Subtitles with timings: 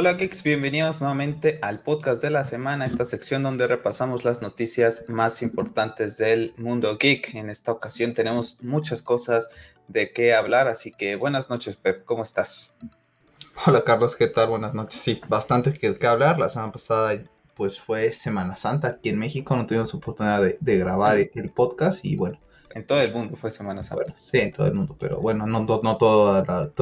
[0.00, 5.04] Hola geeks, bienvenidos nuevamente al podcast de la semana, esta sección donde repasamos las noticias
[5.08, 7.34] más importantes del mundo geek.
[7.34, 9.50] En esta ocasión tenemos muchas cosas
[9.88, 12.74] de qué hablar, así que buenas noches Pep, ¿cómo estás?
[13.66, 14.48] Hola Carlos, ¿qué tal?
[14.48, 15.02] Buenas noches.
[15.02, 16.38] Sí, bastante que, que hablar.
[16.38, 17.22] La semana pasada
[17.54, 22.06] pues fue Semana Santa aquí en México, no tuvimos oportunidad de, de grabar el podcast
[22.06, 22.40] y bueno,
[22.74, 24.14] en todo el mundo fue Semana Santa.
[24.18, 25.98] sí, en todo el mundo, pero bueno, no, no, no,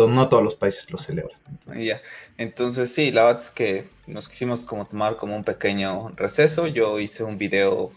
[0.09, 1.39] no todos los países lo celebran.
[1.49, 1.83] Entonces.
[1.83, 2.03] Ya,
[2.37, 6.67] entonces sí, la verdad es que nos quisimos como tomar como un pequeño receso.
[6.67, 7.93] Yo hice un video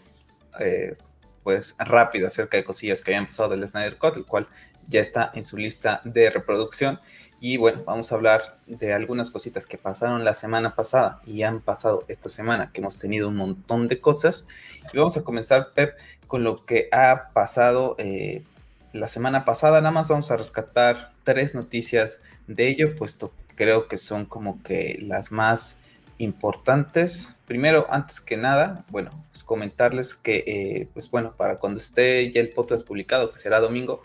[0.58, 0.96] eh,
[1.42, 4.48] pues rápido acerca de cosillas que habían pasado del Snyder Cut, el cual
[4.88, 7.00] ya está en su lista de reproducción.
[7.44, 11.60] Y bueno, vamos a hablar de algunas cositas que pasaron la semana pasada y han
[11.60, 14.46] pasado esta semana, que hemos tenido un montón de cosas.
[14.92, 18.44] Y vamos a comenzar, Pep, con lo que ha pasado eh,
[18.92, 19.80] la semana pasada.
[19.80, 24.62] Nada más vamos a rescatar tres noticias de ello, puesto que creo que son como
[24.62, 25.80] que las más
[26.18, 27.28] importantes.
[27.48, 32.40] Primero, antes que nada, bueno, pues comentarles que, eh, pues bueno, para cuando esté ya
[32.40, 34.00] el podcast publicado, que será domingo,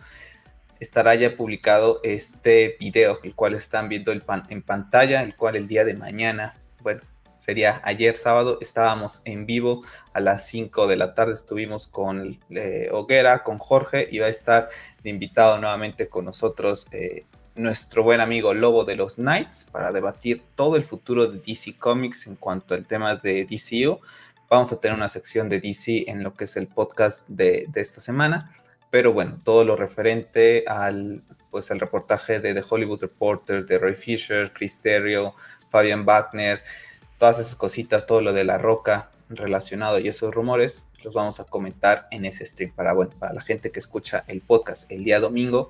[0.79, 5.67] estará ya publicado este video, el cual están viendo el en pantalla, el cual el
[5.67, 7.01] día de mañana, bueno,
[7.39, 9.83] sería ayer sábado, estábamos en vivo
[10.13, 14.29] a las 5 de la tarde, estuvimos con eh, Hoguera, con Jorge, y va a
[14.29, 14.69] estar
[15.03, 17.25] de invitado nuevamente con nosotros eh,
[17.57, 22.27] nuestro buen amigo Lobo de los Knights para debatir todo el futuro de DC Comics
[22.27, 23.99] en cuanto al tema de DCU.
[24.49, 27.99] Vamos a tener una sección de DC en lo que es el podcast de, esta
[27.99, 28.51] semana,
[28.89, 33.95] pero bueno, todo lo referente al pues el reportaje de The Hollywood Reporter, de Roy
[33.95, 35.33] Fisher, Chris Terrio,
[35.71, 36.61] Fabian Wagner,
[37.17, 41.45] todas esas cositas, todo lo de la roca relacionado y esos rumores, los vamos a
[41.45, 42.71] comentar en ese stream.
[42.73, 45.69] Para, bueno, para la gente que escucha el podcast el día domingo,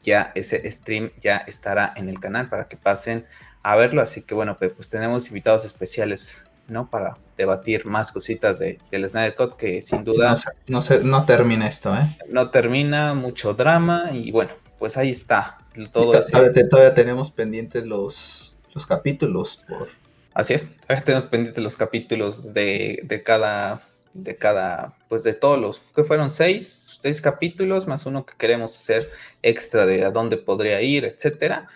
[0.00, 3.26] ya ese stream ya estará en el canal para que pasen
[3.62, 4.02] a verlo.
[4.02, 6.88] Así que bueno, pues, pues tenemos invitados especiales, ¿no?
[6.88, 10.34] Para debatir más cositas de, del Snyder Cut, que sin duda...
[10.66, 12.16] No, no, termina esto, ¿eh?
[12.28, 15.58] No termina, mucho drama y bueno, pues ahí está.
[15.92, 19.88] Todo todavía, todavía tenemos pendientes los, los capítulos por
[20.34, 23.82] Así es, ahora tenemos pendientes los capítulos de, de, cada,
[24.14, 28.76] de cada, pues de todos los, que fueron seis, seis capítulos, más uno que queremos
[28.76, 29.10] hacer
[29.42, 31.68] extra de a dónde podría ir, etcétera.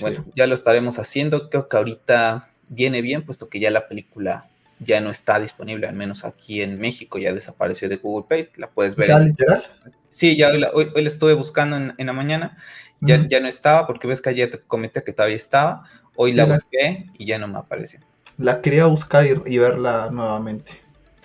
[0.00, 4.48] Bueno, ya lo estaremos haciendo, creo que ahorita viene bien, puesto que ya la película
[4.78, 8.70] ya no está disponible, al menos aquí en México, ya desapareció de Google Play, la
[8.70, 9.08] puedes ver.
[9.08, 9.62] ¿Ya literal?
[10.08, 10.64] Sí, ya hoy,
[10.94, 12.56] hoy, la estuve buscando en, en la mañana,
[13.00, 15.84] ya, ya no estaba, porque ves que ayer te comenté que todavía estaba,
[16.22, 17.98] Hoy la busqué y ya no me apareció.
[18.36, 20.72] La quería buscar y, verla nuevamente.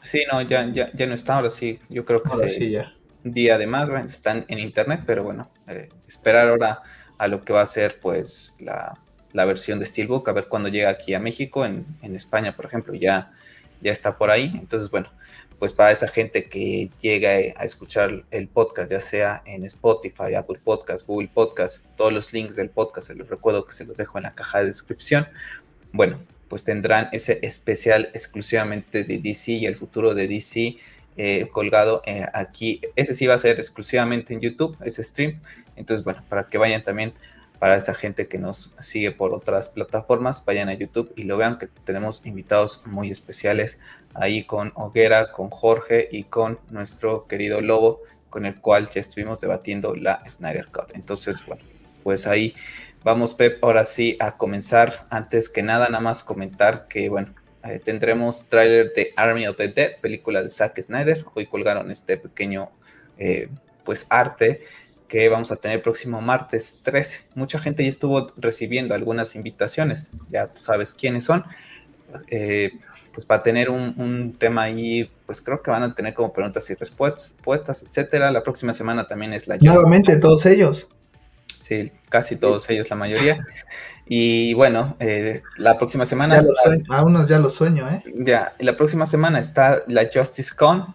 [0.05, 2.93] Sí, no, ya, ya, ya no está, ahora sí, yo creo que ahora sí, ya.
[3.21, 6.81] día de más, están en internet, pero bueno, eh, esperar ahora
[7.17, 8.97] a lo que va a ser pues la,
[9.43, 13.33] versión de Steelbook, a ver cuándo llega aquí a México, en, España, por ejemplo, ya,
[13.81, 14.53] ya está por ahí.
[14.57, 15.11] Entonces, bueno,
[15.59, 17.29] pues para esa gente que llega
[17.59, 22.55] a escuchar el podcast, ya sea en Spotify, Apple Podcast, Google Podcast, todos los links
[22.55, 25.27] del podcast, les recuerdo que se los dejo en la caja de descripción.
[25.91, 30.77] Bueno, pues tendrán ese especial exclusivamente de DC y el futuro de DC
[31.17, 32.81] eh, colgado eh, aquí.
[32.95, 35.39] Ese sí va a ser exclusivamente en YouTube, ese stream.
[35.75, 37.13] Entonces, bueno, para que vayan también
[37.65, 41.57] para esa gente que nos sigue por otras plataformas, vayan a YouTube y lo vean
[41.57, 43.79] que tenemos invitados muy especiales
[44.13, 49.41] ahí con Hoguera, con Jorge y con nuestro querido Lobo, con el cual ya estuvimos
[49.41, 50.91] debatiendo la Snyder Cut.
[50.93, 51.63] Entonces, bueno,
[52.03, 52.53] pues ahí
[53.03, 55.07] vamos, Pep, ahora sí a comenzar.
[55.09, 57.33] Antes que nada, nada más comentar que, bueno,
[57.63, 61.25] eh, tendremos tráiler de Army of the Dead, película de Zack Snyder.
[61.33, 62.69] Hoy colgaron este pequeño,
[63.17, 63.49] eh,
[63.83, 64.61] pues, arte
[65.07, 67.25] que vamos a tener el próximo martes 13.
[67.35, 71.43] Mucha gente ya estuvo recibiendo algunas invitaciones, ya tú sabes quiénes son.
[72.29, 72.71] Eh,
[73.13, 76.75] pues para tener un, tema ahí, pues creo que van a tener como preguntas y
[76.75, 78.29] respuestas, etcétera.
[78.31, 79.57] La próxima semana también es la...
[79.57, 80.89] Nuevamente, todos ellos.
[81.61, 83.39] Sí, casi todos ellos, la mayoría.
[84.05, 86.39] Y bueno, eh, la próxima semana...
[86.89, 88.03] a unos ya lo sueño, ¿eh?
[88.17, 90.93] Ya, la próxima semana está la Justice Con,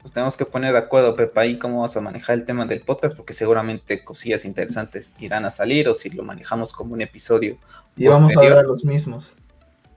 [0.00, 2.80] pues tenemos que poner de acuerdo, Pepa, ahí cómo vas a manejar el tema del
[2.80, 7.58] podcast, porque seguramente cosillas interesantes irán a salir, o si lo manejamos como un episodio.
[7.96, 9.36] Y vamos a ver a los mismos.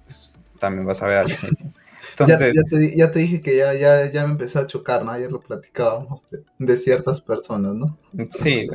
[0.06, 1.80] Pues, también vas a ver a los mismos.
[2.20, 2.56] Entonces,
[2.96, 5.12] ya, te, dije que ya, ya, ya me empecé a chocar, ¿no?
[5.12, 6.22] Ayer lo platicábamos
[6.60, 7.98] de, ciertas personas, ¿no?
[8.30, 8.68] Sí,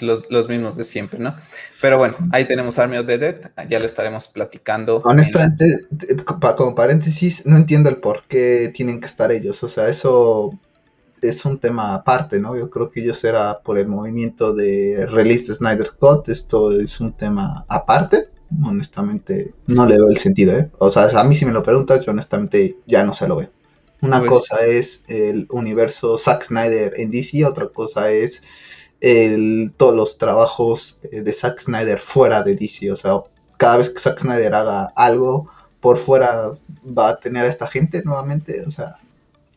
[0.00, 1.36] los, mismos de siempre, ¿no?
[1.80, 3.36] Pero bueno, ahí tenemos Army of the Dead,
[3.68, 5.02] ya lo estaremos platicando.
[5.04, 5.86] Honestamente,
[6.56, 10.58] como paréntesis, no entiendo el por qué tienen que estar ellos, o sea, eso
[11.22, 12.56] es un tema aparte, ¿no?
[12.56, 17.00] Yo creo que ellos era por el movimiento de release de Snyder Cut, esto es
[17.00, 18.28] un tema aparte
[18.64, 20.70] honestamente no le veo el sentido, ¿eh?
[20.78, 23.50] O sea, a mí si me lo preguntas, yo honestamente ya no se lo veo.
[24.00, 28.42] Una Pues- cosa es el universo Zack Snyder en DC, otra cosa es
[29.00, 32.90] el, todos los trabajos eh, de Zack Snyder fuera de DC.
[32.92, 33.20] O sea,
[33.56, 35.48] cada vez que Zack Snyder haga algo
[35.80, 36.52] por fuera
[36.86, 38.64] va a tener a esta gente nuevamente.
[38.66, 38.96] O sea,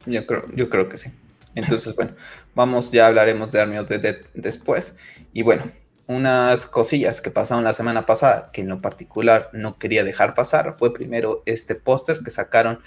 [0.05, 1.09] Yo creo, yo creo que sí.
[1.55, 2.13] Entonces, bueno,
[2.55, 4.95] vamos, ya hablaremos de Army of the Dead después.
[5.33, 5.71] Y bueno,
[6.15, 10.73] unas cosillas que pasaron la semana pasada, que en lo particular no quería dejar pasar,
[10.73, 12.79] fue primero este póster que sacaron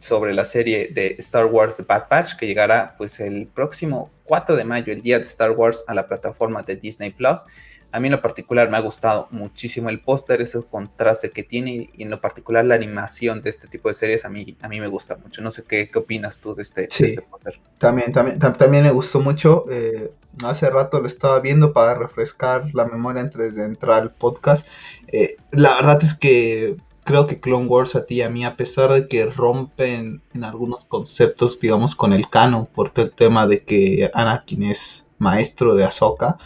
[0.00, 4.56] sobre la serie de Star Wars The Bad Batch, que llegará pues el próximo 4
[4.56, 7.44] de mayo, el día de Star Wars, a la plataforma de Disney Plus.
[7.90, 11.90] A mí en lo particular me ha gustado muchísimo el póster, ese contraste que tiene
[11.94, 14.78] y en lo particular la animación de este tipo de series a mí, a mí
[14.80, 15.40] me gusta mucho.
[15.40, 17.04] No sé qué, qué opinas tú de este, Sí.
[17.04, 17.58] este póster.
[17.78, 19.64] también, también, tam- también me gustó mucho.
[19.70, 20.12] eh,
[20.44, 24.66] hace rato lo estaba viendo para refrescar la memoria antes de entrar al podcast.
[25.08, 28.54] Eh, la verdad es que creo que Clone Wars a ti y a mí, a
[28.56, 33.46] pesar de que rompen en algunos conceptos, digamos, con el canon, por todo el tema
[33.46, 36.36] de que Anakin es maestro de Ahsoka,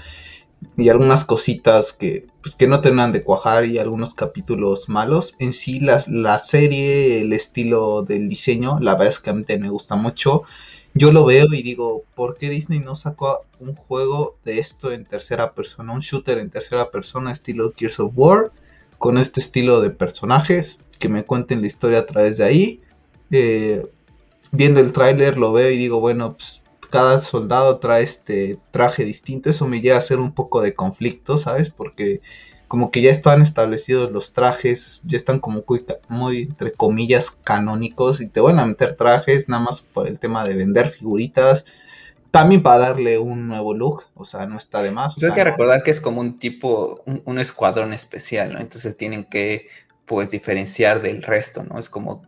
[0.76, 5.34] y algunas cositas que, pues, que no terminan de cuajar y algunos capítulos malos.
[5.38, 9.44] En sí, la, la serie, el estilo del diseño, la verdad es que a mí
[9.58, 10.42] me gusta mucho.
[10.94, 15.04] Yo lo veo y digo, ¿por qué Disney no sacó un juego de esto en
[15.04, 15.92] tercera persona?
[15.92, 18.52] Un shooter en tercera persona estilo Gears of War,
[18.98, 22.80] con este estilo de personajes, que me cuenten la historia a través de ahí.
[23.30, 23.86] Eh,
[24.52, 26.61] viendo el tráiler lo veo y digo, bueno, pues
[26.92, 29.50] cada soldado trae este traje distinto.
[29.50, 31.70] Eso me lleva a hacer un poco de conflicto, ¿sabes?
[31.70, 32.22] Porque
[32.68, 38.20] como que ya están establecidos los trajes, ya están como muy, muy, entre comillas, canónicos
[38.22, 41.66] y te van a meter trajes nada más por el tema de vender figuritas.
[42.30, 45.16] También para darle un nuevo look, o sea, no está de más.
[45.18, 48.52] o Pues sea, que no- recordar que es como un tipo, un, un escuadrón especial,
[48.54, 48.60] ¿no?
[48.60, 49.68] Entonces tienen que,
[50.06, 51.78] pues, diferenciar del resto, ¿no?
[51.78, 52.22] Es como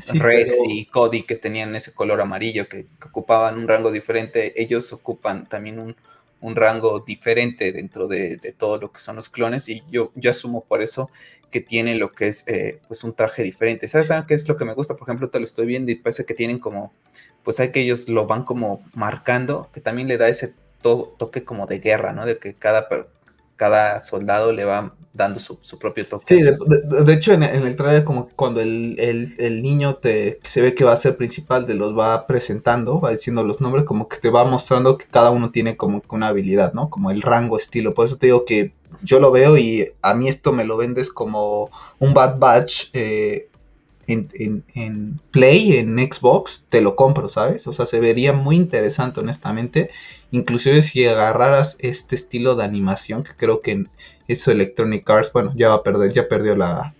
[0.00, 3.90] sí, Rex pero- y Cody que tenían ese color amarillo, que, que ocupaban un rango
[3.90, 5.96] diferente, ellos ocupan también un,
[6.40, 10.30] un rango diferente dentro de, de todo lo que son los clones y yo, yo
[10.30, 11.10] asumo por eso
[11.50, 13.88] que tiene lo que es eh, pues un traje diferente.
[13.88, 14.96] ¿Sabes qué es lo que me gusta?
[14.96, 16.92] Por ejemplo, te lo estoy viendo y parece que tienen como,
[17.42, 21.44] pues hay que ellos lo van como marcando, que también le da ese to- toque
[21.44, 22.26] como de guerra, ¿no?
[22.26, 22.88] De que cada,
[23.56, 26.26] cada soldado le va dando su, su propio toque.
[26.28, 30.60] Sí, de, hecho en, el trailer como que cuando el, el- el niño te se
[30.60, 34.08] ve que va a ser principal te los va presentando, va diciendo los nombres, como
[34.08, 36.90] que te va mostrando que cada uno tiene como que una habilidad, ¿no?
[36.90, 37.94] Como el rango, estilo.
[37.94, 38.72] Por eso te digo que
[39.02, 43.48] yo lo veo y a mí esto me lo vendes como un Bad Batch eh,
[44.06, 47.66] en, en- en Play, en Xbox, te lo compro, ¿sabes?
[47.66, 49.90] O sea, se vería muy interesante, honestamente.
[50.30, 53.88] Inclusive si agarraras este estilo de animación, que creo que en
[54.28, 56.94] eso Electronic Arts, bueno, ya va a perder, ya perdió la,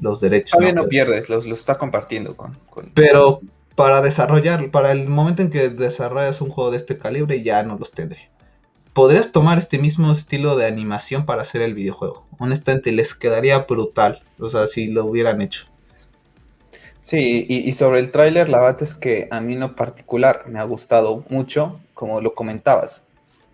[0.00, 0.52] los derechos.
[0.52, 0.82] Todavía ¿no?
[0.82, 2.56] no pierdes, los, los está compartiendo con...
[2.70, 3.40] con- Pero
[3.74, 7.78] para desarrollar, para el momento en que desarrollas un juego de este calibre, ya no
[7.78, 8.28] los tendré.
[8.92, 12.26] Podrías tomar este mismo estilo de animación para hacer el videojuego.
[12.38, 14.22] Honestamente, les quedaría brutal.
[14.38, 15.66] O sea, si lo hubieran hecho.
[17.02, 20.44] Sí, y, y sobre el tráiler, la verdad es que a mí en lo particular
[20.46, 23.04] me ha gustado mucho, como lo comentabas.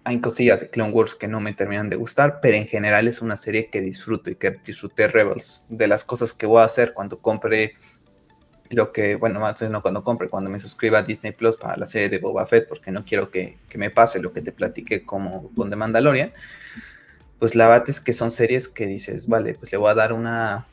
[0.05, 3.23] Hay cosillas de Clone Wars que no me terminan de gustar, pero en general es
[3.23, 5.65] una serie que disfruto y que disfruté Rebels.
[5.71, 7.75] De las cosas que voy a hacer cuando compre
[8.69, 11.87] lo que, bueno, más no cuando compre, cuando me suscriba a Disney Plus para la
[11.87, 15.07] serie de Boba Fett, porque no quiero que, que me pase lo que te platiqué
[15.07, 16.33] como con The Mandalorian.
[17.39, 20.13] Pues la verdad es que son series que dices, vale, pues le voy a dar
[20.13, 20.67] una,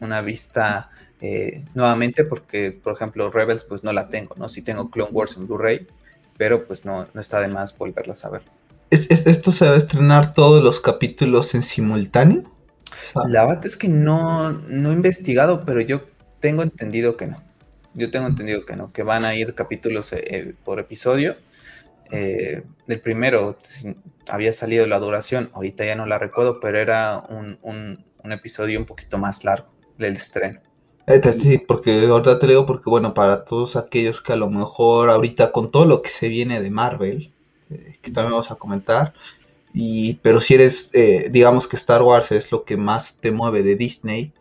[0.00, 0.90] una vista
[1.22, 4.48] eh, nuevamente porque, por ejemplo, Rebels pues no la tengo, ¿no?
[4.50, 5.86] Sí tengo Clone Wars en Blu-ray,
[6.36, 8.42] pero pues no, no está de más volverlas a ver.
[8.90, 12.44] ¿Es, es- esto se va a estrenar todos los capítulos en simultáneo?
[13.00, 16.02] O sea, La verdad es que no, no he investigado, pero yo
[16.40, 17.42] tengo entendido que no.
[17.94, 21.34] Yo tengo entendido que no, que van a ir capítulos eh, eh, por episodio.
[22.10, 23.58] Eh, el primero
[24.28, 28.78] había salido la duración, ahorita ya no la recuerdo, pero era un, un- un episodio
[28.80, 30.60] un poquito más largo del estreno.
[31.40, 35.50] Sí, porque ahorita te digo porque bueno, para todos aquellos que a lo mejor ahorita
[35.52, 37.32] con todo lo que se viene de Marvel,
[37.70, 39.12] eh, que también vamos a comentar,
[39.74, 43.62] y pero si eres, eh, digamos que Star Wars es lo que más te mueve
[43.62, 44.32] de Disney,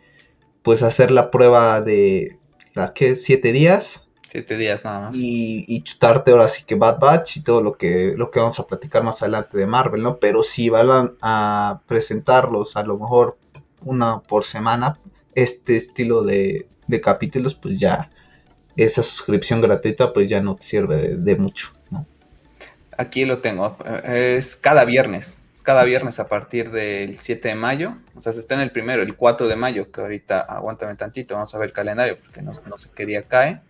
[0.64, 2.40] pues hacer la prueba de,
[2.76, 3.16] ¿la qué?
[3.16, 5.18] Siete días Siete días nada más.
[5.18, 8.60] y, y chutarte ahora sí que Bad Batch y todo lo que, lo que vamos
[8.60, 10.18] a platicar más adelante de Marvel, ¿no?
[10.20, 13.38] Pero si van a, a presentarlos a lo mejor
[13.82, 15.00] una por semana,
[15.36, 18.10] este estilo de, de capítulos, pues ya
[18.76, 21.72] esa suscripción gratuita pues ya no te sirve de, mucho.
[22.98, 23.78] Aquí lo tengo.
[24.04, 25.40] Es cada viernes.
[25.64, 27.96] cada viernes a partir del 7 de mayo.
[28.16, 31.36] O sea, se está en el primero, el 4 de mayo, que ahorita aguántame tantito,
[31.36, 33.62] vamos a ver el calendario porque no, no sé qué día cae.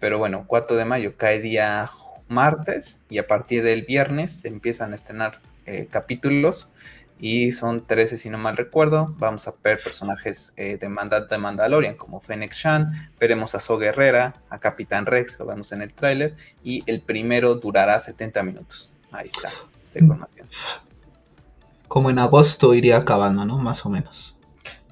[0.00, 1.88] Pero bueno, 4 de mayo cae día
[2.28, 6.68] martes y a partir del viernes se empiezan a estrenar eh, capítulos
[7.18, 9.14] y son 13 si no mal recuerdo.
[9.18, 10.88] Vamos a ver personajes eh, de,
[11.30, 15.82] de Mandalorian como Fennec Shan, veremos a So Guerrera, a Capitán Rex, lo vemos en
[15.82, 18.92] el tráiler y el primero durará 70 minutos.
[19.12, 19.50] Ahí está
[19.94, 20.46] la información.
[21.88, 23.58] Como en agosto iría acabando, ¿no?
[23.58, 24.36] Más o menos.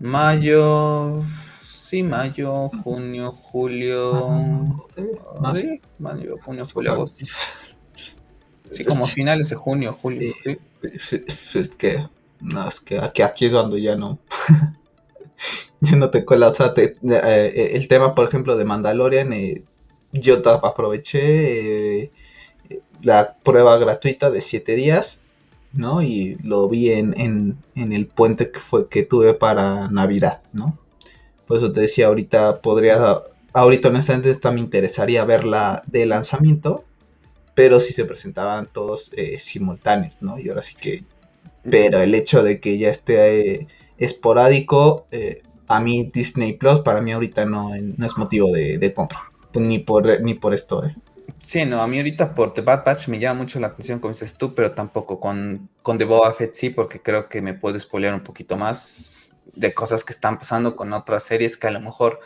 [0.01, 1.23] Mayo,
[1.63, 4.89] sí, mayo, junio, julio.
[5.43, 7.27] Ah, sí, mayo, junio, julio, agosto.
[8.75, 10.35] Sí, como finales de junio, julio.
[11.55, 12.07] Es que,
[12.41, 14.19] no, es que aquí, aquí es cuando ya no.
[15.81, 16.61] ya no te colas.
[16.61, 19.63] O sea, eh, el tema, por ejemplo, de Mandalorian, eh,
[20.13, 22.13] yo aproveché eh,
[23.03, 25.21] la prueba gratuita de 7 días,
[25.73, 26.03] ¿no?
[26.03, 30.79] Y lo vi en, en, en, el puente que fue que tuve para Navidad, ¿no?
[31.47, 36.85] Por eso te decía, ahorita podría, ahorita honestamente esta me interesaría verla de lanzamiento,
[37.55, 40.39] pero si se presentaban todos eh, simultáneos, ¿no?
[40.39, 41.05] Y ahora sí que,
[41.63, 43.67] pero el hecho de que ya esté eh,
[43.99, 49.23] esporádico, eh, a mí Disney Plus para mí ahorita no, es motivo de, de compra,
[49.55, 50.95] ni por, ni por esto, ¿eh?
[51.45, 54.15] Sí, no, a mí ahorita por The Bad Batch me llama mucho la atención, como
[54.15, 57.79] dices tú, pero tampoco con, con The Boba Fett sí, porque creo que me puede
[57.79, 61.81] spoilear un poquito más de cosas que están pasando con otras series que a lo
[61.81, 62.21] mejor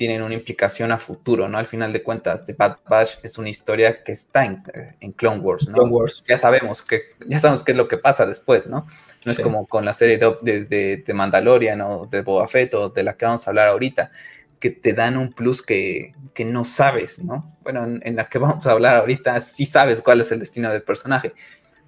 [0.00, 1.58] tienen una implicación a futuro, ¿no?
[1.58, 4.62] Al final de cuentas, The Bad Batch es una historia que está en,
[4.98, 5.74] en Clone Wars, ¿no?
[5.74, 6.24] Clone Wars.
[6.26, 8.86] Ya sabemos que, ya sabemos qué es lo que pasa después, ¿no?
[9.26, 9.32] No Sí.
[9.32, 12.88] es como con la serie de, de, de, de Mandalorian o de Boba Fett o
[12.88, 14.10] de la que vamos a hablar ahorita,
[14.58, 17.54] que te dan un plus que, que no sabes, ¿no?
[17.60, 20.72] Bueno, en, en, la que vamos a hablar ahorita sí sabes cuál es el destino
[20.72, 21.34] del personaje,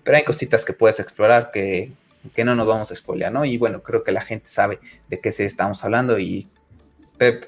[0.05, 1.93] pero hay cositas que puedes explorar que,
[2.35, 3.47] que no nos vamos a spoilear, ¿no?
[3.47, 6.51] Y bueno, creo que la gente sabe de qué se estamos hablando y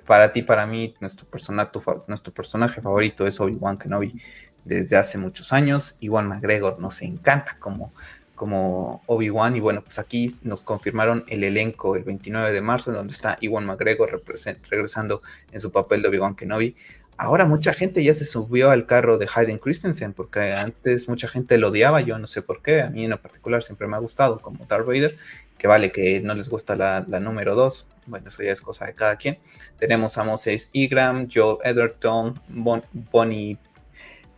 [0.07, 4.21] Para ti, para mí, nuestro, personaje favorito es Obi-Wan Kenobi
[4.65, 5.97] desde hace muchos años.
[6.01, 7.93] Iwan McGregor nos encanta como,
[8.35, 9.57] como Obi-Wan.
[9.57, 13.67] Y bueno, pues aquí nos confirmaron el elenco el 29 de marzo, donde está Iwan
[13.67, 14.23] McGregor
[14.71, 16.77] regresando en su papel de Obi-Wan Kenobi.
[17.17, 21.59] Ahora mucha gente ya se subió al carro de Hayden Christensen, porque antes mucha gente
[21.59, 24.41] lo odiaba, yo no sé por qué, a mí en particular siempre me ha gustado
[24.41, 25.17] como Darth Vader,
[25.59, 28.95] que vale que no les gusta la, número 2, bueno, eso ya es cosa de
[28.95, 29.39] cada quien.
[29.79, 33.59] Tenemos a Moses Igram, Joel Edgerton, bon, Bonnie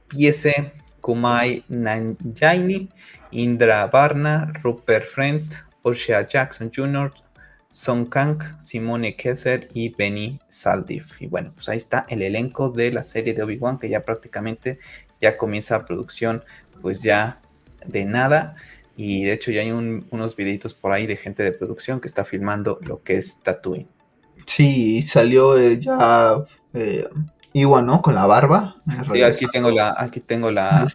[0.08, 2.88] Piese, Kumai Nanjaini,
[3.30, 7.12] Indra Barna, Rupert Friend, Osha Jackson Jr.,
[7.68, 11.20] Song Kang, Simone Kessler y Benny Saldif.
[11.20, 14.78] Y bueno, pues ahí está el elenco de la serie de Obi-Wan que ya prácticamente
[15.20, 16.44] ya comienza producción
[16.80, 17.42] pues ya
[17.84, 18.56] de nada.
[18.96, 22.08] Y de hecho ya hay un, unos videitos por ahí de gente de producción que
[22.08, 23.88] está filmando lo que es Tatooine.
[24.46, 26.38] Sí, salió eh, ya
[26.72, 27.06] eh,
[27.52, 28.00] Iwan, ¿no?
[28.00, 28.76] Con la barba.
[29.12, 30.88] Sí, aquí tengo la, aquí tengo la,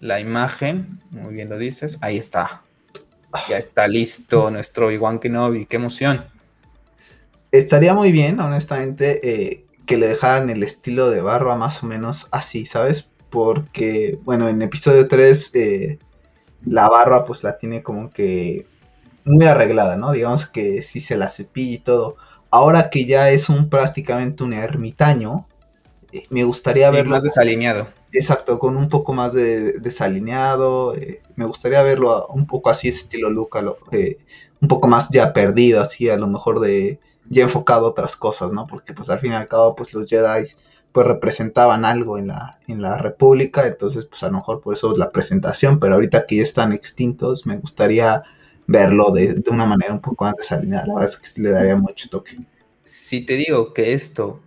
[0.00, 1.00] la imagen.
[1.10, 1.98] Muy bien lo dices.
[2.00, 2.62] Ahí está.
[3.48, 5.66] Ya está listo nuestro Obi-Wan Kenobi.
[5.66, 6.24] ¡Qué emoción!
[7.52, 12.28] Estaría muy bien, honestamente, eh, que le dejaran el estilo de barba más o menos
[12.30, 13.08] así, ¿sabes?
[13.28, 15.98] Porque, bueno, en episodio 3 eh,
[16.64, 18.66] la barba pues la tiene como que
[19.24, 20.12] muy arreglada, ¿no?
[20.12, 22.16] Digamos que sí se la cepilla y todo.
[22.50, 25.46] Ahora que ya es un prácticamente un ermitaño,
[26.12, 27.88] eh, me gustaría sí, verlo más desalineado.
[28.12, 30.94] Exacto, con un poco más de desalineado.
[30.96, 34.18] Eh, me gustaría verlo a, un poco así, estilo Luca, lo, eh,
[34.60, 36.98] un poco más ya perdido, así a lo mejor de
[37.28, 38.66] ya enfocado a otras cosas, ¿no?
[38.66, 40.48] Porque pues al fin y al cabo pues los Jedi
[40.92, 44.96] pues representaban algo en la, en la República, entonces pues a lo mejor por eso
[44.96, 48.22] la presentación, pero ahorita que ya están extintos me gustaría
[48.66, 51.76] verlo de, de una manera un poco más desalineada, la verdad es que le daría
[51.76, 52.38] mucho toque.
[52.84, 54.40] Si te digo que esto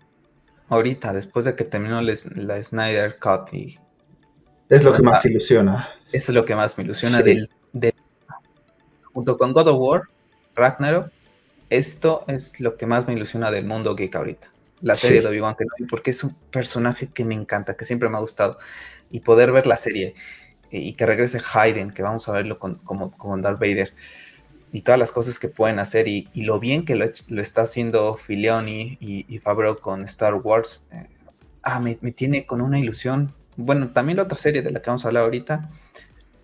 [0.70, 3.80] ahorita, después de que terminó la, la Snyder Cut y...
[4.70, 5.90] Es lo que más te ilusiona.
[6.12, 7.24] Eso es lo que más me ilusiona sí.
[7.24, 7.94] del, del,
[9.14, 10.02] junto con God of War,
[10.56, 11.12] Ragnarok,
[11.70, 14.53] esto es lo que más me ilusiona del mundo geek ahorita.
[14.84, 15.24] La serie sí.
[15.24, 18.60] de Obi-Wan Kenobi, porque es un personaje que me encanta, que siempre me ha gustado.
[19.10, 20.14] Y poder ver la serie
[20.72, 23.94] eh, y que regrese Hayden, que vamos a verlo con, como, como Darth Vader,
[24.72, 27.62] y todas las cosas que pueden hacer, y, y lo bien que lo, lo, está
[27.62, 31.08] haciendo Filioni y, y Favreau con Star Wars, eh,
[31.64, 33.34] ah, me, me, tiene con una ilusión.
[33.56, 35.70] Bueno, también la otra serie de la que vamos a hablar ahorita,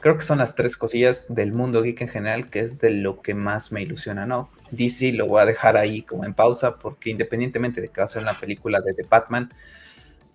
[0.01, 3.21] creo que son las tres cosillas del mundo geek en general, que es de lo
[3.21, 4.49] que más me ilusiona, ¿no?
[4.71, 8.07] DC lo voy a dejar ahí como en pausa, porque independientemente de que va a
[8.07, 9.53] ser una película de The Batman,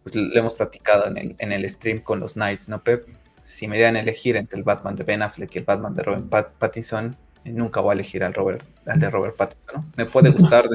[0.02, 3.06] pues lo hemos platicado en el, en el stream con los Knights, ¿no, Pep?
[3.44, 6.02] si me dieran a elegir entre el Batman de Ben Affleck y el Batman de
[6.02, 9.92] Robert Pattinson, nunca voy a elegir al, Robert, al de Robert Pattinson.
[9.96, 10.66] Me puede gustar,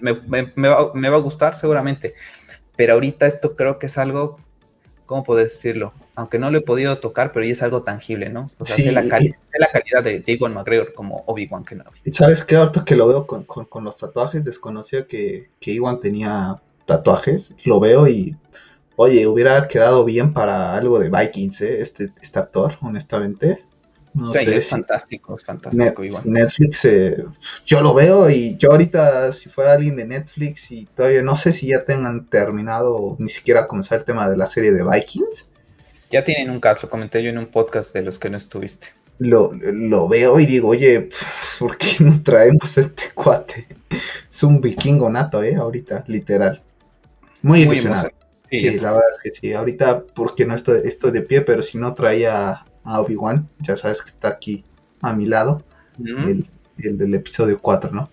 [0.00, 2.14] me, va, me, va, a gustar seguramente,
[2.76, 4.40] pero ahorita esto creo que es algo,
[5.06, 5.92] ¿cómo puedes decirlo?
[6.14, 8.46] Aunque no lo he podido tocar, pero ya es algo tangible, ¿no?
[8.58, 11.98] O sea, sé, la la calidad de Ewan McGregor como Obi-Wan Kenobi.
[12.04, 16.00] Y sabes qué, ahorita que lo veo con, con, los tatuajes, desconocía que, que Ewan
[16.00, 18.36] tenía tatuajes, lo veo y
[18.98, 21.82] Oye, hubiera quedado bien para algo de Vikings, ¿eh?
[21.82, 23.62] Este, este actor, honestamente.
[24.16, 26.02] No sí, es fantástico, es fantástico.
[26.24, 27.22] Netflix, eh,
[27.66, 31.52] yo lo veo y yo ahorita, si fuera alguien de Netflix y todavía no sé
[31.52, 35.48] si ya tengan terminado ni siquiera comenzar el tema de la serie de Vikings.
[36.10, 38.88] Ya tienen un caso, lo comenté yo en un podcast de los que no estuviste.
[39.18, 41.10] Lo, lo veo y digo, oye,
[41.58, 43.66] ¿por qué no traemos este cuate?
[44.30, 45.56] Es un vikingo nato, ¿eh?
[45.56, 46.62] Ahorita, literal.
[47.42, 47.80] Muy, Muy
[48.50, 49.52] Sí, la verdad es que sí.
[49.52, 54.02] Ahorita, porque no estoy, estoy de pie, pero si no traía a Obi-Wan, ya sabes
[54.02, 54.64] que está aquí
[55.02, 55.62] a mi lado,
[55.98, 58.10] el, del episodio 4, ¿no?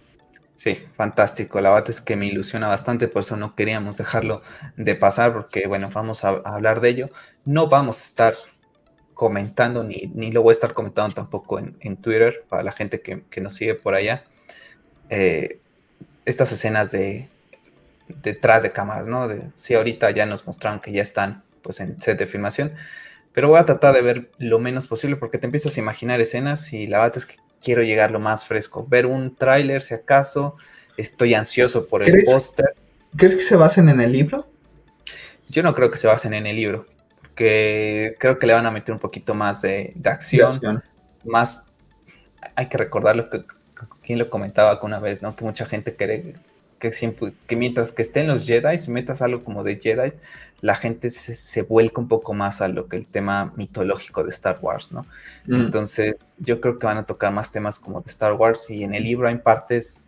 [0.56, 1.60] Sí, fantástico.
[1.60, 4.42] La verdad es que me ilusiona bastante, por eso no queríamos dejarlo
[4.78, 7.10] de pasar, porque bueno, vamos a, hablar de ello.
[7.46, 8.36] No vamos a estar
[9.14, 13.42] comentando, ni, ni lo voy a estar comentando tampoco en, Twitter, para la gente que,
[13.42, 14.24] nos sigue por allá.
[15.10, 15.60] Eh,
[16.26, 17.30] estas escenas de,
[18.08, 19.28] detrás de cámaras, ¿no?
[19.28, 22.74] De, sí, ahorita ya nos mostraron que ya están pues en set de filmación,
[23.34, 26.72] pero voy a tratar de ver lo menos posible porque te empiezas a imaginar escenas
[26.72, 30.56] y la verdad es que quiero llegar lo más fresco, ver un tráiler si acaso,
[30.98, 32.76] estoy ansioso por el póster.
[33.16, 34.48] ¿Crees que se basen en el libro?
[35.50, 36.86] Yo no creo que se basen en el libro,
[37.22, 40.84] porque creo que le van a meter un poquito más de, acción,
[41.24, 41.64] más,
[42.56, 43.44] hay que recordar lo que,
[44.02, 45.36] quien lo comentaba una vez, ¿no?
[45.36, 46.36] Que mucha gente quiere
[46.84, 50.12] que, siempre, que mientras que estén los Jedi, si metas algo como de Jedi,
[50.60, 54.60] la gente se, vuelca un poco más a lo que el tema mitológico de Star
[54.62, 55.06] Wars, ¿no?
[55.46, 55.56] Mm.
[55.56, 58.94] Entonces, yo creo que van a tocar más temas como de Star Wars y en
[58.94, 60.04] el libro hay partes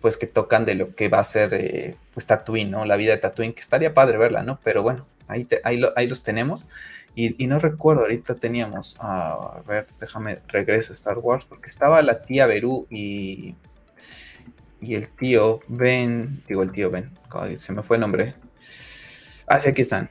[0.00, 2.84] pues que tocan de lo que va a ser eh, pues Tatooine, ¿no?
[2.84, 4.60] La vida de Tatooine, que estaría padre verla, ¿no?
[4.62, 6.66] Pero bueno, ahí, ahí, los tenemos.
[7.16, 12.22] Y, no recuerdo, ahorita teníamos, a ver, déjame regreso a Star Wars, porque estaba la
[12.22, 13.56] tía Berú y
[14.82, 17.10] y el tío Ben, digo el tío Ben,
[17.54, 18.34] se me fue el nombre.
[19.46, 20.10] Ah, sí, aquí están.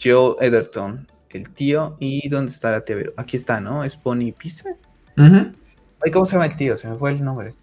[0.00, 2.96] Joe Ederton, el tío, y ¿dónde está la tía?
[3.16, 3.84] Aquí está, ¿no?
[3.84, 4.70] Es Pony Pizza.
[5.16, 6.76] Ay, ¿cómo se llama el tío?
[6.76, 7.54] Se me fue el nombre.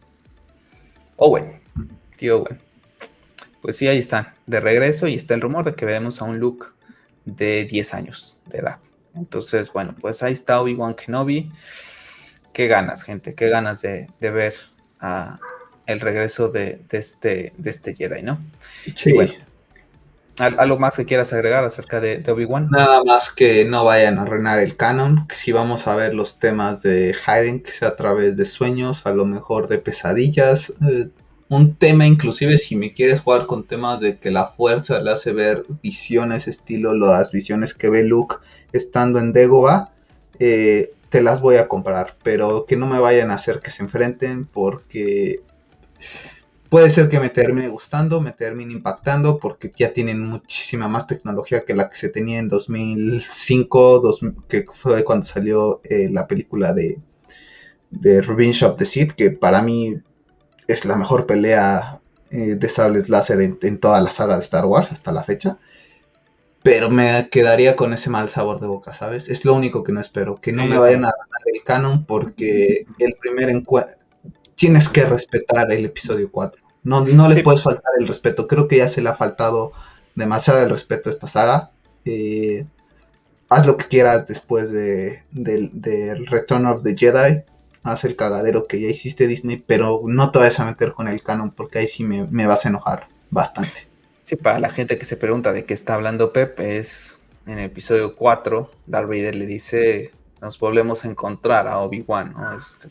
[1.16, 1.62] Owen,
[2.18, 2.60] tío Owen.
[3.62, 6.40] Pues sí, ahí están, de regreso, y está el rumor de que veremos a un
[6.40, 6.68] Luke
[7.24, 8.80] de 10 años de edad.
[9.16, 11.50] Entonces, bueno, pues ahí está Obi-Wan Kenobi.
[12.52, 14.54] Qué ganas, gente, qué ganas de, de ver
[15.00, 15.40] a,
[15.86, 18.40] el regreso de, este, de este Jedi, ¿no?
[18.96, 19.14] Sí.
[20.40, 22.70] ¿Algo más que quieras agregar acerca de, Obi-Wan?
[22.72, 26.40] Nada más que no vayan a arruinar el canon, que si vamos a ver los
[26.40, 31.10] temas de Hayden, que sea a través de sueños, a lo mejor de pesadillas, eh,
[31.50, 35.34] un tema inclusive si me quieres jugar con temas de que la fuerza le hace
[35.34, 38.38] ver visiones estilo las visiones que ve Luke
[38.72, 39.92] estando en Dagobah,
[40.40, 43.84] eh, te las voy a comprar, pero que no me vayan a hacer que se
[43.84, 45.42] enfrenten porque
[46.74, 51.66] Puede ser que me termine gustando, me termine impactando, porque ya tienen muchísima más tecnología
[51.66, 56.98] que la que se tenía en 2005, que fue cuando salió eh, la película de,
[57.92, 59.98] de Revenge of the Sith, que para mí
[60.68, 64.92] es la mejor pelea eh, de sables láser en, toda la saga de Star Wars
[64.92, 65.60] hasta la fecha.
[66.64, 69.30] Pero me quedaría con ese mal sabor de boca, ¿sabes?
[69.30, 70.38] Es lo único que no espero.
[70.38, 74.03] Que no me vayan a dar el canon porque el primer encuentro
[74.56, 76.62] tienes que respetar el episodio 4.
[76.84, 78.48] No, no le puedes faltar el respeto.
[78.48, 79.72] Creo que ya se le ha faltado
[80.16, 81.72] demasiado el respeto a esta saga.
[82.06, 82.66] Eh,
[83.50, 87.44] haz lo que quieras después de, del Return of the Jedi.
[87.84, 91.22] Haz el cagadero que ya hiciste Disney, pero no te vayas a meter con el
[91.22, 93.88] canon porque ahí sí me, me vas a enojar bastante.
[94.22, 97.66] Sí, para la gente que se pregunta de qué está hablando Pep, es en el
[97.66, 102.58] episodio 4, Darth Vader le dice, nos volvemos a encontrar a Obi-Wan, ¿no?
[102.58, 102.88] Este,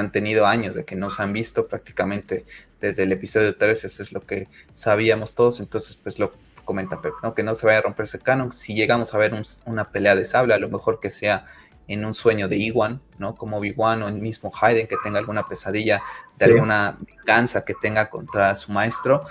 [0.00, 2.44] han tenido años de que no se han visto prácticamente
[2.80, 6.32] desde el episodio 3, eso es lo que sabíamos todos, entonces pues lo
[6.64, 7.34] comenta Pep, ¿no?
[7.34, 9.34] Que no se vaya a romper ese canon, si llegamos a ver
[9.66, 11.46] una pelea de sable, a lo mejor que sea
[11.88, 13.34] en un sueño de Iwan, ¿no?
[13.34, 16.02] Como Obi-Wan o el mismo Hayden que tenga alguna pesadilla
[16.38, 19.24] de alguna venganza que tenga contra su maestro.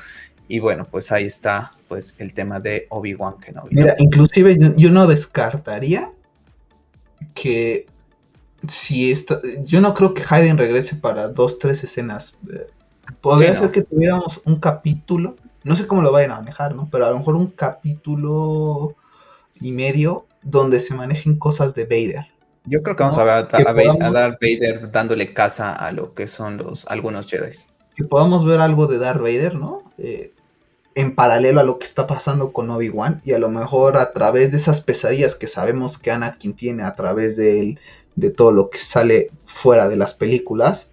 [0.47, 3.73] Y bueno, pues ahí está pues el tema de Obi-Wan Kenobi.
[3.75, 6.11] Mira, inclusive yo no descartaría
[7.33, 7.87] que
[8.67, 12.35] si está, yo no creo que Hayden regrese para dos, tres escenas.
[13.21, 16.87] Podría ser que tuviéramos un capítulo, no sé cómo lo vayan a manejar, ¿no?
[16.91, 18.95] Pero a lo mejor un capítulo
[19.59, 22.27] y medio donde se manejen cosas de Vader.
[22.65, 23.33] Yo creo que vamos a ver
[24.03, 27.55] a, Darth Vader dándole casa a lo que son los algunos Jedi.
[27.95, 29.83] Que podamos ver algo de Darth Vader, ¿no?
[29.97, 30.33] Eh,
[30.93, 34.51] en paralelo a lo que está pasando con Obi-Wan y a lo mejor a través
[34.51, 37.77] de esas pesadillas que sabemos que Anakin tiene a través de,
[38.15, 40.89] de todo lo que sale fuera de las películas,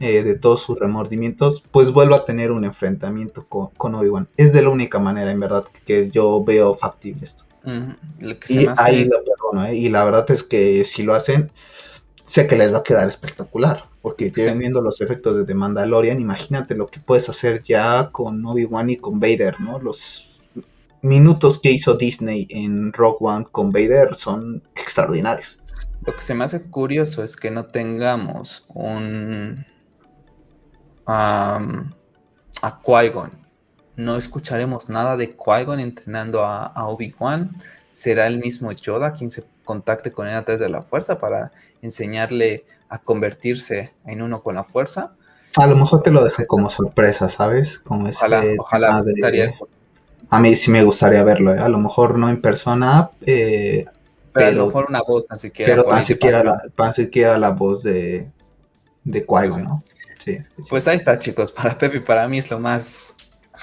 [0.00, 4.28] eh, de todos sus remordimientos, pues vuelva a tener un enfrentamiento con, Obi-Wan.
[4.36, 7.44] Es de la única manera, en verdad, que yo veo factible esto.
[8.48, 9.76] y ahí lo perdono, ¿eh?
[9.76, 11.52] y la verdad es que si lo hacen,
[12.24, 16.20] sé que les va a quedar espectacular, porque lleven viendo los efectos de The Mandalorian,
[16.20, 19.78] imagínate lo que puedes hacer ya con Obi-Wan y con Vader, ¿no?
[19.78, 20.28] Los
[21.02, 25.61] minutos que hizo Disney en Rogue One con Vader son extraordinarios.
[26.04, 29.64] Lo que se me hace curioso es que no tengamos un
[31.06, 31.60] a,
[32.62, 33.30] a Qui-Gon.
[33.96, 37.56] No escucharemos nada de Qui-Gon entrenando a, Obi-Wan.
[37.88, 41.52] Será el mismo Yoda quien se contacte con él a través de la fuerza para
[41.82, 45.12] enseñarle a convertirse en uno con la fuerza.
[45.56, 47.78] A lo mejor te lo dejan como sorpresa, ¿sabes?
[47.78, 49.02] Como ojalá, ojalá
[50.30, 51.58] A mí sí me gustaría verlo, ¿eh?
[51.58, 53.84] a lo mejor no en persona, eh,
[54.32, 55.72] pero, a lo mejor una voz tan siquiera.
[55.72, 58.30] Pero tan siquiera, la, tan siquiera la voz de,
[59.04, 59.84] de Qui-Gon, ¿no?
[60.68, 61.50] Pues ahí está, chicos.
[61.50, 63.12] Para Pepe y para mí es lo más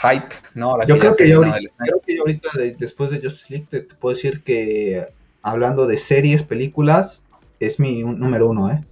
[0.01, 0.77] hype, ¿no?
[0.85, 5.05] yo, creo que yo, ahorita, después de Justice League, te, puedo decir que
[5.41, 7.23] hablando de series, películas,
[7.59, 8.83] es mi número uno, ¿eh?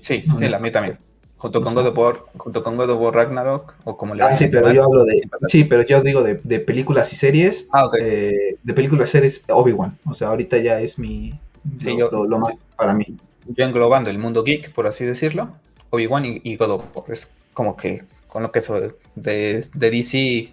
[0.00, 0.98] Sí, sí, la mí también.
[1.42, 4.36] Junto con, God of War, junto con God of War Ragnarok, o como le Ah,
[4.36, 5.28] sí, pero yo hablo de.
[5.48, 7.66] Sí, pero yo digo de, películas y series.
[7.72, 7.96] Ah, ok.
[8.00, 9.98] Eh, de películas y series, Obi-Wan.
[10.08, 11.34] O sea, ahorita ya es mi.
[11.84, 13.16] lo, más para mí.
[13.48, 15.48] Yo englobando el mundo geek, por así decirlo,
[15.90, 17.06] Obi-Wan y, God of War.
[17.10, 18.80] Es como que con lo que eso
[19.16, 20.52] de, DC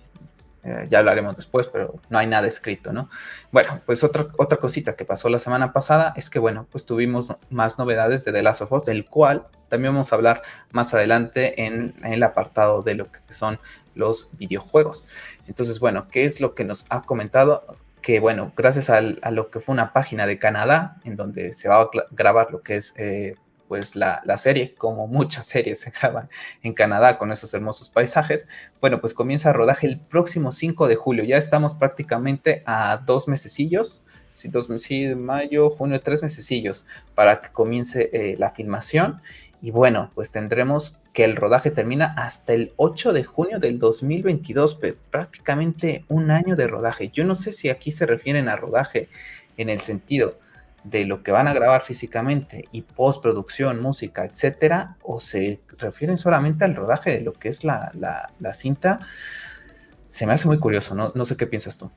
[0.63, 3.09] eh, ya hablaremos después, pero no hay nada escrito, ¿no?
[3.51, 7.33] Bueno, pues otra, otra cosita que pasó la semana pasada es que, bueno, pues tuvimos
[7.49, 10.41] más novedades de The Last of Us, del cual también vamos a hablar
[10.71, 13.59] más adelante en, el apartado de lo que son
[13.95, 15.05] los videojuegos.
[15.47, 17.63] Entonces, bueno, ¿qué es lo que nos ha comentado?
[18.01, 21.81] Que, bueno, gracias a, lo que fue una página de Canadá, en donde se va
[21.81, 22.93] a grabar lo que es...
[22.97, 23.35] Eh,
[23.69, 26.27] pues la, serie, como muchas series se graban
[26.63, 28.49] en Canadá con esos hermosos paisajes,
[28.81, 31.23] bueno, pues comienza rodaje el próximo 5 de julio.
[31.23, 34.01] Ya estamos prácticamente a dos mesecillos,
[34.33, 39.21] sí, dos meses, mayo, junio, tres mesecillos para que comience eh, la filmación.
[39.61, 44.79] Y bueno, pues tendremos que el rodaje termina hasta el 8 de junio del 2022,
[45.11, 47.09] prácticamente un año de rodaje.
[47.09, 49.09] Yo no sé si aquí se refieren a rodaje
[49.57, 50.39] en el sentido
[50.83, 56.65] de lo que van a grabar físicamente y postproducción, música, etcétera, o se refieren solamente
[56.65, 57.91] al rodaje de lo que es la,
[58.53, 58.99] cinta,
[60.09, 61.11] se me hace muy curioso, ¿no?
[61.15, 61.91] no sé qué piensas tú.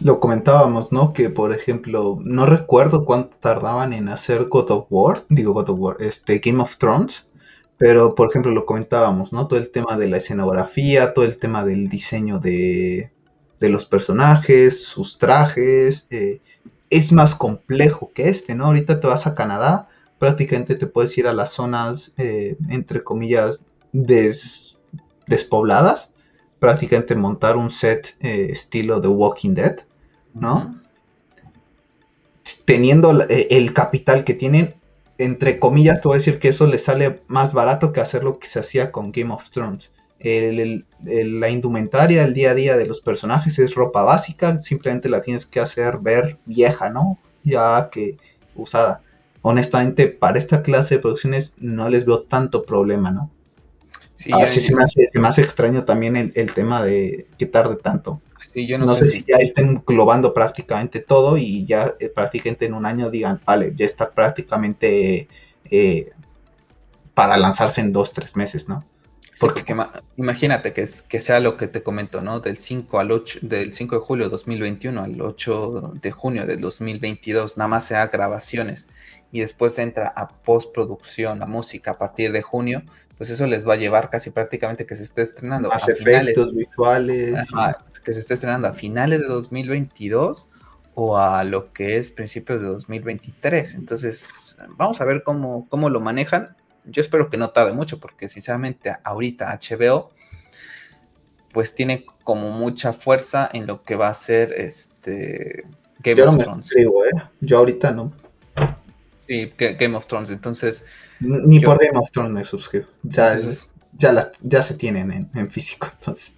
[0.00, 1.14] Lo comentábamos, ¿no?
[1.14, 5.80] Que por ejemplo, no recuerdo cuánto tardaban en hacer God of War, digo God of
[5.80, 7.26] War, este Game of Thrones,
[7.78, 9.46] pero por ejemplo lo comentábamos, ¿no?
[9.46, 13.10] Todo el tema de la escenografía, todo el tema del diseño de,
[13.58, 16.40] de los personajes, sus trajes, eh,
[16.90, 18.66] es más complejo que este, ¿no?
[18.66, 23.62] Ahorita te vas a Canadá, prácticamente te puedes ir a las zonas, eh, entre comillas,
[25.26, 26.10] despobladas,
[26.58, 29.80] prácticamente montar un set eh, estilo de Walking Dead,
[30.34, 30.80] ¿no?
[32.64, 34.74] Teniendo eh, el capital que tienen,
[35.18, 38.38] entre comillas, te voy a decir que eso le sale más barato que hacer lo
[38.38, 43.00] que se hacía con Game of Thrones la indumentaria, el día a día de los
[43.00, 47.18] personajes es ropa básica, simplemente la tienes que hacer ver vieja, ¿no?
[47.44, 48.16] Ya que
[48.54, 49.02] usada.
[49.42, 53.30] Honestamente, para esta clase de producciones no les veo tanto problema, ¿no?
[54.14, 58.22] Sí, Así se, me hace, extraño también el, tema de que tarde tanto.
[58.52, 62.72] Sí, yo no, sé, si ya estén globando prácticamente todo y ya eh, prácticamente en
[62.72, 65.28] un año digan, vale, ya está prácticamente
[65.70, 66.10] eh,
[67.12, 68.84] para lanzarse en dos, tres meses, ¿no?
[69.38, 69.64] Porque
[70.16, 72.40] imagínate que, es, que sea lo que te comento, ¿no?
[72.40, 76.60] Del 5 al 8, del 5 de julio de 2021 al 8 de junio del
[76.60, 78.88] 2022, nada más sea grabaciones
[79.32, 82.82] y después entra a postproducción, a música a partir de junio,
[83.18, 87.38] pues eso les va a llevar casi prácticamente que se esté estrenando a efectos visuales,
[88.02, 90.48] que se esté estrenando a finales de 2022
[90.94, 93.74] o a lo que es principios de 2023.
[93.74, 98.28] Entonces, vamos a ver cómo, cómo lo manejan yo espero que no tarde mucho, porque
[98.28, 100.10] sinceramente ahorita HBO,
[101.52, 105.64] pues tiene como mucha fuerza en lo que va a ser este
[106.00, 106.76] Game of Thrones.
[106.76, 106.86] ¿eh?
[107.40, 108.12] Yo ahorita no.
[109.26, 110.84] Sí, Game of Thrones, entonces.
[111.20, 112.86] Ni por Game of Thrones me suscribo.
[113.02, 113.36] Ya,
[113.98, 116.34] ya, ya se tienen en, físico, entonces.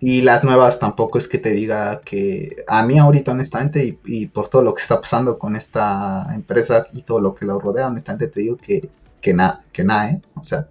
[0.00, 4.48] Y las nuevas tampoco es que te diga que a mí ahorita honestamente y, por
[4.48, 8.26] todo lo que está pasando con esta empresa y todo lo que lo rodea, honestamente
[8.26, 8.90] te digo que,
[9.22, 10.20] que nada, que nada, ¿eh?
[10.34, 10.68] O sea.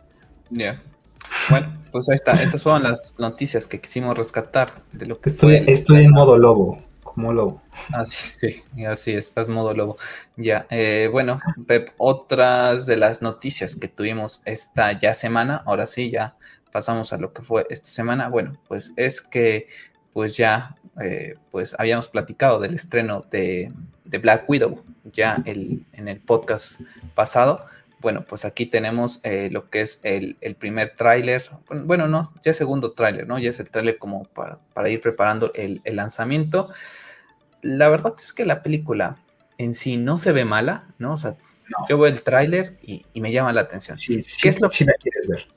[0.52, 0.80] Ya.
[1.50, 2.34] Bueno, pues ahí está.
[2.34, 6.84] Estas fueron las noticias que quisimos rescatar de lo que estoy, Estoy en modo lobo,
[7.04, 7.62] como lobo.
[7.94, 9.98] Así, sí, así estás modo lobo.
[10.36, 16.12] Ya, eh, bueno, Pep, otras de las noticias que tuvimos esta ya semana, ahora sí,
[16.12, 16.36] ya
[16.72, 19.68] pasamos a lo que fue esta semana, bueno, pues es que
[20.14, 23.72] pues ya eh, pues habíamos platicado del estreno de,
[24.04, 26.82] Black Widow ya el, en el podcast
[27.16, 27.66] pasado.
[28.02, 32.94] Bueno, pues aquí tenemos eh, lo que es el, primer tráiler, bueno, no, ya segundo
[32.94, 33.38] tráiler, ¿no?
[33.38, 36.70] Ya es el tráiler como para, ir preparando el, lanzamiento.
[37.62, 39.18] La verdad es que la película
[39.60, 41.14] en sí no se ve mala, ¿no?
[41.14, 41.36] O sea,
[41.88, 44.00] yo veo el tráiler y, me llama la atención.
[44.00, 45.48] Sí, ¿Qué es lo que quieres ver?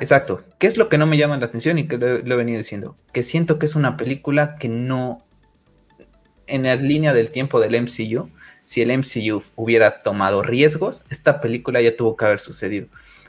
[0.00, 0.42] exacto.
[0.58, 2.96] ¿Qué es lo que no me llama la atención y que lo, he venido diciendo?
[3.12, 5.24] Que siento que es una película que no,
[6.48, 8.30] en la línea del tiempo del MCU,
[8.64, 12.86] si el MCU hubiera tomado riesgos, esta película ya tuvo que haber sucedido.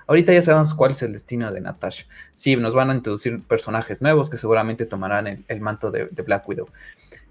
[0.07, 2.05] Ahorita ya sabemos cuál es el destino de Natasha.
[2.35, 6.67] Sí, nos van a introducir personajes nuevos que seguramente tomarán el, manto de, Black Widow.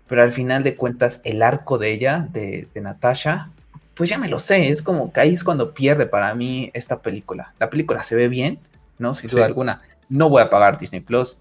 [0.09, 3.51] Pero al final de cuentas, el arco de ella, de, de Natasha,
[3.95, 4.69] pues ya me lo sé.
[4.69, 7.53] Es como que ahí es cuando pierde para mí esta película.
[7.59, 8.59] La película se ve bien,
[8.99, 9.15] ¿no?
[9.15, 9.83] Sin duda alguna.
[10.09, 11.39] No voy a pagar Disney Plus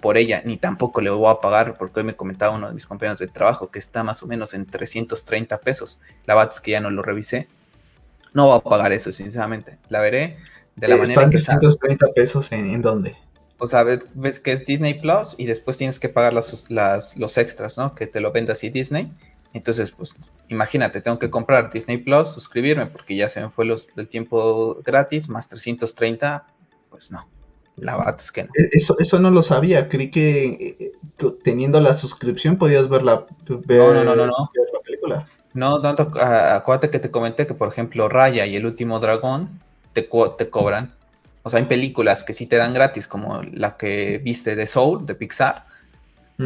[0.00, 2.86] por ella, ni tampoco le voy a pagar, porque hoy me comentaba uno de mis
[2.86, 6.00] compañeros de trabajo que está más o menos en 330 pesos.
[6.26, 7.48] La verdad es que ya no lo revisé.
[8.32, 9.78] No voy a pagar eso, sinceramente.
[9.88, 10.38] La veré
[10.76, 13.16] de la manera que 330 pesos en, en, dónde?
[13.58, 17.36] O sea, ves, que es Disney Plus y después tienes que pagar las, las, los
[17.36, 17.94] extras, ¿no?
[17.94, 19.12] Que te lo venda así Disney.
[19.52, 20.14] Entonces, pues,
[20.48, 24.80] imagínate, tengo que comprar Disney Plus, suscribirme, porque ya se me fue los, el tiempo
[24.84, 26.46] gratis, más 330,
[26.88, 27.26] pues no.
[27.80, 28.50] La verdad es que no.
[28.54, 29.88] E, eso, eso no lo sabía.
[29.88, 30.92] Creí que,
[31.42, 34.50] teniendo la suscripción podías ver la, no, no, no, no, no.
[34.72, 35.26] la película.
[35.52, 39.60] No, tanto, acuérdate que te comenté que, por ejemplo, Raya y el último dragón
[39.92, 40.94] te, te cobran.
[41.42, 45.06] O sea, hay películas que sí te dan gratis, como la que viste de Soul,
[45.06, 45.64] de Pixar.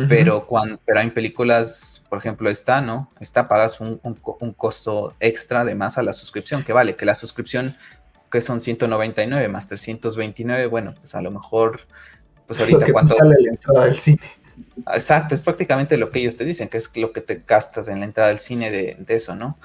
[0.09, 3.11] pero, cuando, pero hay películas, por ejemplo, esta, ¿no?
[3.20, 7.14] Esta pagas un, un, costo extra de más a la suscripción, que vale, que la
[7.14, 7.77] suscripción
[8.35, 11.83] que son 199 más 329, bueno, pues a lo mejor,
[12.49, 13.16] pues ahorita cuánto...
[13.16, 14.20] Sale la entrada del cine.
[14.92, 18.01] Exacto, es prácticamente lo que ellos te dicen, que es lo que te gastas en
[18.01, 19.57] la entrada del cine de, eso, ¿no?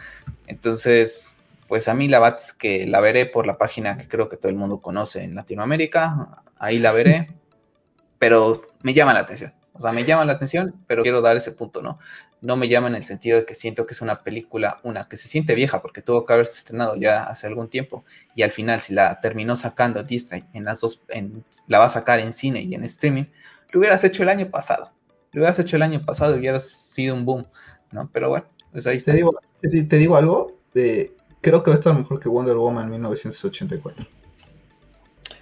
[0.45, 1.31] Entonces,
[1.67, 4.37] pues a mí la verdad es que la veré por la página que creo que
[4.37, 7.33] todo el mundo conoce en Latinoamérica, ahí la veré,
[8.19, 9.51] pero me llama la atención.
[9.79, 11.99] O sea, me llama la atención, pero quiero dar ese punto, ¿no?
[12.41, 15.15] No me llama en el sentido de que siento que es una película, una que
[15.15, 18.03] se siente vieja, porque tuvo que haberse estrenado ya hace algún tiempo,
[18.35, 21.89] y al final, si la terminó sacando Disney en las dos, en, la va a
[21.89, 23.23] sacar en cine y en streaming,
[23.71, 24.91] lo hubieras hecho el año pasado.
[25.31, 27.47] Lo hubieras hecho el año pasado y hubieras sido un boom,
[27.91, 28.09] ¿no?
[28.11, 29.11] Pero bueno, pues ahí está.
[29.11, 32.89] Te digo, te, digo algo, de, creo que va a estar mejor que Wonder Woman
[32.89, 34.18] 1984.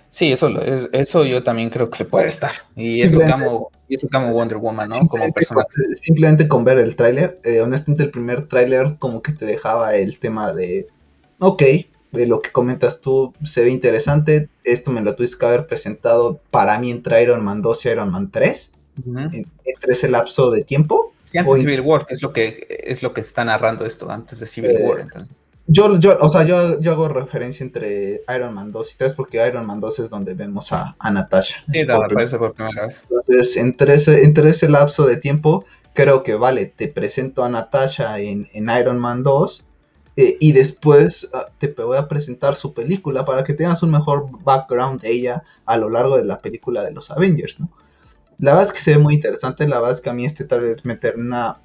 [0.10, 0.50] Sí, eso,
[0.93, 2.52] eso yo también creo que puede estar.
[2.76, 3.70] Y eso como,
[4.12, 5.08] como Wonder Woman, ¿no?
[5.08, 5.70] Como personaje.
[5.93, 10.17] simplemente con ver el tráiler, eh, honestamente el primer tráiler como que te dejaba el
[10.20, 10.88] tema de,
[11.39, 11.63] ok,
[12.12, 16.39] de lo que comentas tú, se ve interesante, esto me lo tuviste que haber presentado
[16.52, 18.72] para mí entre Iron Man 2 y Iron Man 3,
[19.65, 21.13] entre ese lapso de tiempo.
[21.26, 24.10] Sí, antes de Civil War, que es lo que, es lo que está narrando esto,
[24.10, 25.38] antes de Civil eh, War, entonces.
[25.68, 29.46] Yo, yo, o sea, yo, yo hago referencia entre Iron Man 2 y 3 porque
[29.46, 31.58] Iron Man 2 es donde vemos a, a Natasha.
[31.72, 33.04] Sí, da, aparece por primera vez.
[33.04, 38.20] Entonces, entre ese, entre ese lapso de tiempo, creo que vale, te presento a Natasha
[38.20, 39.66] en, en Iron Man 2
[40.16, 44.30] eh, y después ah, te voy a presentar su película para que tengas un mejor
[44.44, 47.70] background de ella a lo largo de la película de los Avengers, ¿no?
[48.40, 50.46] La verdad es que se ve muy interesante, la verdad es que a mí este
[50.46, 51.60] trailer me termina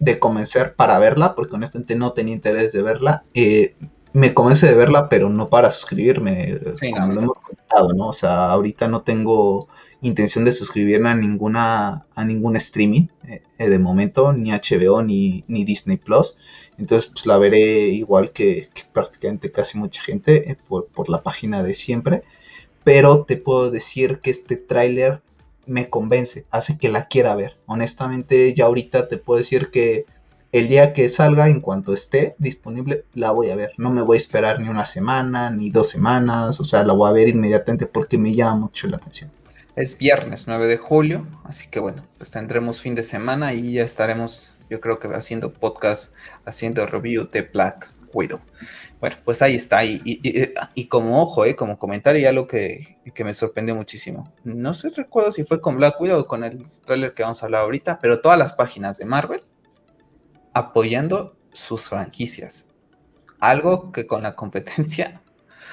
[0.00, 3.22] de convencer para verla, porque honestamente no tenía interés de verla.
[3.34, 3.76] Eh,
[4.12, 6.58] me convence de verla, pero no para suscribirme,
[6.92, 8.08] como lo hemos comentado, ¿no?
[8.08, 9.68] O sea, ahorita no tengo
[10.00, 15.64] intención de suscribirme a ninguna a ningún streaming eh, de momento, ni HBO ni, ni,
[15.64, 16.36] Disney Plus.
[16.78, 21.62] Entonces, pues la veré igual que, prácticamente casi mucha gente eh, por, por, la página
[21.62, 22.22] de siempre.
[22.82, 25.20] Pero te puedo decir que este tráiler
[25.66, 27.56] me convence, hace que la quiera ver.
[27.66, 30.06] Honestamente, ya ahorita te puedo decir que
[30.52, 33.72] el día que salga, en cuanto esté disponible, la voy a ver.
[33.78, 37.08] No me voy a esperar ni una semana, ni dos semanas, o sea, la voy
[37.08, 39.30] a ver inmediatamente porque me llama mucho la atención.
[39.76, 43.84] Es viernes 9 de julio, así que bueno, pues tendremos fin de semana y ya
[43.84, 46.12] estaremos, yo creo que haciendo podcast,
[46.44, 48.40] haciendo review de Black Widow.
[49.00, 49.82] Bueno, pues ahí está.
[49.82, 54.32] Y, como ojo, eh, como comentario, ya lo que, que, me sorprendió muchísimo.
[54.44, 57.46] No sé, recuerdo si fue con Black Widow o con el trailer que vamos a
[57.46, 59.42] hablar ahorita, pero todas las páginas de Marvel
[60.52, 62.66] apoyando sus franquicias.
[63.40, 65.22] Algo que con la competencia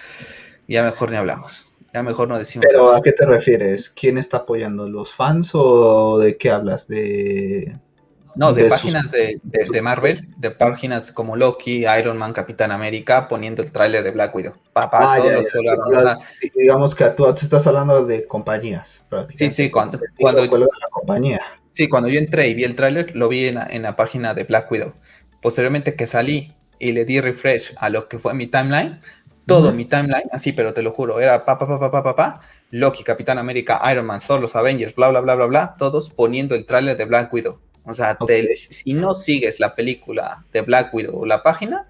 [0.68, 1.66] ya mejor ni hablamos.
[1.94, 2.66] Ya mejor no decimos.
[2.70, 3.90] Pero ¿a qué te refieres?
[3.90, 4.88] ¿Quién está apoyando?
[4.88, 6.88] ¿Los fans o de qué hablas?
[6.88, 7.78] ¿De
[8.38, 13.72] no, de, páginas de, Marvel, de páginas como Loki, Iron Man, Capitán América, poniendo el
[13.72, 14.54] tráiler de Black Widow.
[14.74, 16.20] Papá, ah,
[16.56, 19.04] digamos que tú estás hablando de compañías.
[19.30, 20.48] Sí, sí, cuando, cuando
[20.92, 21.42] compañía.
[21.70, 24.72] Sí, cuando yo entré y vi el tráiler, lo vi en la, página de Black
[24.72, 24.94] Widow.
[25.42, 29.00] Posteriormente que salí y le di refresh a lo que fue mi timeline,
[29.46, 32.16] todo mi timeline, así, pero te lo juro, era pa, pa, pa, pa, pa, pa,
[32.16, 36.10] pa, Loki, Capitán América, Iron Man, solo los Avengers, bla, bla, bla, bla, bla, todos
[36.10, 37.60] poniendo el tráiler de Black Widow.
[37.88, 38.18] O sea,
[38.58, 41.88] si no sigues la película de Black Widow o la página,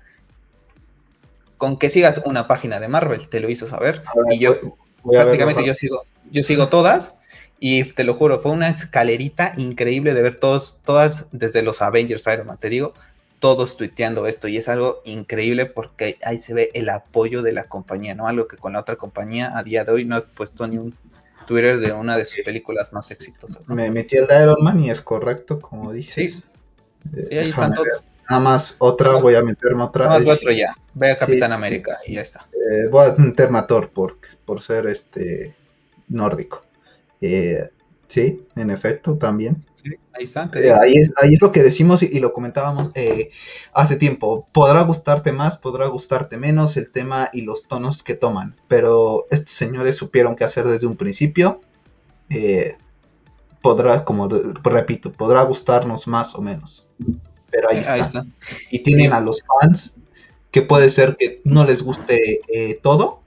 [1.58, 4.04] con que sigas una página de Marvel, te lo hizo saber.
[4.32, 4.56] y yo
[5.04, 7.14] prácticamente yo sigo, yo sigo todas.
[7.60, 12.28] Y te lo juro, fue una escalerita increíble de ver todos, todas, desde los Avengers
[12.28, 12.94] Iron Man, te digo,
[13.40, 14.48] todos tuiteando esto.
[14.48, 18.28] Y es algo increíble porque ahí se ve el apoyo de la compañía, ¿no?
[18.28, 20.96] Algo que con la otra compañía a día de hoy no ha puesto ni un
[21.48, 23.68] Twitter de una de sus películas más exitosas.
[23.68, 26.14] Me metí el de Iron Man y es correcto, como dices.
[26.14, 26.28] Sí,
[27.24, 28.08] sí ahí están todos.
[28.30, 30.06] Nada más otra, voy a meterme otra.
[30.06, 30.76] Nada más otro ya.
[30.94, 32.46] Ve a Capitán América y ya está.
[32.54, 35.56] Eh, voy a meterme a Thor por, por ser este
[36.10, 36.64] nórdico.
[37.22, 37.70] Eh,
[38.08, 39.66] sí, en efecto, también.
[40.20, 43.32] Eh, ahí es, ahí es lo que decimos y, lo comentábamos eh,
[43.74, 44.48] hace tiempo.
[44.52, 49.54] Podrá gustarte más, podrá gustarte menos el tema y los tonos que toman, pero estos
[49.54, 51.62] señores supieron qué hacer desde un principio.
[52.30, 52.76] Eh,
[53.62, 56.88] podrá, como repito, podrá gustarnos más o menos,
[57.52, 58.26] pero ahí, está.
[58.72, 59.98] Y tienen a los fans
[60.52, 62.42] que puede ser que no les guste
[62.82, 63.22] todo,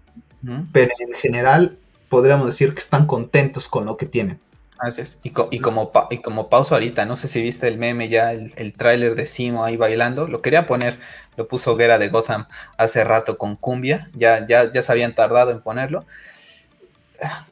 [0.73, 4.41] pero en general podríamos decir que están contentos con lo que tienen.
[4.83, 5.19] Gracias.
[5.23, 8.51] Y, y, como, y como pausa ahorita, no sé si viste el meme ya, el,
[8.57, 10.97] el tráiler de Simo ahí bailando, lo quería poner,
[11.37, 12.47] lo puso Guerra de Gotham
[12.79, 16.07] hace rato con cumbia, ya, ya, ya se habían tardado en ponerlo.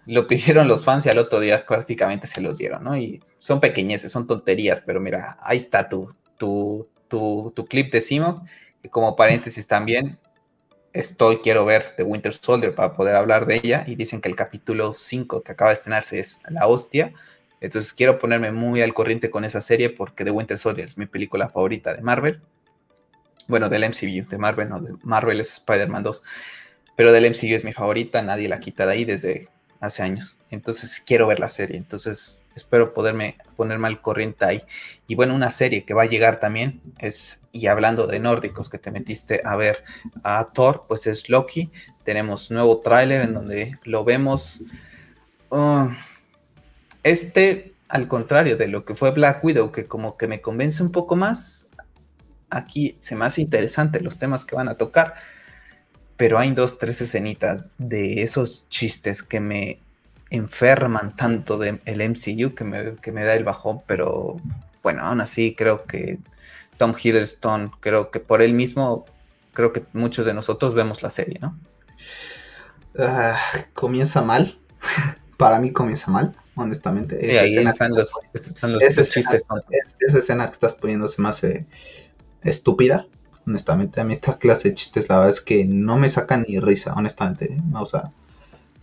[0.06, 2.96] Lo pidieron los fans y al otro día prácticamente se los dieron, ¿no?
[2.96, 8.00] Y son pequeñeces, son tonterías, pero mira, ahí está tu, tu, tu, tu clip de
[8.00, 8.46] Simo,
[8.82, 10.18] y como paréntesis también,
[10.92, 14.36] estoy, quiero ver The Winter Soldier para poder hablar de ella y dicen que el
[14.36, 17.12] capítulo 5 que acaba de estrenarse es la hostia.
[17.60, 21.06] Entonces quiero ponerme muy al corriente con esa serie porque The Winter Soldier es mi
[21.06, 22.40] película favorita de Marvel.
[23.48, 26.22] Bueno, del MCU, de Marvel, no, de Marvel es Spider-Man 2.
[26.96, 29.48] Pero del MCU es mi favorita, nadie la quita de ahí desde
[29.80, 30.38] hace años.
[30.50, 31.76] Entonces quiero ver la serie.
[31.76, 34.62] Entonces espero poderme ponerme al corriente ahí.
[35.08, 38.78] Y bueno, una serie que va a llegar también es, y hablando de nórdicos que
[38.78, 39.82] te metiste a ver
[40.22, 41.70] a Thor, pues es Loki.
[42.04, 44.60] Tenemos nuevo tráiler en donde lo vemos.
[45.50, 45.88] Uh,
[47.02, 50.92] este, al contrario de lo que fue Black Widow, que como que me convence un
[50.92, 51.68] poco más,
[52.50, 55.14] aquí se me hace interesante los temas que van a tocar.
[56.16, 59.80] Pero hay dos, tres escenitas de esos chistes que me
[60.30, 64.36] enferman tanto del MCU que me, que me da el bajón, pero
[64.82, 66.18] bueno, aún así creo que
[66.76, 69.06] Tom Hiddleston, creo que por él mismo,
[69.52, 71.58] creo que muchos de nosotros vemos la serie, ¿no?
[72.98, 73.38] Ah,
[73.74, 74.58] comienza mal,
[75.36, 77.16] para mí comienza mal, honestamente.
[77.16, 78.10] Sí, ahí están los,
[79.10, 79.44] chistes.
[80.00, 81.66] esa escena que estás poniendo se me hace
[82.42, 83.06] estúpida,
[83.46, 84.00] honestamente.
[84.00, 86.94] A mí esta clase de chistes, la verdad es que no me sacan ni risa,
[86.94, 87.56] honestamente.
[87.74, 88.12] O sea,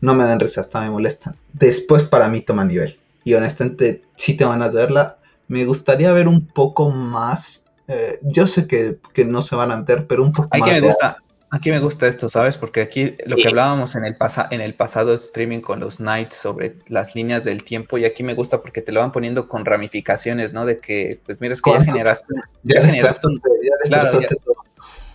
[0.06, 1.36] no me dan risa, hasta me molestan.
[1.54, 2.98] Después para mí toma nivel.
[3.24, 7.65] Y honestamente, si te van a verla, me gustaría ver un poco más.
[7.88, 11.18] Eh, yo sé que, no se van a meter, pero un poco aquí Me gusta,
[11.50, 12.58] aquí me gusta esto, ¿sabes?
[12.58, 14.15] Porque aquí lo que hablábamos en el,
[14.52, 18.36] en el pasado streaming con los Knights sobre las líneas del tiempo, y aquí me
[18.36, 20.65] gusta porque te lo van poniendo con ramificaciones, ¿no?
[20.65, 23.41] De que, pues mira, es que ya generaste, ya, generaste un,
[23.86, 24.56] claro, ya, todo.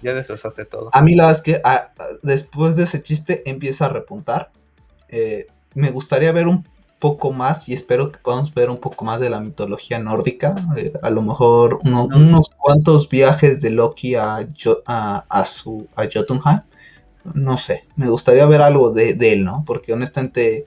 [0.03, 0.90] ya destrozaste todo.
[0.92, 4.50] A mí la verdad es que ah, después de ese chiste empieza a repuntar
[5.11, 6.64] eh, me gustaría ver un
[7.00, 10.54] poco más y espero que podamos ver un poco más de la mitología nórdica.
[10.77, 14.46] Eh, a lo mejor unos cuantos viajes de Loki a,
[14.87, 16.61] a, su, a Jotunheim.
[17.35, 19.65] No sé, me gustaría ver algo de, él, ¿no?
[19.67, 20.67] Porque honestamente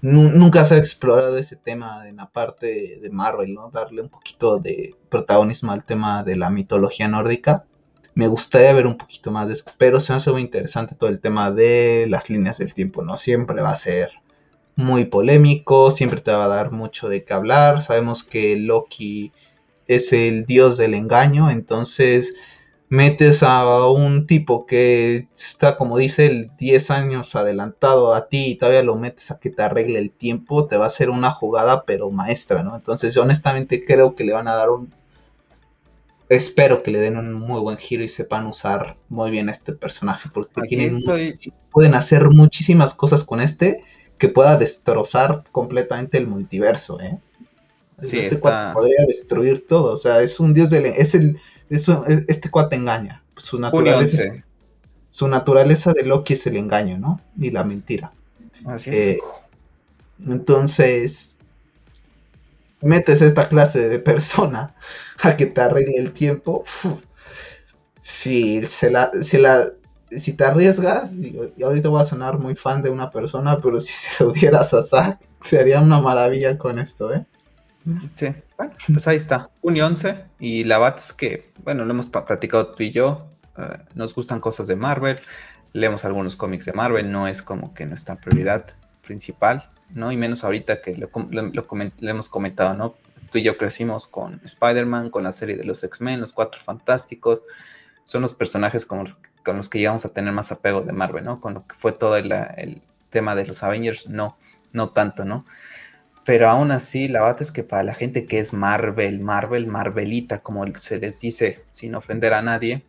[0.00, 3.70] nunca se ha explorado ese tema en la parte de Marvel, ¿no?
[3.70, 7.64] Darle un poquito de protagonismo al tema de la mitología nórdica
[8.18, 11.08] me gustaría ver un poquito más de eso, pero se me hace muy interesante todo
[11.08, 13.16] el tema de las líneas del tiempo, ¿no?
[13.16, 14.10] Siempre va a ser
[14.74, 19.30] muy polémico, siempre te va a dar mucho de qué hablar, sabemos que Loki
[19.86, 22.34] es el dios del engaño, entonces
[22.88, 28.54] metes a un tipo que está, como dice, el 10 años adelantado a ti y
[28.56, 31.84] todavía lo metes a que te arregle el tiempo, te va a ser una jugada
[31.84, 32.74] pero maestra, ¿no?
[32.74, 34.92] Entonces yo honestamente creo que le van a dar un...
[36.28, 39.72] Espero que le den un muy buen giro y sepan usar muy bien a este
[39.72, 41.02] personaje, porque tienen,
[41.70, 43.82] pueden hacer muchísimas cosas con este
[44.18, 47.18] que pueda destrozar completamente el multiverso, ¿eh?
[47.94, 50.86] Sí, este podría destruir todo, o sea, es un dios del...
[50.86, 53.22] Es el este cuate engaña.
[53.36, 54.24] Su naturaleza,
[55.10, 57.20] su naturaleza de Loki es el engaño, ¿no?
[57.38, 58.12] Y la mentira.
[58.64, 58.96] Así es.
[58.96, 59.18] Eh,
[60.26, 61.36] entonces,
[62.80, 64.74] metes esta clase de persona
[65.22, 66.64] a que te arregle el tiempo.
[68.02, 69.66] si, se la, si, la,
[70.10, 73.92] si te arriesgas, y ahorita voy a sonar muy fan de una persona, pero si
[73.92, 77.24] se lo dieras a Zack, sería una maravilla con esto, ¿eh?
[78.14, 79.50] Sí, bueno, pues ahí está.
[79.62, 80.24] 1 y 11.
[80.40, 83.28] Y la Bats que, bueno, lo hemos platicado tú y yo.
[83.56, 85.18] Eh, nos gustan cosas de Marvel.
[85.72, 87.10] Leemos algunos cómics de Marvel.
[87.10, 88.66] No es como que nuestra prioridad
[89.00, 90.12] principal, ¿no?
[90.12, 92.94] Y menos ahorita que lo, le hemos comentado, ¿no?
[93.30, 97.42] Tú y yo crecimos con Spider-Man, con la serie de los X-Men, los Cuatro Fantásticos.
[98.04, 101.24] Son los personajes con los, con los que llegamos a tener más apego de Marvel,
[101.24, 101.40] ¿no?
[101.40, 102.80] Con lo que fue todo el, el
[103.10, 104.38] tema de los Avengers, no,
[104.72, 105.44] no tanto, ¿no?
[106.24, 110.40] Pero aún así, la verdad es que para la gente que es Marvel, Marvel, Marvelita,
[110.42, 112.82] como se les dice, sin ofender a nadie,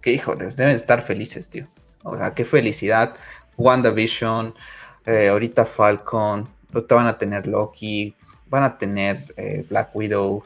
[0.00, 1.68] que hijo, deben estar felices, tío.
[2.02, 3.14] O sea, qué felicidad.
[3.56, 4.54] WandaVision,
[5.06, 8.14] eh, ahorita Falcon, te van a tener Loki,
[8.48, 10.44] van a tener eh, Black Widow,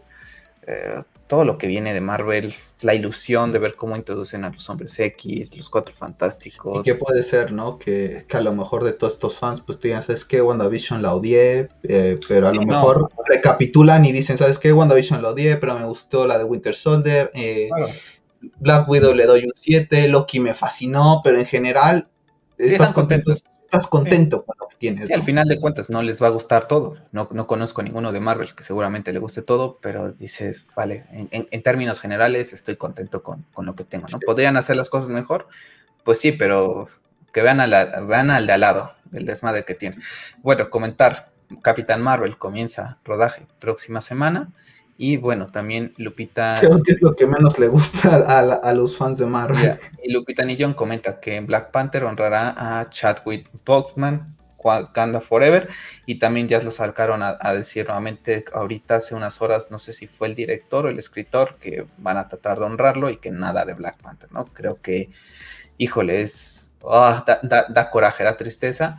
[0.66, 4.68] eh, todo lo que viene de Marvel, la ilusión de ver cómo introducen a los
[4.70, 6.86] hombres X, los cuatro fantásticos.
[6.86, 7.78] ¿Y qué puede ser, no?
[7.78, 10.40] Que, a lo mejor de todos estos fans, pues digan, ¿sabes qué?
[10.40, 14.72] WandaVision la odié, eh, pero a lo mejor recapitulan y dicen, ¿sabes qué?
[14.72, 17.30] WandaVision la odié, pero me gustó la de Winter Soldier.
[17.34, 17.68] Eh,
[18.61, 22.09] Black Widow le doy un 7, Loki me fascinó, pero en general...
[22.56, 25.08] están contentos estás contento con lo que tienes.
[25.08, 26.96] Sí, al final de cuentas no les va a gustar todo.
[27.12, 31.62] No, no conozco ninguno de Marvel que seguramente le guste todo, pero dices, vale, en,
[31.62, 34.06] términos generales estoy contento con, lo que tengo.
[34.10, 34.20] ¿no?
[34.20, 35.48] ¿Podrían hacer las cosas mejor?
[36.02, 36.88] Pues sí, pero
[37.30, 39.98] que vean, a la, vean al de al lado, el desmadre que tiene.
[40.38, 44.50] Bueno, comentar, Capitán Marvel comienza rodaje próxima semana
[45.01, 46.57] y bueno, también Lupita.
[46.59, 49.78] Creo que es lo que menos le gusta a, los fans de Marvel.
[50.03, 55.68] Y Lupita Nillon comenta que Black Panther honrará a Chadwick Boseman, Wakanda Forever,
[56.05, 60.09] y también ya lo sacaron a, decir nuevamente ahorita hace unas horas, no sé si
[60.09, 63.64] fue el director o el escritor, que van a tratar de honrarlo y que nada
[63.64, 64.46] de Black Panther, ¿no?
[64.46, 65.11] Creo que,
[65.78, 66.72] híjole, es.
[66.84, 68.99] Ah, da, da coraje, da tristeza,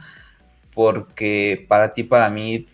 [0.73, 2.65] porque para ti, para mí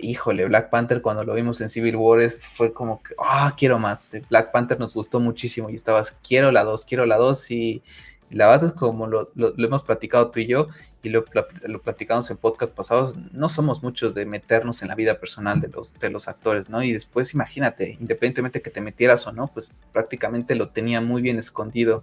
[0.00, 4.16] híjole, Black Panther cuando lo vimos en Civil War fue como que, ah, quiero más.
[4.28, 7.82] Black Panther nos gustó muchísimo y estabas, quiero la 2, quiero la 2 y,
[8.30, 10.68] la verdad es como lo, hemos platicado tú y yo
[11.02, 15.60] y lo, platicamos en podcast pasados, no somos muchos de meternos en la vida personal
[15.60, 16.82] de los, de los actores, ¿no?
[16.82, 21.38] Y después imagínate, independientemente que te metieras o no, pues prácticamente lo tenía muy bien
[21.38, 22.02] escondido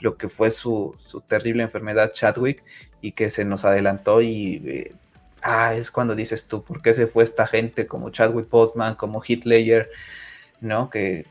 [0.00, 2.62] lo que fue su, su terrible enfermedad Chadwick
[3.00, 4.62] y que se nos adelantó y...
[4.66, 4.94] Eh,
[5.44, 9.22] ah, es cuando dices tú, ¿por qué se fue esta gente como Chadwick Boseman, como
[9.24, 9.90] Hitler,
[10.60, 10.90] ¿no?
[10.90, 11.26] Que,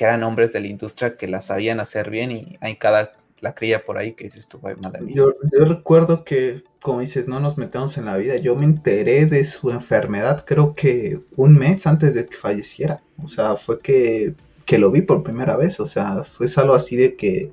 [0.00, 3.84] eran hombres de la industria que la sabían hacer bien y hay cada la cría
[3.84, 5.16] por ahí que dices tú, madre mía.
[5.16, 8.36] Yo, yo, recuerdo que, como dices, no nos metemos en la vida.
[8.36, 13.02] Yo me enteré de su enfermedad creo que un mes antes de que falleciera.
[13.20, 14.34] O sea, fue que,
[14.66, 15.80] que lo vi por primera vez.
[15.80, 17.52] O sea, fue algo así de que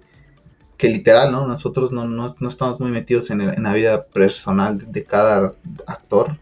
[0.85, 1.47] que literal, ¿no?
[1.47, 5.53] Nosotros no, no, no estamos muy metidos en, la vida personal de, cada
[5.87, 6.37] actor.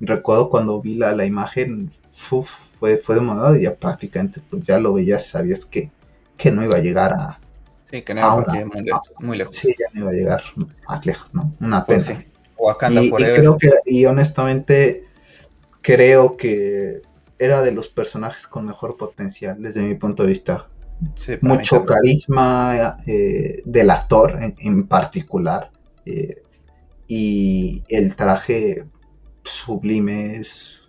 [0.00, 4.78] Recuerdo cuando vi la, la imagen, fue, fue de modo y ya prácticamente pues ya
[4.78, 5.90] lo veías, sabías que,
[6.36, 7.38] que no iba a llegar a...
[7.88, 8.66] Sí, que no iba a, llegar
[9.20, 10.42] muy, lejos, Sí, ya no iba a llegar
[10.88, 11.52] más lejos, ¿no?
[11.60, 12.24] Una pues pena.
[12.90, 15.04] y, y, creo que, y honestamente,
[15.82, 17.02] creo que
[17.38, 20.66] era de los personajes con mejor potencial desde mi punto de vista
[21.40, 25.70] mucho carisma eh, del actor en, particular.
[26.06, 26.42] Eh,
[27.06, 28.84] y el traje
[29.42, 30.80] sublime es.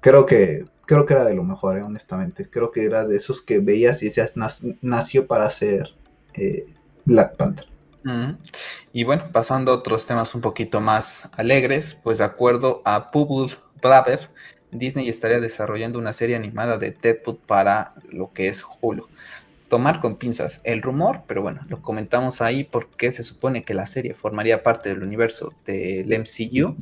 [0.00, 0.64] Creo que.
[0.86, 2.50] Creo que era de lo mejor, eh, honestamente.
[2.50, 4.32] Creo que era de esos que veías y decías,
[4.80, 5.94] nació para ser
[7.04, 7.66] Black Panther.
[8.92, 13.54] Y bueno, pasando a otros temas un poquito más alegres, pues de acuerdo a Pubble
[13.80, 14.30] Blabber,
[14.72, 19.08] Disney estaría desarrollando una serie animada de Deadpool para lo que es Hulu
[19.70, 23.86] tomar con pinzas el rumor, pero bueno, lo comentamos ahí porque se supone que la
[23.86, 26.76] serie formaría parte del universo del MCU.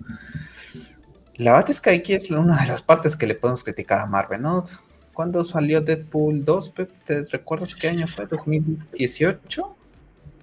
[1.37, 4.07] La verdad es que aquí es una de las partes que le podemos criticar a
[4.07, 4.65] Marvel, ¿no?
[5.19, 6.75] ¿cuándo salió Deadpool 2?
[7.05, 8.29] ¿Te recuerdas qué año fue?
[8.29, 9.75] ¿2018?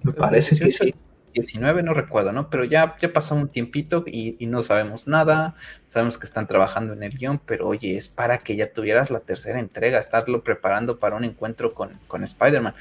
[0.02, 0.94] Me parece que sí.
[1.36, 2.48] 19, no recuerdo, ¿no?
[2.48, 5.54] Pero ya, ya pasó un tiempito y, no sabemos nada.
[5.86, 9.20] Sabemos que están trabajando en el guion, pero oye, es para que ya tuvieras la
[9.20, 12.74] tercera entrega, estarlo preparando para un encuentro con, con Spider-Man.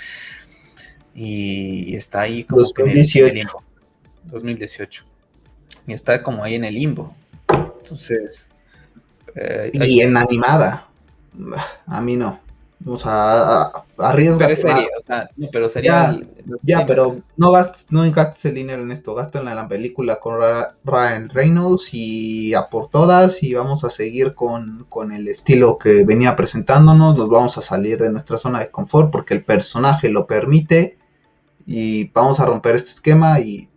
[1.13, 3.27] Y está ahí como 2018.
[3.27, 3.47] en el,
[4.23, 5.03] 2018.
[5.87, 7.15] Y está como ahí en el limbo.
[7.49, 8.47] Entonces.
[9.35, 10.87] Eh, y en animada.
[11.87, 12.39] A mí no.
[12.87, 14.45] O sea, arriesga.
[14.45, 16.19] Pero, sería, o sea, pero sería.
[16.61, 20.39] Ya, pero no gastes, no gastes el dinero en esto, gástalo en la película con
[20.83, 26.05] Ryan Reynolds y a por todas y vamos a seguir con, con el estilo que
[26.05, 30.27] venía presentándonos, nos vamos a salir de nuestra zona de confort porque el personaje lo
[30.27, 30.99] permite
[31.65, 33.67] y vamos a romper este esquema y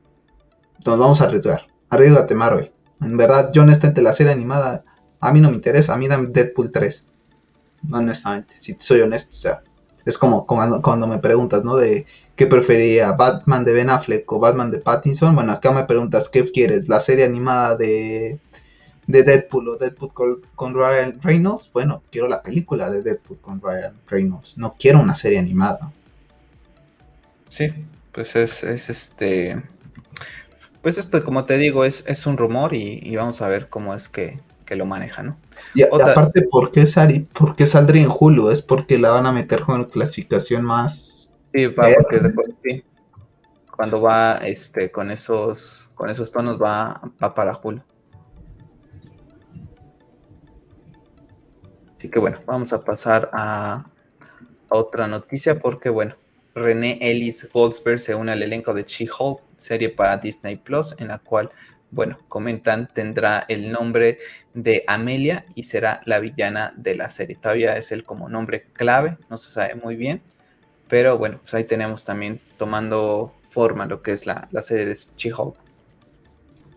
[0.85, 1.67] nos vamos a arriesgar.
[1.89, 2.73] Arriesgate Marvel.
[3.01, 4.85] En verdad, yo honestamente la serie animada
[5.21, 7.07] a mí no me interesa, a mí dame Deadpool 3
[7.91, 9.63] honestamente, si soy honesto, o sea,
[10.09, 11.77] es como, cuando, me preguntas, ¿no?
[11.77, 15.35] De qué prefería, Batman de Ben Affleck o Batman de Pattinson.
[15.35, 16.89] Bueno, acá me preguntas, ¿qué quieres?
[16.89, 18.39] ¿La serie animada de,
[19.07, 21.71] de Deadpool o Deadpool con, Ryan Reynolds?
[21.73, 25.93] Bueno, quiero la película de Deadpool con Ryan Reynolds, no quiero una serie animada.
[27.51, 27.73] Sí,
[28.13, 29.63] pues es, este...
[30.81, 34.09] Pues esto, como te digo, es, es un rumor y, vamos a ver cómo es
[34.09, 35.39] que, que lo maneja, ¿no?
[35.75, 36.85] Y aparte, ¿por qué,
[37.33, 38.51] ¿por qué saldría en Hulu?
[38.51, 41.31] Es porque la van a meter con clasificación más.
[41.55, 42.85] Sí, va, porque después, sí.
[43.75, 47.01] Cuando va este, con esos con esos tonos va,
[47.35, 47.81] para Hulu.
[51.97, 53.87] Así que bueno, vamos a pasar a,
[54.69, 56.15] otra noticia porque bueno,
[56.55, 61.19] René Ellis Goldsberg se une al elenco de She-Hulk, serie para Disney Plus, en la
[61.19, 61.51] cual
[61.91, 64.19] bueno, comentan, tendrá el nombre
[64.55, 67.37] de Amelia y será la villana de la serie.
[67.37, 70.23] Todavía es el como nombre clave, no se sabe muy bien,
[70.89, 75.57] pero bueno, pues ahí tenemos también tomando forma lo que es la, serie de She-Hulk.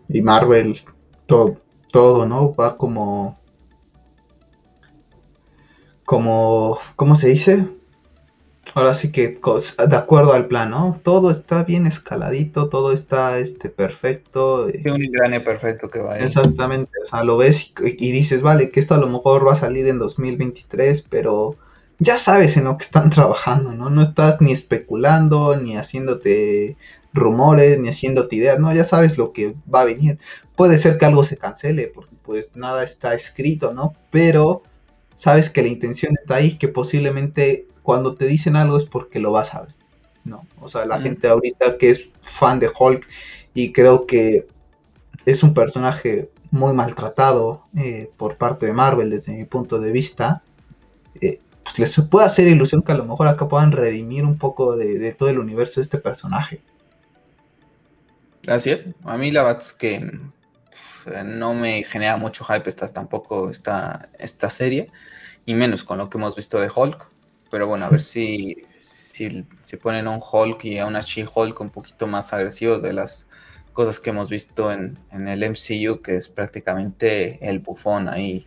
[0.08, 0.80] Y Marvel,
[1.26, 1.58] todo,
[1.90, 2.54] todo, ¿no?
[2.54, 3.40] Va como...
[6.04, 7.66] Como, ¿cómo se dice?
[8.74, 9.38] Ahora sí que
[9.88, 11.00] de acuerdo al plan, ¿no?
[11.02, 14.68] Todo está bien escaladito, todo está este perfecto.
[14.70, 18.80] Sí, un engrane perfecto que va Exactamente, o sea, lo ves y, dices, vale, que
[18.80, 21.56] esto a lo mejor va a salir en 2023, pero
[21.98, 23.90] ya sabes en lo que están trabajando, ¿no?
[23.90, 26.76] No estás ni especulando, ni haciéndote
[27.12, 28.72] rumores, ni haciéndote ideas, ¿no?
[28.74, 30.18] Ya sabes lo que va a venir.
[30.56, 33.94] Puede ser que algo se cancele, porque pues nada está escrito, ¿no?
[34.10, 34.62] Pero
[35.14, 39.32] sabes que la intención está ahí, que posiblemente cuando te dicen algo es porque lo
[39.32, 39.74] vas a ver,
[40.24, 40.46] ¿no?
[40.60, 43.06] O sea, la gente ahorita que es fan de Hulk
[43.54, 44.46] y creo que
[45.26, 50.42] es un personaje muy maltratado eh, por parte de Marvel desde mi punto de vista,
[51.20, 54.76] eh, pues les puede hacer ilusión que a lo mejor acá puedan redimir un poco
[54.76, 56.60] de, todo el universo de este personaje.
[58.46, 60.20] Así es, a mí la verdad es que
[61.24, 64.90] no me genera mucho hype esta, tampoco esta, esta serie,
[65.46, 67.11] y menos con lo que hemos visto de Hulk.
[67.52, 69.44] Pero bueno, a ver si, si,
[69.82, 73.26] ponen a un Hulk y a una She-Hulk un poquito más agresivos de las
[73.74, 78.46] cosas que hemos visto en, el MCU, que es prácticamente el bufón ahí,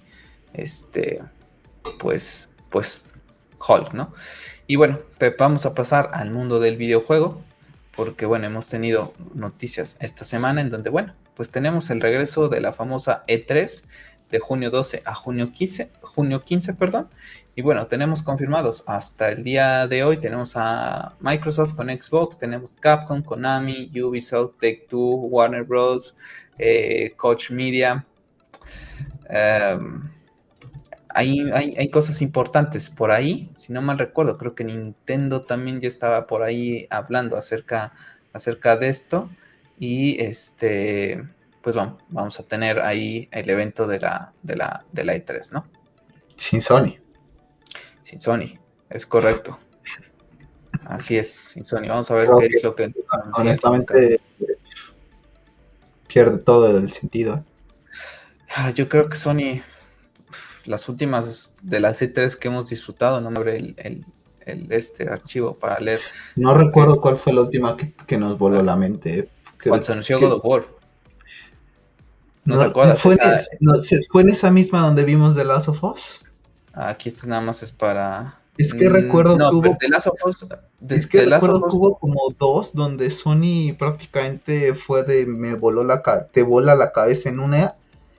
[0.53, 1.21] este,
[1.99, 3.05] pues, pues
[3.59, 4.11] Hulk, ¿no?
[4.65, 4.99] Y bueno,
[5.37, 7.43] vamos a pasar al mundo del videojuego,
[7.95, 12.59] porque bueno, hemos tenido noticias esta semana en donde, bueno, pues tenemos el regreso de
[12.59, 13.83] la famosa E3
[14.31, 17.09] de junio 12 a junio 15, junio 15, perdón,
[17.57, 22.71] y bueno, tenemos confirmados hasta el día de hoy, tenemos a Microsoft con Xbox, tenemos
[22.81, 26.15] Capcom, Konami, Ubisoft, Take-Two, Warner Bros.,
[26.57, 28.05] eh, Coach Media.
[29.29, 30.11] Em,
[31.07, 35.87] hay, hay, cosas importantes por ahí, si no mal recuerdo, creo que Nintendo también ya
[35.87, 37.93] estaba por ahí hablando acerca,
[38.33, 39.29] acerca de esto.
[39.79, 41.23] Y este,
[41.61, 45.51] pues vamos, vamos a tener ahí el evento de la, de la, de la E3,
[45.53, 45.65] ¿no?
[46.35, 47.04] Sin Sony
[48.05, 49.57] sin Sony, es correcto.
[50.85, 51.87] Así es, sin Sony.
[51.87, 52.93] Vamos a ver qué es lo que...
[53.33, 54.21] Honestamente,
[56.07, 57.43] pierde todo el sentido.
[58.55, 59.63] Ah, yo creo que Sony,
[60.65, 64.05] las últimas de las C3 que hemos disfrutado, no me abre el,
[64.69, 65.99] este archivo para leer.
[66.35, 69.29] No recuerdo cuál fue la última que, nos voló la mente.
[69.63, 70.67] Cuando se anunció God of War.
[72.43, 73.01] ¿No, te acuerdas?
[73.01, 73.81] Fue, en,
[74.11, 76.24] ¿Fue en esa misma donde vimos The Last of Us?
[76.75, 78.35] Aquí este nada más es para.
[78.57, 79.77] Es que recuerdo que hubo.
[80.89, 86.01] es que recuerdo que hubo como dos donde Sony prácticamente fue de me voló la
[86.31, 87.75] te vola la cabeza en una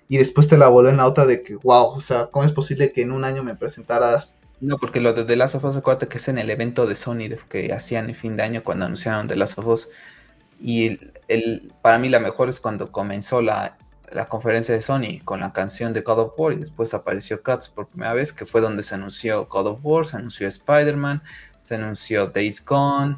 [0.08, 2.52] y después te la voló en la otra de que wow, o sea, ¿cómo es
[2.52, 5.76] posible que en un año me presentaras No, porque lo de The Last of Us,
[5.76, 8.84] acuérdate que es en el evento de Sony que hacían en fin de año cuando
[8.84, 9.88] anunciaron The Last of Us.
[10.60, 10.98] Y
[11.28, 13.76] el, para mí la mejor es cuando comenzó la,
[14.12, 17.68] la, conferencia de Sony con la canción de God of War y después apareció Kratos
[17.68, 21.22] por primera vez, que fue donde se anunció God of War, se anunció Spider-Man,
[21.60, 23.16] se anunció Days Gone,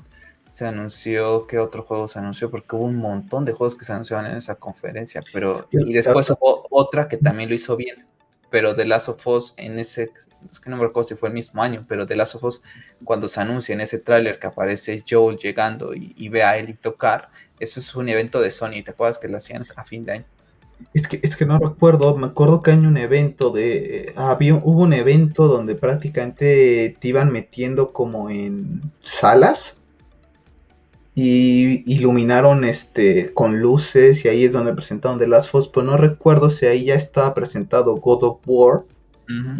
[0.48, 2.50] se anunció, ¿qué otro juego se anunció?
[2.50, 6.30] Porque hubo un montón de juegos que se anunciaron en esa conferencia, pero y después
[6.30, 8.06] hubo otra que también lo hizo bien,
[8.50, 10.10] pero The Last of Us en ese,
[10.50, 12.62] es que no me recuerdo si fue el mismo año, pero The Last of Us
[13.04, 17.28] cuando se anuncia en ese tráiler que aparece Joel llegando y, ve a Ellie tocar,
[17.60, 20.24] eso es un evento de Sony, ¿te acuerdas que lo hacían a fin de año?
[20.94, 24.12] Es que, es que no recuerdo, me acuerdo que hay un evento de...
[24.16, 29.78] Había, hubo un evento donde prácticamente te iban metiendo como en salas
[31.20, 35.96] y iluminaron este con luces y ahí es donde presentaron The Last Us, pero no
[35.96, 38.84] recuerdo si ahí ya estaba presentado God of War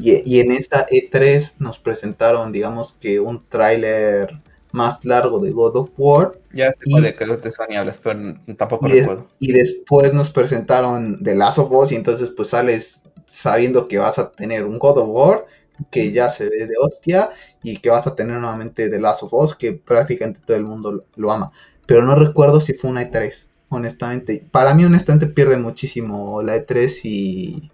[0.01, 4.41] y, en esta E3 nos presentaron digamos que un tráiler
[4.73, 6.39] más largo de God of War.
[6.53, 8.21] Ya sé y, de qué te Sony hablas, pero
[8.57, 9.29] tampoco y recuerdo.
[9.39, 14.19] y después nos presentaron The Last of Us y entonces pues sales sabiendo que vas
[14.19, 15.47] a tener un God of War
[15.91, 17.31] que ya se ve de hostia
[17.62, 21.05] y que vas a tener nuevamente The Last of Us, que prácticamente todo el mundo
[21.16, 21.53] lo ama.
[21.87, 24.47] Pero no recuerdo si fue una E3, honestamente.
[24.51, 27.71] Para mí, honestamente, pierde muchísimo la E3 y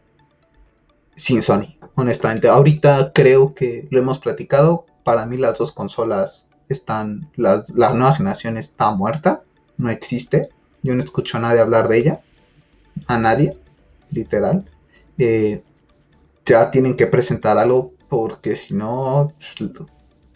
[1.17, 2.49] sin Sony, honestamente.
[2.49, 4.87] Ahorita creo que lo hemos platicado.
[5.03, 9.43] Para mí las dos consolas están, las, la nueva generación está muerta,
[9.77, 10.49] no existe.
[10.83, 12.21] Yo no escucho a nadie hablar de ella,
[13.07, 13.57] a nadie,
[14.11, 14.65] literal.
[15.19, 15.63] Eh,
[16.45, 19.71] ya tienen que presentar algo porque si no, pues,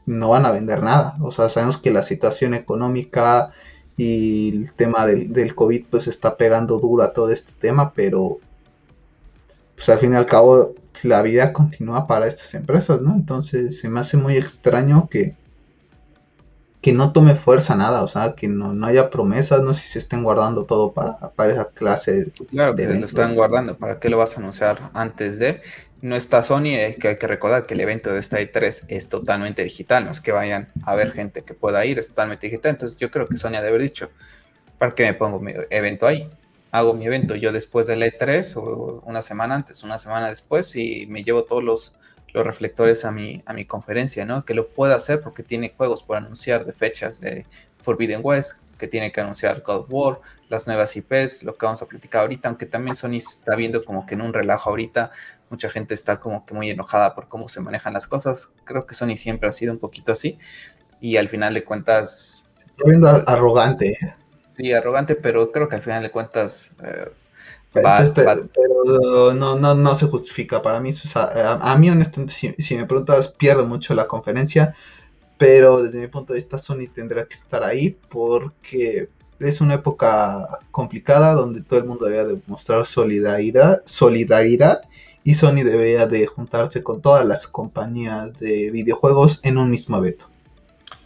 [0.07, 1.17] no van a vender nada.
[1.21, 3.53] O sea, sabemos que la situación económica
[3.97, 8.39] y el tema del, COVID pues está pegando duro a todo este tema, pero
[9.75, 13.13] pues al fin y al cabo la vida continúa para estas empresas, ¿no?
[13.15, 15.37] Entonces se me hace muy extraño que,
[16.89, 19.99] que no tome fuerza nada, o sea, que no, haya promesas, no sé si se
[19.99, 22.33] estén guardando todo para, para esa clase.
[22.51, 25.61] Claro que lo están guardando, ¿para qué lo vas a anunciar antes de?
[26.01, 29.09] no está Sony, es que hay que recordar que el evento de esta E3 es
[29.11, 32.71] totalmente digital, no es que vayan a ver gente que pueda ir, es totalmente digital.
[32.71, 34.11] Entonces yo creo que Sony ha de haber dicho,
[34.79, 36.31] ¿para qué me pongo mi evento ahí?
[36.71, 40.75] Hago mi evento yo después de la E3 o una semana antes, una semana después
[40.75, 41.95] y me llevo todos los,
[42.33, 44.45] los reflectores a mi, a mi conferencia, ¿no?
[44.45, 47.47] Que lo pueda hacer porque tiene juegos por anunciar de fechas de
[47.83, 51.83] Forbidden West, que tiene que anunciar God of War, las nuevas IPs, lo que vamos
[51.83, 55.11] a platicar ahorita, aunque también Sony se está viendo como que en un relajo ahorita,
[55.51, 58.95] mucha gente está como que muy enojada por cómo se manejan las cosas, creo que
[58.95, 60.39] Sony siempre ha sido un poquito así,
[61.01, 62.45] y al final de cuentas...
[62.57, 63.93] Se está viendo arrogante.
[63.93, 64.15] ¿eh?
[64.57, 66.77] Sí, arrogante, pero creo que al final de cuentas...
[66.83, 67.11] Eh,
[67.73, 70.63] pero no, no, no se justifica.
[70.63, 74.75] Para mí, a, mí honestamente, si, si, me preguntas, pierdo mucho la conferencia.
[75.37, 79.09] Pero desde mi punto de vista, Sony tendrá que estar ahí porque
[79.39, 84.83] es una época complicada donde todo el mundo debería demostrar solidaridad, solidaridad
[85.23, 90.27] y Sony debería de juntarse con todas las compañías de videojuegos en un mismo evento.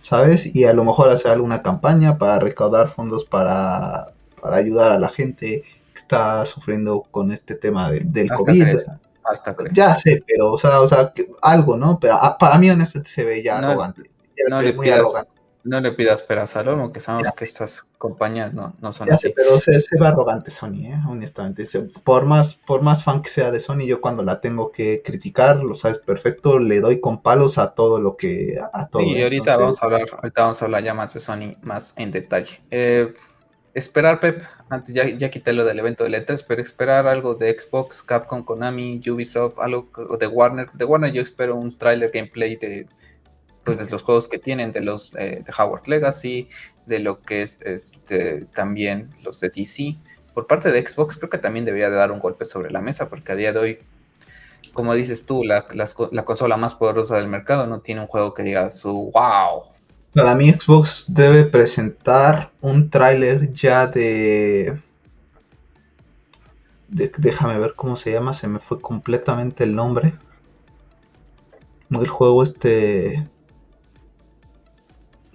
[0.03, 0.55] ¿Sabes?
[0.55, 5.09] Y a lo mejor hacer alguna campaña para recaudar fondos para, para ayudar a la
[5.09, 5.65] gente
[5.99, 8.79] está sufriendo con este tema del COVID.
[9.25, 11.13] Hasta Ya sé, pero, o sea, o sea
[11.43, 11.99] algo, ¿no?
[12.01, 14.11] Pero ah, para mí, honestamente, se ve ya arrogante.
[14.49, 15.31] no, le muy arrogante.
[15.65, 19.33] No le pidas peras al olmo, que sabemos que estas compañías no, no son así.
[19.35, 21.01] pero se, se, ve arrogante Sony, ¿eh?
[21.09, 21.65] honestamente.
[22.03, 25.63] por, más, por más fan que sea de Sony, yo cuando la tengo que criticar,
[25.63, 28.59] lo sabes perfecto, le doy con palos a todo lo que...
[28.73, 31.57] A todo, y ahorita, vamos a hablar, ahorita vamos a hablar ya más de Sony,
[31.63, 32.61] más en detalle.
[32.73, 33.15] Eh,
[33.75, 37.59] esperar, Pep, antes ya, ya quité lo del evento de letras, pero esperar algo de
[37.59, 40.71] Xbox, Capcom, Konami, Ubisoft, algo de Warner.
[40.73, 42.87] De Warner yo espero un trailer gameplay de
[43.65, 46.49] pues de los juegos que tienen, de los eh, de Howard Legacy,
[46.87, 49.97] de lo que es este también los de DC.
[50.35, 53.09] Por parte de Xbox creo que también debería de dar un golpe sobre la mesa,
[53.09, 53.79] porque a día de hoy,
[54.73, 55.67] como dices tú, la,
[56.25, 59.72] consola más poderosa del mercado no tiene un juego que diga su wow.
[60.15, 64.79] Para mí Xbox debe presentar un tráiler ya de...
[66.89, 67.13] de...
[67.17, 70.15] Déjame ver cómo se llama, se me fue completamente el nombre.
[71.91, 73.27] El juego este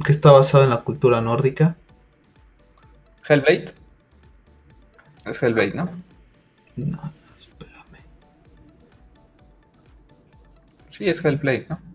[0.03, 1.75] que está basado en la cultura nórdica.
[3.28, 3.73] Hellblade.
[5.25, 5.89] Es Hellblade, ¿no?
[6.75, 7.99] No, espérame.
[10.89, 11.86] Sí, es Hellblade, ¿no?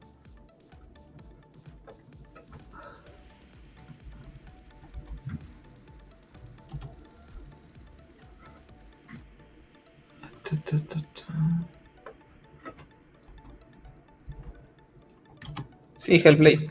[15.96, 16.70] Sí, Hellblade.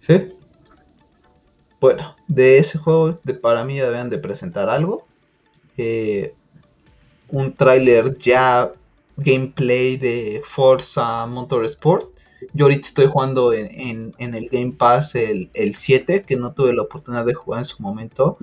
[0.00, 0.32] ¿Sí?
[1.80, 5.06] Bueno, de ese juego de, para mí deben de presentar algo.
[5.76, 6.34] Eh,
[7.28, 8.72] un tráiler ya
[9.16, 12.10] gameplay de Forza Motorsport.
[12.52, 17.24] Yo ahorita estoy jugando en, el Game Pass el, 7, que no tuve la oportunidad
[17.24, 18.36] de jugar en su momento.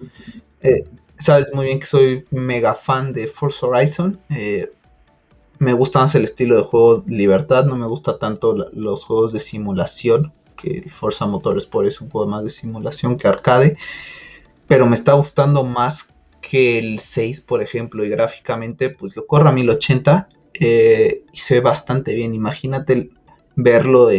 [0.61, 0.85] Eh,
[1.19, 4.19] sabes muy bien que soy mega fan de Forza Horizon.
[4.29, 4.71] Eh,
[5.59, 9.41] me gusta más el estilo de juego Libertad, no me gusta tanto los juegos de
[9.41, 13.77] simulación, que Forza Motorsport es un juego más de simulación que arcade,
[14.67, 19.49] pero me está gustando más que el 6, por ejemplo, y gráficamente, pues lo corre
[19.49, 22.33] a 1080 eh, y se ve bastante bien.
[22.33, 23.09] Imagínate
[23.55, 24.09] verlo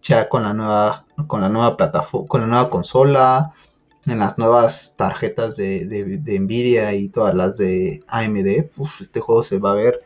[0.00, 3.52] ya con la nueva, con la nueva plataforma, con la nueva consola,
[4.06, 8.70] en las nuevas tarjetas de, de, Nvidia y todas las de AMD.
[9.00, 10.00] este juego se va a ver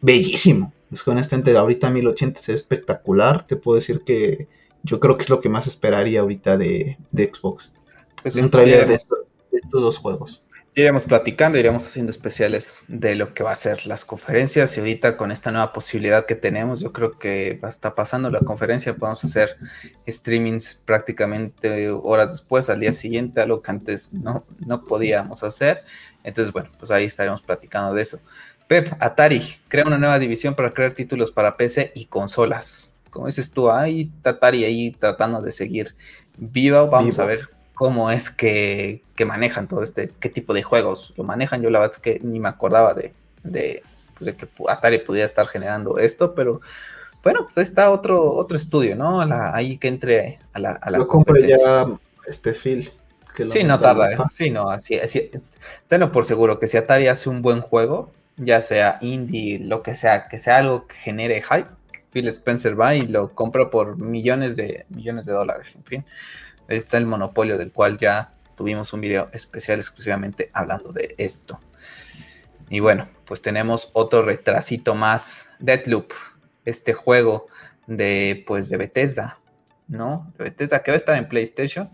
[0.00, 0.72] bellísimo.
[0.92, 3.46] Es que honestamente ahorita 1080 es espectacular.
[3.46, 4.46] Te puedo decir que
[4.84, 7.72] yo creo que es lo que más esperaría ahorita de, Xbox.
[8.22, 9.18] Pues un trailer de, estos,
[9.72, 10.42] dos juegos.
[10.78, 15.16] Iremos platicando, iremos haciendo especiales de lo que va a ser las conferencias y ahorita
[15.16, 19.56] con esta nueva posibilidad que tenemos, yo creo que hasta pasando la conferencia podemos hacer
[20.06, 25.82] streamings prácticamente horas después, al día siguiente, algo que antes no, no podíamos hacer.
[26.24, 28.20] Entonces, bueno, pues ahí estaremos platicando de eso.
[28.68, 32.94] Pep, Atari crea una nueva división para crear títulos para PC y consolas.
[33.08, 35.96] Como dices tú, ahí Atari ahí tratando de seguir
[36.36, 36.84] viva.
[36.84, 41.60] Vamos a ver cómo es que, manejan todo este, qué tipo de juegos lo manejan.
[41.62, 43.12] Yo la verdad es que ni me acordaba de,
[43.44, 43.82] de,
[44.18, 46.62] pues, que Atari pudiera estar generando esto, pero
[47.22, 49.20] bueno, pues ahí está otro, otro estudio, ¿no?
[49.52, 50.78] ahí que entre a la...
[50.80, 51.86] A Yo compré ya
[52.26, 52.90] este Phil.
[53.48, 54.18] sí, no tarda, ¿eh?
[54.32, 55.30] sí, no, así, así,
[55.86, 59.94] tenlo por seguro que si Atari hace un buen juego, ya sea indie, lo que
[59.94, 61.68] sea, que sea algo que genere hype,
[62.10, 66.04] Phil Spencer va y lo compra por millones de millones de dólares, en fin.
[66.68, 71.60] Está el monopolio del cual ya tuvimos un video especial exclusivamente hablando de esto.
[72.68, 76.12] Y bueno, pues tenemos otro retrasito más, Deadloop,
[76.64, 77.46] este juego
[77.86, 79.38] de pues de Bethesda,
[79.86, 80.32] ¿no?
[80.38, 81.90] Bethesda que va a estar en PlayStation,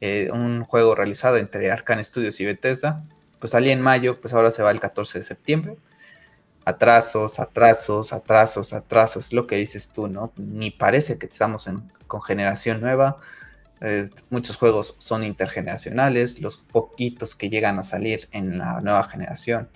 [0.00, 3.04] eh, un juego realizado entre Arkane Studios y Bethesda,
[3.38, 5.76] pues salía en mayo, pues ahora se va el 14 de septiembre.
[6.66, 10.32] Atrasos, atrasos, atrasos, atrasos, lo que dices tú, ¿no?
[10.36, 11.68] Ni parece que estamos
[12.06, 13.18] con generación nueva.
[13.80, 19.68] Eh, muchos juegos son intergeneracionales, los poquitos que llegan a salir en la nueva generación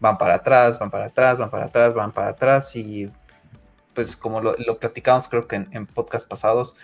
[0.00, 3.10] van para atrás, van para atrás, van para atrás, van para atrás y
[3.94, 6.74] pues como lo, platicamos creo que en, podcast pasados,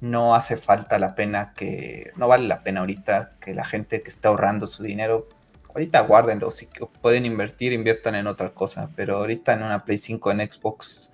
[0.00, 4.08] no hace falta la pena que, no vale la pena ahorita que la gente que
[4.08, 5.28] está ahorrando su dinero
[5.74, 6.68] ahorita guárdenlo, si
[7.02, 11.10] pueden invertir, inviertan en otra cosa, pero ahorita en una Play 5 en Xbox,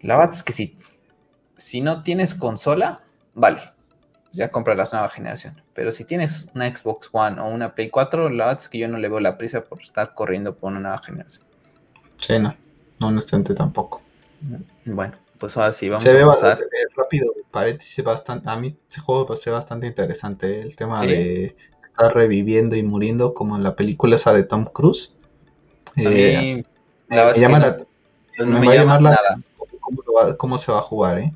[0.00, 0.78] la verdad es que si,
[1.56, 3.02] si no tienes consola,
[3.34, 3.60] vale,
[4.36, 8.28] ya compra la nueva generación, pero si tienes una Xbox One o una Play 4,
[8.30, 10.80] la verdad es que yo no le veo la prisa por estar corriendo por una
[10.80, 11.44] nueva generación.
[12.20, 12.54] Sí, no,
[13.00, 14.02] no honestamente tampoco.
[14.84, 16.58] Bueno, pues ahora sí, vamos a pasar.
[16.96, 21.56] rápido, paréntesis, bastante, a mí ese juego parece bastante interesante, el tema de
[21.96, 25.14] está reviviendo y muriendo como en la película esa de Tom Cruise.
[25.96, 26.62] Eh,
[27.08, 27.78] me llama la,
[28.44, 29.40] no me, llama nada.
[30.36, 31.32] Cómo, se va a jugar, ¿eh?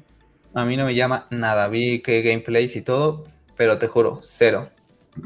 [0.54, 1.68] A mí no me llama nada.
[1.68, 3.24] Vi que gameplays y todo,
[3.56, 4.70] pero te juro, cero.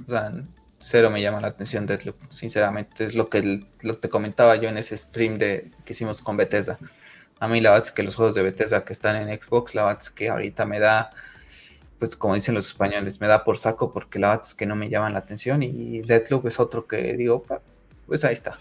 [0.07, 0.33] O sea,
[0.79, 3.05] cero me llama la atención Deadloop, sinceramente.
[3.05, 6.79] Es lo que lo te comentaba yo en ese stream de, que hicimos con Bethesda.
[7.41, 9.85] A mí la verdad es que los juegos de Bethesda que están en Xbox, la
[9.85, 11.11] verdad es que ahorita me da
[11.99, 14.77] pues como dicen los españoles, me da por saco porque la verdad es que no
[14.77, 17.45] me llaman la atención y Deadloop es otro que digo,
[18.07, 18.59] pues ahí está.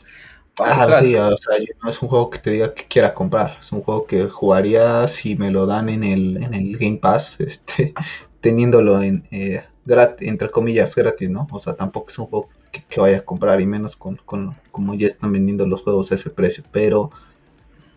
[0.59, 3.71] Ah, sí, o sea, no es un juego que te diga que quiera comprar, es
[3.71, 7.93] un juego que jugaría si me lo dan en el, en el Game Pass, este,
[8.39, 11.47] teniéndolo en, eh, gratis, entre comillas, gratis, ¿no?
[11.51, 14.93] O sea, tampoco es un juego que, vaya a comprar y menos con, con como
[14.93, 17.09] ya están vendiendo los juegos a ese precio, pero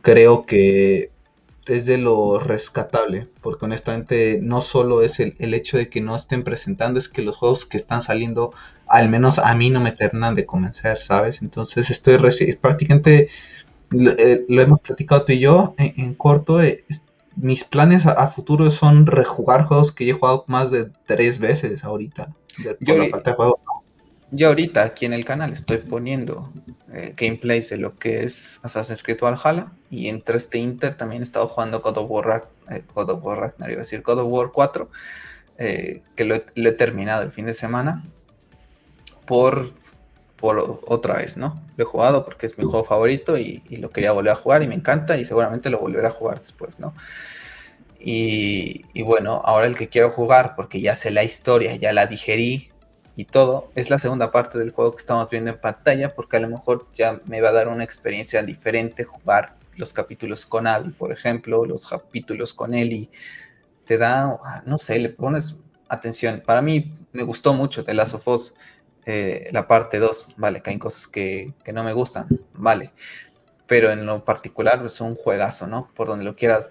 [0.00, 1.10] creo que
[1.66, 6.44] es de lo rescatable, porque honestamente no solo es el, hecho de que no estén
[6.44, 8.52] presentando, es que los juegos que están saliendo,
[8.86, 11.42] al menos a mí no me terminan de convencer, ¿sabes?
[11.42, 12.18] Entonces estoy
[12.60, 13.28] prácticamente,
[13.92, 16.84] eh, lo, hemos platicado tú y yo en, corto, eh,
[17.36, 21.84] mis planes a, futuro son rejugar juegos que yo he jugado más de tres veces
[21.84, 22.32] ahorita,
[22.84, 23.60] por la falta de juego.
[24.30, 26.52] Yo ahorita aquí en el canal estoy poniendo
[26.92, 31.24] eh, gameplays de lo que es Assassin's Creed Valhalla y entre este Inter también he
[31.24, 34.90] estado jugando God of War, eh, God of War Ragnarok, iba God of War 4,
[35.58, 38.04] eh, que lo he, terminado el fin de semana
[39.26, 39.70] por,
[40.36, 41.62] por otra vez, ¿no?
[41.76, 44.62] Lo he jugado porque es mi juego favorito y, y, lo quería volver a jugar
[44.62, 46.94] y me encanta y seguramente lo volveré a jugar después, ¿no?
[48.08, 52.70] Y, bueno, ahora el que quiero jugar, porque ya sé la historia, ya la digerí
[53.16, 56.40] y todo, es la segunda parte del juego que estamos viendo en pantalla, porque a
[56.40, 60.90] lo mejor ya me va a dar una experiencia diferente jugar los capítulos con Abby,
[60.90, 63.08] por ejemplo, los capítulos con Ellie.
[63.86, 65.56] Te da, no sé, le pones
[65.88, 66.42] atención.
[66.44, 68.54] Para mí me gustó mucho The Last of Us,
[69.06, 72.92] eh, la parte 2, vale, que hay cosas que, que no me gustan, vale.
[73.66, 75.90] Pero en lo particular es un juegazo, ¿no?
[75.94, 76.70] Por donde lo quieras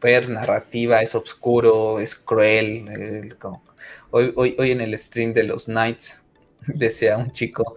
[0.00, 3.34] ver, narrativa, es oscuro, es cruel.
[4.16, 6.22] Hoy, hoy, hoy, en el stream de los Knights
[6.66, 7.76] decía un chico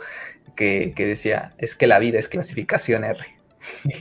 [0.56, 3.20] que, decía, es que la vida es clasificación R.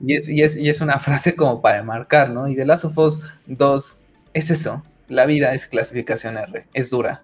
[0.00, 2.48] y, es, y, es, y, es, una frase como para marcar, ¿no?
[2.48, 3.98] Y de Last of Us 2
[4.32, 7.22] es eso, la vida es clasificación R, es dura.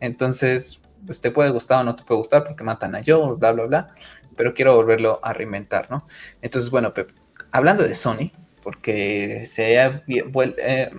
[0.00, 3.52] Entonces, pues te puede gustar o no te puede gustar porque matan a Joe, bla,
[3.52, 3.94] bla, bla,
[4.36, 6.06] pero quiero volverlo a reinventar, ¿no?
[6.40, 6.94] Entonces, bueno,
[7.52, 8.30] hablando de Sony,
[8.62, 10.90] porque se ha eh,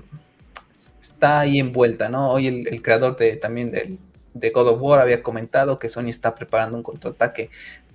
[1.02, 2.32] está ahí envuelta, ¿no?
[2.32, 4.00] Hoy el, creador de, también
[4.34, 7.50] de God of War había comentado que Sony está preparando un contraataque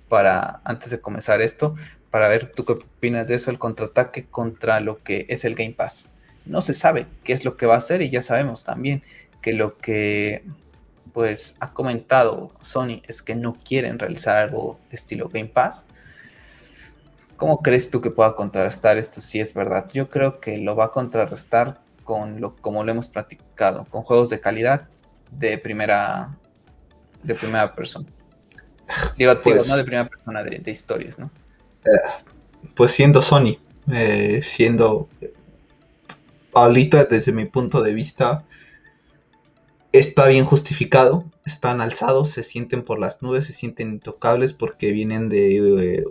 [0.09, 1.75] para, antes de comenzar esto,
[2.11, 5.73] para ver tú qué opinas de eso, el contraataque contra lo que es el Game
[5.73, 6.09] Pass.
[6.45, 9.03] No se sabe qué es lo que va a hacer y ya sabemos también
[9.41, 10.43] que lo que
[11.13, 15.85] pues ha comentado Sony es que no quieren realizar algo estilo Game Pass,
[17.37, 19.87] ¿Cómo crees tú que pueda contrarrestar esto si es verdad?
[19.91, 24.29] Yo creo que lo va a contrarrestar con lo como lo hemos platicado, con juegos
[24.29, 24.87] de calidad
[25.31, 26.37] de primera
[27.23, 28.05] de primera persona.
[29.17, 31.31] Digo, pues, no de primera persona, de, historias, ¿no?
[31.83, 33.57] Eh, pues siendo Sony,
[33.91, 35.09] eh, siendo
[36.53, 38.45] ahorita desde mi punto de vista
[39.91, 45.29] está bien justificado, están alzados, se sienten por las nubes, se sienten intocables porque vienen
[45.29, 46.05] de eh,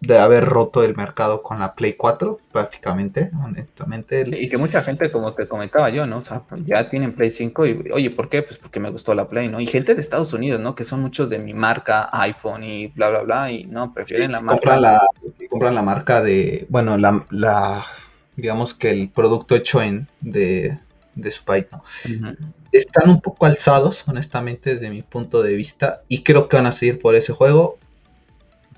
[0.00, 4.24] de haber roto el mercado con la Play 4, prácticamente, honestamente.
[4.32, 6.18] Y que mucha gente, como te comentaba yo, ¿no?
[6.18, 8.42] O sea, ya tienen Play 5 y, oye, ¿por qué?
[8.42, 9.60] Pues porque me gustó la Play, ¿no?
[9.60, 10.74] Y gente de Estados Unidos, ¿no?
[10.74, 14.40] Que son muchos de mi marca, iPhone y bla, bla, bla, y no, prefieren la
[14.40, 14.60] marca.
[14.60, 15.00] Compran la,
[15.50, 17.84] compran la marca de, bueno, la, la,
[18.36, 20.78] digamos que el producto hecho en, de,
[21.16, 21.82] de su país, ¿no?
[22.70, 26.72] Están un poco alzados, honestamente, desde mi punto de vista, y creo que van a
[26.72, 27.78] seguir por ese juego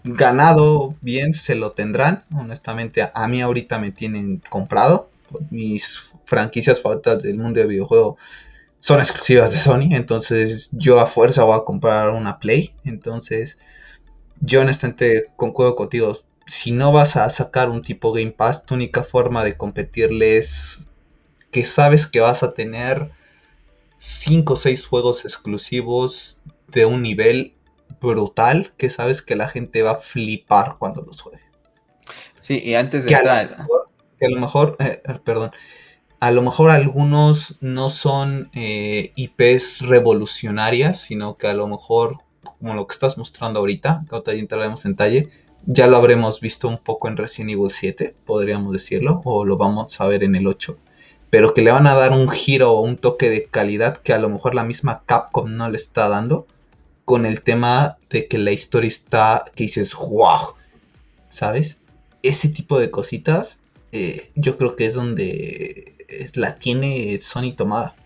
[0.04, 2.24] ganado bien se lo tendrán.
[2.34, 5.10] Honestamente, a, mí ahorita me tienen comprado.
[5.50, 8.16] Mis franquicias favoritas del mundo del videojuego
[8.80, 9.94] son exclusivas de Sony.
[9.94, 12.74] Entonces, yo a fuerza voy a comprar una Play.
[12.84, 13.58] Entonces,
[14.40, 16.16] yo honestamente concuerdo contigo.
[16.46, 20.88] Si no vas a sacar un tipo Game Pass, tu única forma de competirle es
[21.52, 23.10] que sabes que vas a tener
[23.98, 26.38] 5 o 6 juegos exclusivos
[26.68, 27.54] de un nivel
[28.00, 31.40] brutal que sabes que la gente va a flipar cuando los juegue.
[32.38, 35.50] Sí, y antes de que a lo mejor, eh, eh, perdón,
[36.20, 42.74] a lo mejor algunos no son eh, IPs revolucionarias, sino que a lo mejor, como
[42.74, 45.30] lo que estás mostrando ahorita, que ahorita ya entraremos en talle,
[45.64, 49.98] ya lo habremos visto un poco en Resident Evil 7, podríamos decirlo, o lo vamos
[50.00, 50.76] a ver en el 8,
[51.30, 54.18] pero que le van a dar un giro o un toque de calidad que a
[54.18, 56.46] lo mejor la misma Capcom no le está dando
[57.10, 60.54] con el tema de que la historia está, que dices, wow,
[61.28, 61.78] ¿sabes?
[62.22, 63.58] Ese tipo de cositas,
[63.90, 65.96] eh, yo creo que es donde
[66.34, 67.96] la tiene Sony tomada.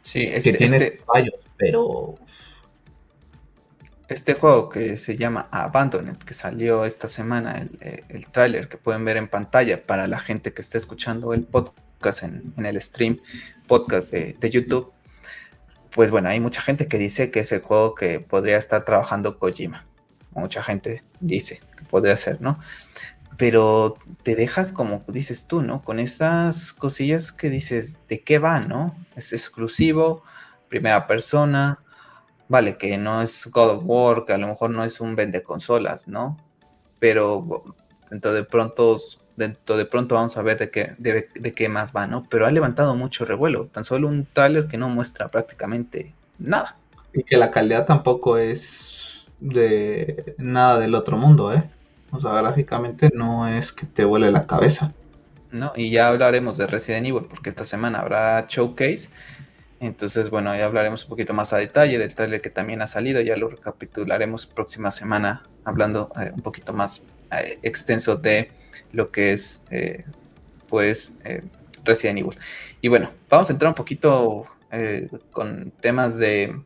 [0.00, 2.14] Sí, este, que tiene este, fallos, pero...
[4.08, 8.78] Este juego que se llama Abandoned, que salió esta semana, el, eh, el tráiler que
[8.78, 13.20] pueden ver en pantalla para la gente que esté escuchando el podcast en, el stream
[13.66, 14.94] podcast de, de YouTube,
[15.94, 19.38] pues bueno, hay mucha gente que dice que es el juego que podría estar trabajando
[19.38, 19.86] Kojima.
[20.32, 22.58] Mucha gente dice que podría ser, ¿no?
[23.36, 25.84] Pero te deja, como dices tú, ¿no?
[25.84, 28.96] Con esas cosillas que dices, ¿de qué va, no?
[29.14, 30.22] Es exclusivo,
[30.68, 31.78] primera persona,
[32.48, 35.44] vale, que no es God of War, que a lo mejor no es un vende
[35.44, 36.36] consolas, ¿no?
[36.98, 37.62] Pero
[38.10, 38.98] dentro de pronto
[39.36, 42.26] dentro de pronto vamos a ver de qué, de, qué más va, ¿no?
[42.28, 46.76] Pero ha levantado mucho revuelo, tan solo un trailer que no muestra prácticamente nada.
[47.12, 48.98] Y que la calidad tampoco es
[49.40, 51.64] de nada del otro mundo, ¿eh?
[52.10, 54.92] O sea, gráficamente no es que te vuele la cabeza.
[55.50, 59.08] No, y ya hablaremos de Resident Evil, porque esta semana habrá showcase.
[59.80, 63.20] Entonces, bueno, ya hablaremos un poquito más a detalle del trailer que también ha salido.
[63.20, 68.50] Ya lo recapitularemos próxima semana, hablando eh, un poquito más eh, extenso de
[68.92, 70.04] lo que es eh,
[70.68, 71.42] pues eh,
[71.84, 72.38] Resident Evil.
[72.80, 76.60] Y bueno, vamos a entrar un poquito eh, con temas de,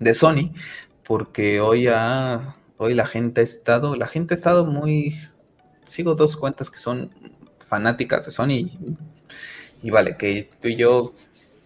[0.00, 0.52] de Sony,
[1.04, 1.88] porque hoy,
[2.78, 5.18] hoy la gente ha estado, la gente ha estado muy,
[5.84, 7.10] sigo dos cuentas que son
[7.68, 8.70] fanáticas de Sony.
[9.82, 11.12] Y, vale, que tú y yo,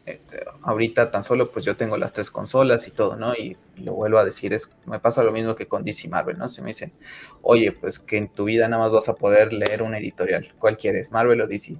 [0.08, 3.34] eh, ahorita tan solo, pues yo tengo las tres consolas y todo, ¿no?
[3.34, 6.48] Y, lo vuelvo a decir, es me pasa lo mismo que con DC Marvel, ¿no?
[6.48, 6.92] Se me dicen,
[7.42, 10.52] oye, pues que en tu vida nada más vas a poder leer un editorial.
[10.58, 11.76] ¿Cuál quieres, Marvel o DC?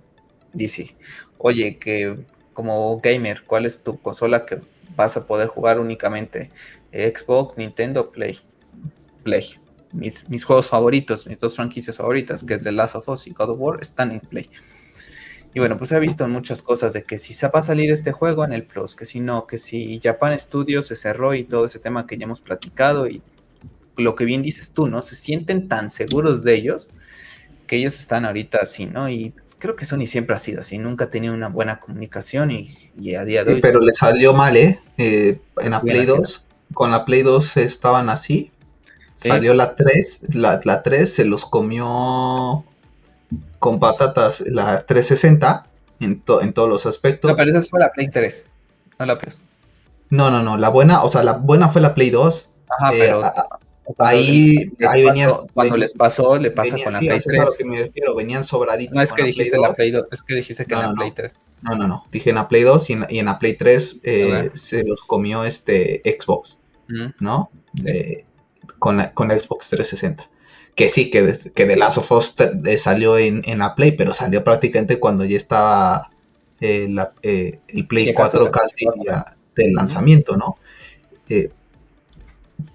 [0.53, 0.97] DC.
[1.39, 4.61] Oye, que como gamer, ¿cuál es tu consola que
[4.95, 6.51] vas a poder jugar únicamente?
[6.93, 8.39] Xbox, Nintendo, Play.
[9.25, 9.47] Play.
[9.93, 13.31] Mis, mis, juegos favoritos, mis dos franquicias favoritas, que es The Last of Us y
[13.31, 14.51] God of War, están en Play.
[15.55, 18.13] Y bueno, pues he visto muchas cosas de que si se va a salir este
[18.13, 21.65] juego en el Plus, que si no, que si Japan Studios se cerró y todo
[21.65, 23.23] ese tema que ya hemos platicado y
[23.97, 25.03] lo que bien dices tú, ¿no?
[25.03, 26.89] Se sienten tan seguros de ellos
[27.67, 29.09] que ellos están ahorita así, ¿no?
[29.09, 33.15] Y creo que Sony siempre ha sido así, nunca ha tenido una buena comunicación y,
[33.15, 33.61] a día de hoy...
[33.61, 34.81] pero le salió mal, ¿eh?
[34.97, 38.51] eh en la Play 2, con la Play 2 estaban así,
[39.15, 42.65] salió la 3, la, la 3 se los comió
[43.59, 45.67] con patatas la 360
[46.01, 47.31] en, en todos los aspectos.
[47.31, 48.47] No, pero esa fue la Play 3,
[48.99, 49.35] no la Play
[50.11, 52.49] No, no, no, la buena, o sea, la buena fue la Play 2.
[52.69, 53.23] Ajá, eh, pero
[53.99, 55.33] ahí, ahí venía.
[55.55, 57.57] Cuando les pasó, le pasa con la Play 3.
[57.57, 58.95] que me refiero, venían sobraditos.
[58.95, 61.39] No es que dijiste la Play 2, es que dijiste que en la Play 3.
[61.63, 62.05] No, no, no.
[62.11, 65.01] Dije en la Play 2 y en, y en la Play 3 eh, se los
[65.03, 66.59] comió este Xbox,
[67.19, 67.51] ¿no?
[68.79, 70.38] con, la, con la Xbox 360
[70.79, 74.15] que sí, que, que The Last of Us eh, salió en, en, la Play, pero
[74.15, 76.09] salió prácticamente cuando ya estaba
[76.61, 80.57] eh, la, eh, el Play 4 casi ya del lanzamiento, ¿no?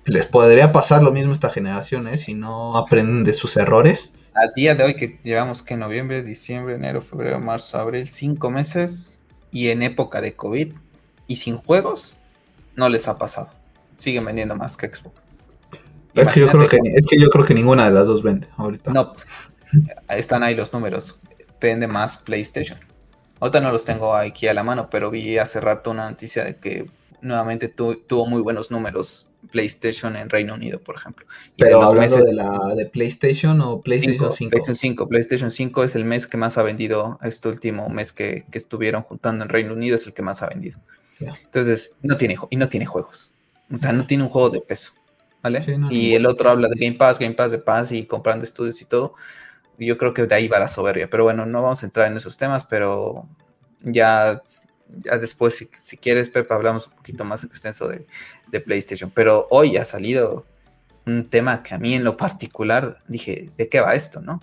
[0.05, 2.17] les podría pasar lo mismo a esta generación, ¿eh?
[2.17, 4.13] Si no aprenden de sus errores.
[4.35, 9.21] A día de hoy que llevamos que noviembre, diciembre, enero, febrero, marzo, abril, cinco meses
[9.51, 10.73] y en época de COVID
[11.27, 12.15] y sin juegos,
[12.75, 13.49] no les ha pasado.
[13.95, 15.22] Siguen vendiendo más que Xbox.
[16.16, 18.47] Es que, yo creo que, es que yo creo que ninguna de las dos vende
[18.57, 18.91] ahorita.
[18.91, 19.14] No,
[20.09, 21.20] están ahí los números.
[21.59, 22.80] Vende más PlayStation.
[23.39, 26.57] Ahorita no los tengo aquí a la mano, pero vi hace rato una noticia de
[26.57, 26.89] que
[27.22, 31.26] nuevamente tuvo muy buenos números PlayStation en Reino Unido, por ejemplo.
[31.57, 35.09] pero hablando de la de PlayStation o PlayStation 5, PlayStation 5.
[35.09, 39.43] PlayStation 5 es el mes que más ha vendido, este último mes que, estuvieron juntando
[39.43, 40.80] en Reino Unido es el que más ha vendido.
[41.20, 43.32] Entonces, no tiene, y no tiene juegos.
[43.72, 44.91] O sea, no tiene un juego de peso.
[45.43, 45.61] ¿Vale?
[45.91, 48.85] y el otro habla de Game Pass, Game Pass de Pass y comprando estudios y
[48.85, 49.13] todo.
[49.77, 51.09] Yo creo que de ahí va la soberbia.
[51.09, 53.27] Pero bueno, no vamos a entrar en esos temas, pero
[53.81, 54.41] ya,
[54.87, 58.07] ya después, si, quieres, Pepe, hablamos un poquito más extenso de,
[58.47, 59.11] de, PlayStation.
[59.13, 60.45] Pero hoy ha salido
[61.05, 64.39] un tema que a mí en lo particular dije, ¿de qué va esto, no?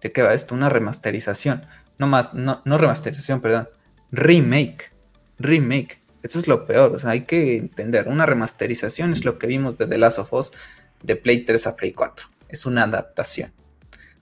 [0.00, 0.54] ¿De qué va esto?
[0.54, 1.66] Una remasterización.
[1.98, 3.68] No más, no, no remasterización, perdón.
[4.12, 4.92] Remake.
[5.38, 9.46] Remake eso es lo peor, o sea, hay que entender, una remasterización es lo que
[9.46, 10.52] vimos de The Last of Us
[11.02, 13.52] de Play 3 a Play 4, es una adaptación.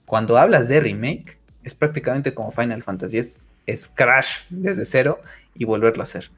[0.05, 5.21] Cuando hablas de remake, es prácticamente como Final Fantasy, es, Crash desde cero
[5.55, 6.29] y volverlo a hacer.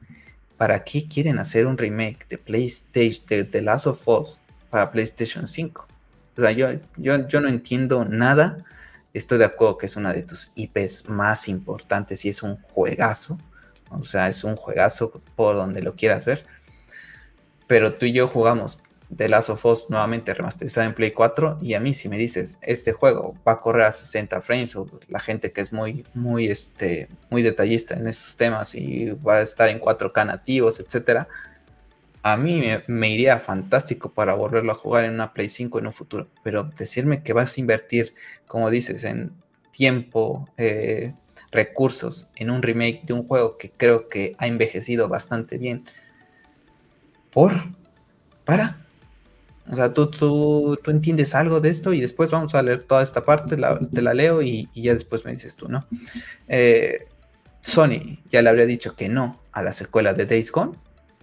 [0.56, 4.40] ¿Para qué quieren hacer un remake de PlayStation, de The Last of Us
[4.70, 5.88] para PlayStation 5?
[6.36, 8.64] O sea, yo, yo, yo no entiendo nada.
[9.12, 13.36] Estoy de acuerdo que es una de tus IPs más importantes y es un juegazo
[13.90, 16.44] o sea, es un juegazo por donde lo quieras ver.
[17.66, 18.80] Pero tú y yo jugamos
[19.14, 22.58] The Last of Us nuevamente remasterizado en Play 4 y a mí si me dices
[22.62, 26.48] este juego va a correr a 60 frames o la gente que es muy muy
[26.48, 31.28] este muy detallista en esos temas y va a estar en 4K nativos, etcétera,
[32.26, 35.92] a mí me, iría fantástico para volverlo a jugar en una Play 5 en un
[35.92, 38.14] futuro, pero decirme que vas a invertir,
[38.48, 39.30] como dices, en
[39.70, 41.14] tiempo, eh,
[41.56, 45.84] recursos en un remake de un juego que creo que ha envejecido bastante bien.
[47.32, 47.52] ¿Por?
[48.44, 48.86] ¿Para?
[49.68, 53.02] O sea, tú, tú, tú entiendes algo de esto y después vamos a leer toda
[53.02, 55.84] esta parte, te la leo y, ya después me dices tú, ¿no?
[56.46, 57.08] Eh,
[57.62, 60.76] Sony ya le habría dicho que no a la secuela de Days Gone,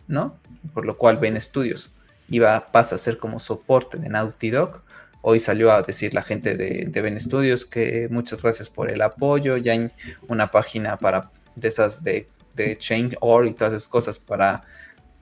[0.07, 0.38] ¿no?
[0.73, 1.91] Por lo cual Ben Studios
[2.27, 4.81] iba, pasa a ser como soporte de Naughty Dog
[5.26, 9.01] Hoy salió a decir la gente de, de Ben Studios que muchas gracias por el
[9.01, 9.55] apoyo.
[9.55, 9.89] Ya hay
[10.28, 14.65] una página para de esas de, de Change.org y todas esas cosas para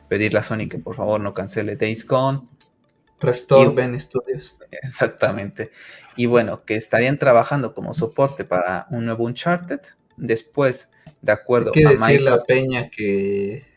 [0.10, 2.42] pedirle a Sony que por favor no cancele Days Gone.
[3.20, 4.58] Restore Ben Studios.
[4.72, 5.72] Exactamente.
[6.16, 9.82] Y bueno, que estarían trabajando como soporte para un nuevo Uncharted.
[10.18, 10.90] Después,
[11.22, 13.68] de acuerdo Hay que decirle a Peña que.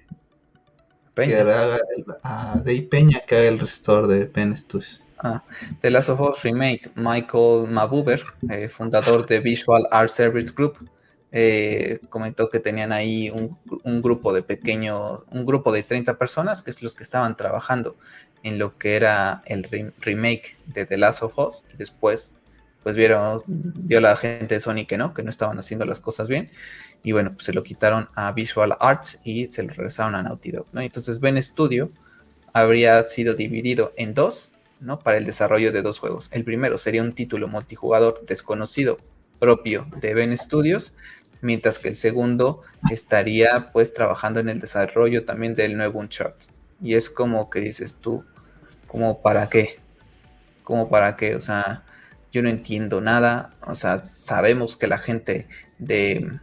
[1.13, 1.41] Peña.
[1.41, 1.79] haga
[2.23, 5.04] a Day Peña que haga el restore de Ben Studios.
[5.19, 5.43] Ah,
[5.81, 10.89] The Last of Us Remake, Michael Mabuber, eh, fundador de Visual Art Service Group,
[11.33, 16.71] eh, comentó que tenían ahí un, grupo de pequeños, un grupo de 30 personas, que
[16.71, 17.97] es los que estaban trabajando
[18.43, 19.65] en lo que era el
[20.01, 22.35] remake de The Last of Us, y después
[22.85, 26.29] pues vieron, vio la gente de Sony que no, que no estaban haciendo las cosas
[26.29, 26.51] bien.
[27.03, 30.51] Y bueno, pues se lo quitaron a Visual Arts y se lo regresaron a Naughty
[30.53, 30.83] Dog, ¿no?
[30.83, 31.91] Entonces Ben Studio
[32.53, 34.99] habría sido dividido en dos, ¿no?
[34.99, 36.29] Para el desarrollo de dos juegos.
[36.33, 38.99] El primero sería un título multijugador desconocido
[39.39, 40.95] propio de Ben Studios,
[41.41, 46.49] mientras que el segundo estaría pues trabajando en el desarrollo también del nuevo Uncharted.
[46.83, 48.25] Y es como que dices tú,
[48.87, 49.79] como para qué,
[50.63, 51.85] como para qué, o sea,
[52.33, 55.47] yo no entiendo nada, o sea, sabemos que la gente
[55.79, 56.39] de,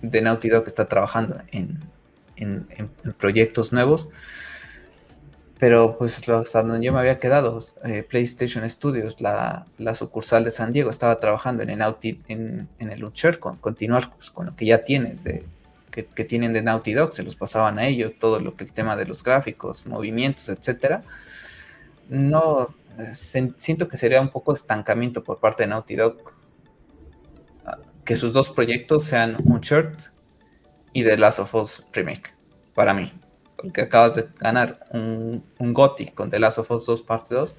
[0.00, 1.80] de Naughty Dog está trabajando en,
[2.36, 2.66] en,
[3.18, 4.08] proyectos nuevos,
[5.64, 10.74] pero pues hasta donde yo me había quedado, eh, PlayStation Studios, la, sucursal de San
[10.74, 14.66] Diego, estaba trabajando en el, Naughty, en, el Uncharted, con, continuar pues, con lo que
[14.66, 15.42] ya tienes, de,
[15.90, 18.94] que, tienen de Naughty Dog, se los pasaban a ellos, todo lo que el tema
[18.94, 21.02] de los gráficos, movimientos, etcétera.
[22.10, 22.68] No,
[23.14, 26.18] siento que sería un poco estancamiento por parte de Naughty Dog
[28.04, 30.10] que sus dos proyectos sean Uncharted
[30.92, 32.34] y The Last of Us Remake,
[32.74, 33.10] para mí.
[33.64, 37.56] Porque acabas de ganar un, un GOTY con The Last of Us 2 parte 2.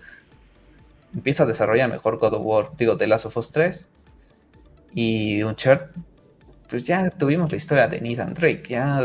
[1.15, 3.87] Empieza a desarrollar mejor God of War, digo, The Last of Us 3.
[4.93, 5.89] Y Uncharted,
[6.69, 8.63] pues ya tuvimos la historia de Nathan Drake.
[8.69, 9.01] Ya,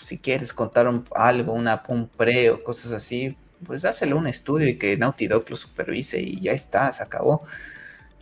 [0.00, 3.36] si quieres contar algo, una, un pre o cosas así,
[3.66, 7.44] pues dáselo un estudio y que Naughty Dog lo supervise y ya está, se acabó.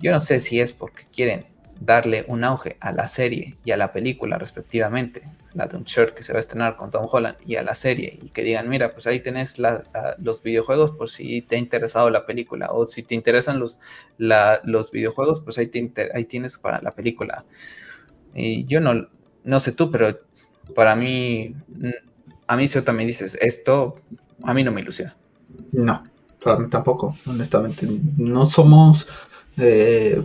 [0.01, 1.47] Yo no sé si es porque quieren
[1.81, 5.23] darle un auge a la serie y a la película respectivamente,
[5.57, 7.75] la de un shirt que se va a estrenar con Tom Holland y a la
[7.75, 9.57] serie y que digan, mira, pues ahí tenés
[10.19, 13.79] los videojuegos por si te ha interesado la película o si te interesan los,
[14.19, 15.71] los videojuegos, pues ahí,
[16.15, 17.45] ahí tienes para la película.
[18.35, 19.09] Y yo no,
[19.45, 20.21] no sé tú, pero
[20.75, 21.55] para mí,
[22.47, 23.97] a mí si también dices, esto
[24.43, 25.17] a mí no me ilusiona.
[25.73, 26.05] No,
[26.71, 27.89] tampoco, honestamente.
[28.19, 29.09] No somos...
[29.57, 30.23] Eh,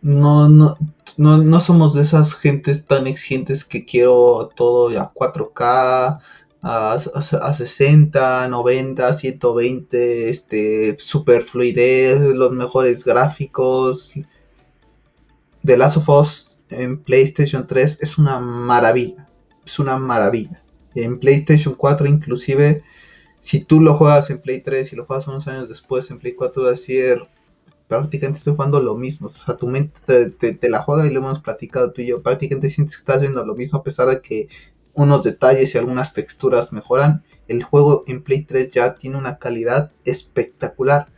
[0.00, 0.78] no, no,
[1.16, 6.20] no, no somos de esas gentes tan exigentes que quiero todo a 4K,
[6.62, 14.12] a, a, 60, 90, 120, este, super fluidez, los mejores gráficos.
[15.64, 19.28] The Last of Us en PlayStation 3 es una maravilla,
[19.64, 20.62] es una maravilla.
[20.94, 22.82] En PlayStation 4 inclusive,
[23.38, 26.34] si tú lo juegas en Play 3 y lo juegas unos años después en Play
[26.34, 27.28] 4 va a ser
[27.88, 29.28] prácticamente estoy jugando lo mismo.
[29.28, 32.22] O sea, tu mente te, la juega y lo hemos platicado tú y yo.
[32.22, 34.48] Prácticamente sientes que estás viendo lo mismo a pesar de que
[34.94, 37.22] unos detalles y algunas texturas mejoran.
[37.46, 41.08] El juego en Play 3 ya tiene una calidad espectacular.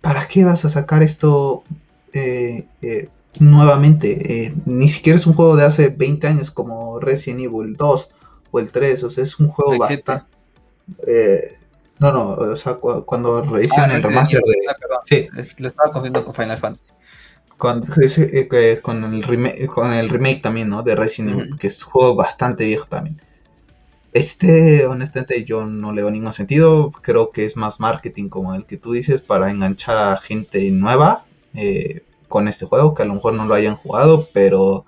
[0.00, 1.64] ¿Para qué vas a sacar esto
[2.12, 4.46] eh, eh, nuevamente?
[4.46, 8.08] Eh, ni siquiera es un juego de hace 20 años como Resident Evil 2
[8.50, 9.04] o el 3.
[9.04, 10.24] O sea, es un juego bastante...
[12.00, 14.54] No, no, o sea, cuando rehicieron ah, el remaster de.
[14.68, 15.28] Ah, sí.
[15.58, 16.84] lo estaba confundiendo con Final Fantasy.
[17.60, 20.84] Eh, con, el remake, con el remake también, ¿no?
[20.84, 23.20] De Resident Evil, que es un juego bastante viejo también.
[24.12, 26.92] Este, honestamente, yo no le veo ningún sentido.
[27.02, 31.24] Creo que es más marketing, como el que tú dices, para enganchar a gente nueva
[31.54, 34.84] eh, con este juego, que a lo mejor no lo hayan jugado, pero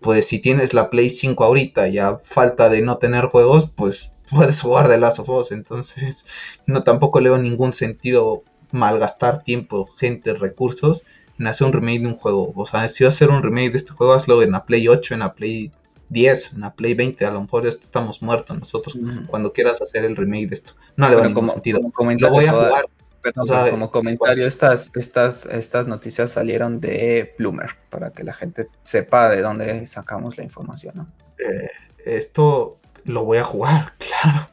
[0.00, 4.12] pues si tienes la Play 5 ahorita y a falta de no tener juegos, pues
[4.30, 5.52] puedes jugar de Last of Us.
[5.52, 6.26] Entonces,
[6.66, 11.04] no tampoco le veo ningún sentido malgastar tiempo, gente, recursos
[11.38, 12.52] en hacer un remake de un juego.
[12.54, 14.86] O sea, si vas a hacer un remake de este juego, hazlo en la Play
[14.88, 15.72] 8, en la Play
[16.10, 17.24] 10, en la Play 20.
[17.24, 20.72] A lo mejor ya estamos muertos nosotros cuando quieras hacer el remake de esto.
[20.96, 21.80] No le veo ningún sentido.
[21.80, 23.70] lo voy a jugar.
[23.70, 29.40] como comentario, estas, estas, estas noticias salieron de Bloomer, para que la gente sepa de
[29.40, 31.10] dónde sacamos la información.
[31.38, 31.70] Eh,
[32.04, 34.48] esto lo voy a jugar, claro.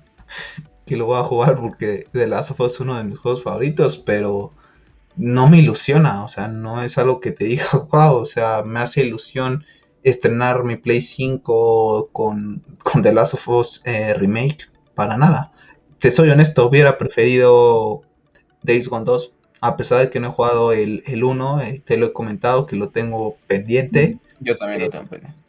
[0.86, 3.44] Que lo voy a jugar porque The Last of Us es uno de mis juegos
[3.44, 4.54] favoritos, pero
[5.16, 8.80] no me ilusiona, o sea, no es algo que te diga, wow, o sea, me
[8.80, 9.66] hace ilusión
[10.04, 15.52] estrenar mi Play 5 con, con The Last of Us eh, Remake, para nada.
[16.00, 18.02] Te soy honesto, hubiera preferido
[18.62, 21.98] Days Gone 2, a pesar de que no he jugado el, el 1, eh, te
[21.98, 24.20] lo he comentado que lo tengo pendiente.
[24.40, 25.47] Yo también lo tengo pendiente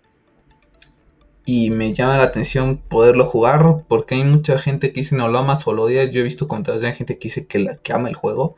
[1.50, 5.38] y me llama la atención poderlo jugar porque hay mucha gente que dice no lo
[5.38, 6.10] amas o lo odias.
[6.10, 8.56] Yo he visto comentarios de gente que dice que, la, que ama el juego.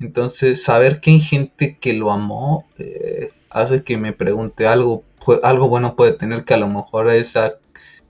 [0.00, 5.04] Entonces, saber que hay gente que lo amó eh, hace que me pregunte algo,
[5.42, 7.34] algo bueno puede tener que a lo mejor es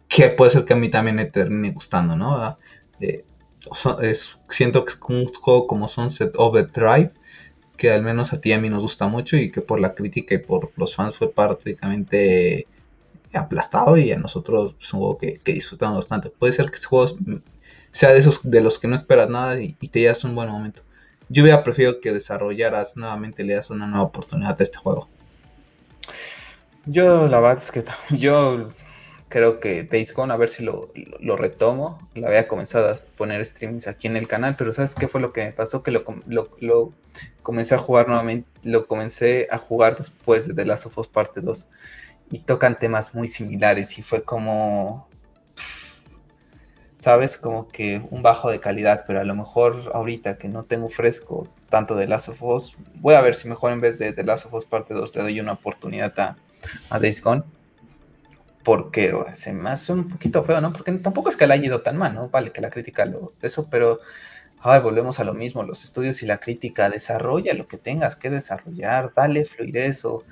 [0.07, 2.57] que puede ser que a mí también me termine gustando, ¿no?
[3.01, 3.25] Eh,
[4.49, 7.11] siento que es un juego como Sunset Overdrive
[7.77, 9.97] que al menos a ti y a mí nos gusta mucho y que por la
[9.97, 12.69] crítica y por los fans fue prácticamente
[13.35, 16.31] aplastado y a nosotros es un juego que, disfrutamos bastante.
[16.31, 17.17] Puede ser que ese juego
[17.91, 20.83] sea de esos de los que no esperas nada y, te llevas un buen momento.
[21.29, 25.09] yo hubiera preferido que desarrollaras nuevamente, le das una nueva oportunidad a este juego.
[26.87, 27.85] Yo la verdad es que
[28.17, 28.71] yo
[29.29, 30.91] creo que Days Gone, a ver si lo,
[31.37, 32.07] retomo.
[32.15, 35.33] La había comenzado a poner streamings aquí en el canal, pero ¿sabes qué fue lo
[35.33, 35.83] que me pasó?
[35.83, 36.93] Que lo, lo,
[37.43, 41.41] comencé a jugar nuevamente, lo comencé a jugar después de The Last of Us Parte
[41.41, 41.67] 2
[42.33, 45.07] y tocan temas muy similares y fue como,
[46.99, 50.89] sabes, como que un bajo de calidad, pero a lo mejor ahorita que no tengo
[50.89, 54.25] fresco tanto de Last of Us, voy a ver si mejor en vez de The
[54.25, 56.37] Last of Us Parte 2 le doy una oportunidad a,
[56.89, 57.45] a Days Gone.
[58.65, 60.73] Porque se me un poquito feo, ¿no?
[60.73, 62.29] Porque tampoco es que le haya ido tan mal, ¿no?
[62.29, 63.99] Vale, que la crítica lo, eso, pero
[64.61, 68.31] ay, volvemos a lo mismo, los estudios y la crítica, desarrolla lo que tengas que
[68.31, 70.23] desarrollar, dale fluidez o,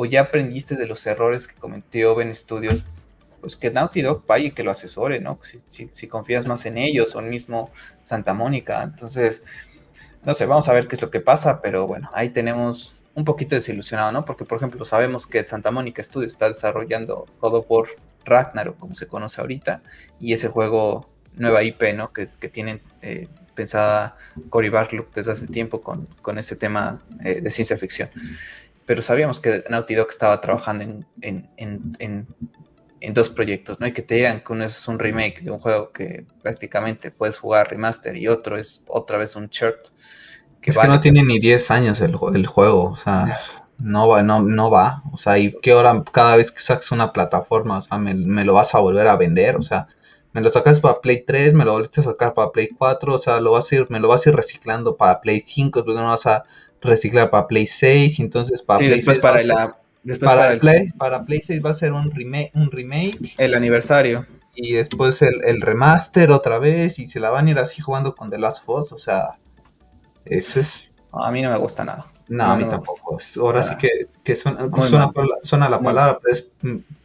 [0.00, 2.84] o ya aprendiste de los errores que cometió Ben Studios,
[3.40, 5.40] pues que Naughty Dog vaya y que lo asesore, ¿no?
[5.68, 8.84] Si, confías más en ellos o en mismo Santa Mónica.
[8.84, 9.42] Entonces,
[10.22, 13.24] no sé, vamos a ver qué es lo que pasa, pero bueno, ahí tenemos un
[13.24, 14.24] poquito desilusionado, ¿no?
[14.24, 17.88] Porque, por ejemplo, sabemos que Santa Mónica Studio está desarrollando God of War
[18.24, 19.82] Ragnarok, como se conoce ahorita,
[20.20, 22.12] y ese juego, nueva IP, ¿no?
[22.12, 23.26] Que, tienen eh,
[23.56, 24.16] pensada
[24.48, 28.10] Cory Barlog desde hace tiempo con, con ese tema eh, de ciencia ficción
[28.88, 32.26] pero sabíamos que Naughty Dog estaba trabajando en,
[33.12, 33.86] dos proyectos, ¿no?
[33.86, 37.38] Y que te digan que uno es un remake de un juego que prácticamente puedes
[37.38, 39.88] jugar remaster y otro es otra vez un shirt.
[40.62, 42.16] Que es que no tiene ni 10 años el,
[42.46, 43.38] juego, o sea,
[43.76, 47.12] no va, no, no va, o sea, y qué hora cada vez que sacas una
[47.12, 49.88] plataforma, o sea, me, lo vas a volver a vender, o sea,
[50.32, 53.18] me lo sacas para Play 3, me lo volviste a sacar para Play 4, o
[53.18, 55.94] sea, lo vas a ir, me lo vas a ir reciclando para Play 5, después
[55.94, 56.46] no vas a
[56.80, 59.76] reciclar para Play 6, entonces para Play 6 para, la,
[60.20, 63.34] para, Play, para Play 6 va a ser un remake, un remake.
[63.38, 64.26] El aniversario.
[64.54, 68.30] Y después el, remaster otra vez y se la van a ir así jugando con
[68.30, 69.38] The Last of Us, o sea,
[70.24, 70.90] eso es...
[71.12, 72.06] A mí no me gusta nada.
[72.28, 73.18] No, a mí tampoco.
[73.40, 74.68] Ahora sí que, que suena,
[75.42, 76.50] suena, la palabra, pero es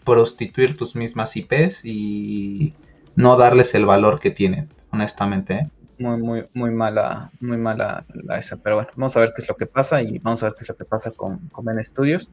[0.04, 2.74] prostituir tus mismas IPs y
[3.16, 5.54] no darles el valor que tienen, honestamente.
[5.54, 5.70] ¿eh?
[5.98, 8.58] Muy, muy, muy mala, muy mala la esa.
[8.58, 10.64] Pero bueno, vamos a ver qué es lo que pasa y vamos a ver qué
[10.64, 12.30] es lo que pasa con, con Ben Studios.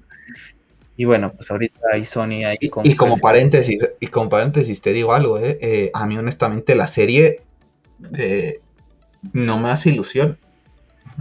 [0.96, 4.92] Y bueno, pues ahorita hay Sony ahí con y, como paréntesis, y como paréntesis te
[4.92, 7.40] digo algo, eh, eh a mí honestamente la serie
[8.16, 8.60] eh,
[9.32, 10.38] no me hace ilusión.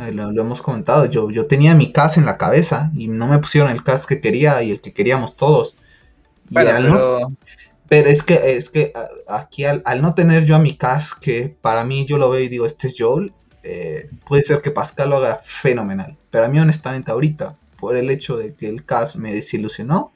[0.02, 3.40] Eh, lo, hemos comentado, yo, yo tenía mi cast en la cabeza y no me
[3.40, 5.76] pusieron el cast que quería y el que queríamos todos.
[6.54, 7.32] pero...
[7.90, 8.94] Pero es que, es que
[9.28, 12.48] aquí al, no tener yo a mi cast, que para mí yo lo veo y
[12.48, 13.34] digo, este es Joel,
[13.64, 16.16] eh, puede ser que Pascal lo haga fenomenal.
[16.30, 20.12] Pero a mí honestamente ahorita, por el hecho de que el cast me desilusionó,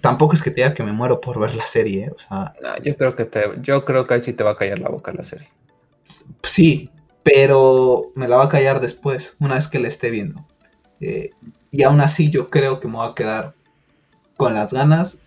[0.00, 2.10] tampoco es que te diga que me muero por ver la serie, ¿eh?
[2.14, 2.52] o sea...
[2.82, 5.12] yo creo que te, yo creo que ahí sí te va a callar la boca
[5.12, 5.48] la serie.
[6.42, 6.90] Sí,
[7.24, 10.46] pero me la va a callar después, una vez que la esté viendo.
[11.00, 11.30] Eh,
[11.72, 13.54] y aún así yo creo que me voy a quedar
[14.36, 15.18] con las ganas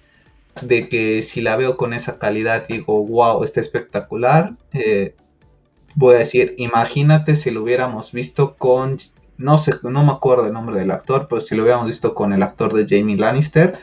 [0.62, 4.54] de que si la veo con esa calidad digo, wow, está espectacular.
[4.74, 5.16] Eh,
[5.96, 8.98] voy a decir, imagínate si lo hubiéramos visto con,
[9.38, 12.34] no sé, no me acuerdo el nombre del actor, pero si lo hubiéramos visto con
[12.34, 13.80] el actor de Jamie Lannister,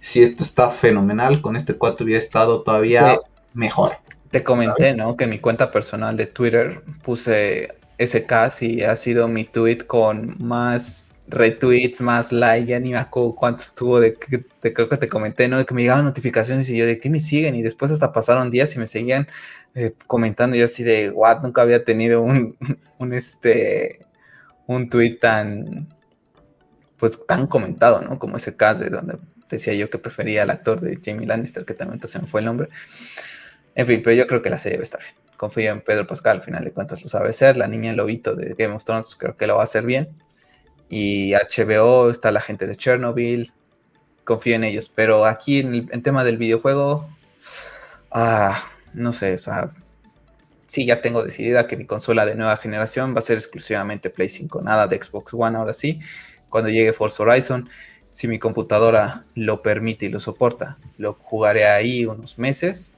[0.00, 3.18] si esto está fenomenal, con este 4 hubiera estado todavía
[3.52, 3.96] mejor.
[4.30, 5.16] Te comenté, ¿no?
[5.16, 9.78] Que en mi cuenta personal de Twitter puse ese cast y ha sido mi tweet
[9.86, 14.42] con más retweets, más like, ya ni me acuerdo cuánto estuvo, de, que
[14.74, 15.58] creo que te comenté, ¿no?
[15.58, 18.50] De que me llegaban notificaciones y yo de que me siguen y después hasta pasaron
[18.50, 19.28] días y me seguían
[19.74, 22.56] eh, comentando yo así de, what, nunca había tenido un,
[22.98, 24.06] un, este,
[24.66, 25.88] un tweet tan,
[26.98, 28.18] pues tan comentado, ¿no?
[28.18, 31.74] Como ese caso de donde decía yo que prefería al actor de Jamie Lannister, que
[31.74, 32.68] también se me fue el nombre.
[33.74, 35.14] En fin, pero yo creo que la serie va a estar bien.
[35.36, 37.56] Confío en Pedro Pascal, al final de cuentas lo sabe hacer.
[37.56, 40.10] La niña lobito de Game of Thrones creo que lo va a hacer bien
[40.90, 43.52] y HBO, está la gente de Chernobyl,
[44.24, 47.08] confío en ellos, pero aquí en el tema del videojuego,
[48.10, 48.62] ah,
[48.92, 49.70] no sé, o
[50.66, 54.28] sí, ya tengo decidida que mi consola de nueva generación va a ser exclusivamente Play
[54.28, 56.00] 5, nada de Xbox One ahora sí,
[56.48, 57.68] cuando llegue Forza Horizon,
[58.10, 62.94] si mi computadora lo permite y lo soporta, lo jugaré ahí unos meses,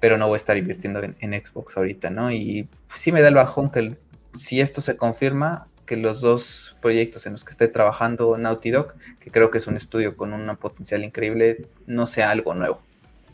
[0.00, 2.30] pero no voy a estar invirtiendo en, Xbox ahorita, ¿no?
[2.30, 3.96] Y sí me da el bajón que
[4.34, 8.94] si esto se confirma, que los dos proyectos en los que esté trabajando Naughty Dog,
[9.18, 12.80] que creo que es un estudio con un potencial increíble, no sea algo nuevo,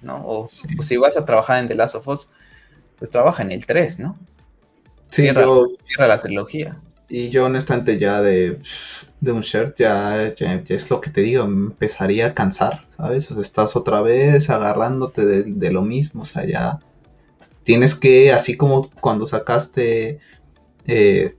[0.03, 0.23] ¿no?
[0.25, 2.29] O si vas a trabajar en The Last of Us,
[2.97, 4.17] pues trabaja en el 3, ¿no?
[5.11, 6.79] Sí, cierra, la trilogía.
[7.09, 8.61] Y yo honestamente ya de,
[9.21, 13.31] de un shirt ya, ya, es lo que te digo, empezaría a cansar, ¿sabes?
[13.33, 16.79] O sea, estás otra vez agarrándote de, de lo mismo, o sea, ya
[17.65, 20.21] tienes que, así como cuando sacaste...
[20.87, 21.35] Eh,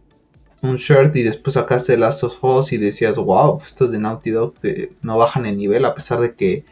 [0.61, 4.53] un shirt y después sacaste Last of Us y decías, wow, estos de Naughty Dog
[4.63, 6.65] eh, no bajan el nivel a pesar de que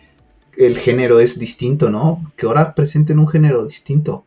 [0.58, 2.32] el género es distinto, ¿no?
[2.36, 4.26] Que ahora presenten un género distinto.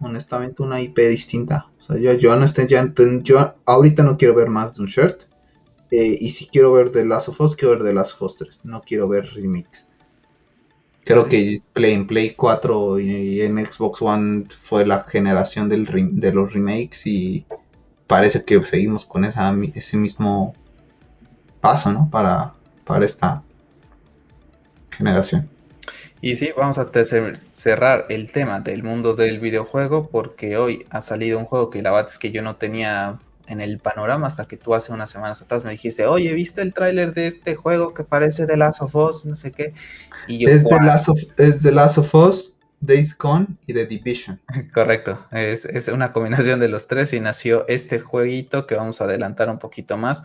[0.00, 1.66] Honestamente, una IP distinta.
[1.80, 2.92] O sea, yo, yo, no estoy, ya,
[3.22, 5.22] yo ahorita no quiero ver más de un shirt.
[5.90, 8.36] Eh, y si quiero ver The Last of Us, quiero ver The Last of Us
[8.36, 8.60] 3.
[8.64, 9.88] No quiero ver remix.
[11.04, 16.32] Creo que Play en Play 4 y, en Xbox One fue la generación del, de
[16.32, 17.46] los remakes y
[18.08, 20.54] parece que seguimos con esa, ese mismo
[21.60, 22.10] paso, ¿no?
[22.10, 22.54] Para,
[22.84, 23.42] para esta
[24.90, 25.48] generación.
[26.20, 26.88] Y sí, vamos a
[27.34, 31.92] cerrar el tema del mundo del videojuego porque hoy ha salido un juego que la
[31.92, 35.40] verdad es que yo no tenía en el panorama hasta que tú hace unas semanas
[35.40, 38.94] atrás me dijiste, oye, ¿viste el tráiler de este juego que parece The Last of
[38.96, 39.24] Us?
[39.24, 39.74] No sé qué.
[40.26, 43.86] Y yo, es, The Last of, es The Last of Us, Days Gone y The
[43.86, 44.40] Division.
[44.74, 49.04] Correcto, es, es, una combinación de los tres y nació este jueguito que vamos a
[49.04, 50.22] adelantar un poquito más,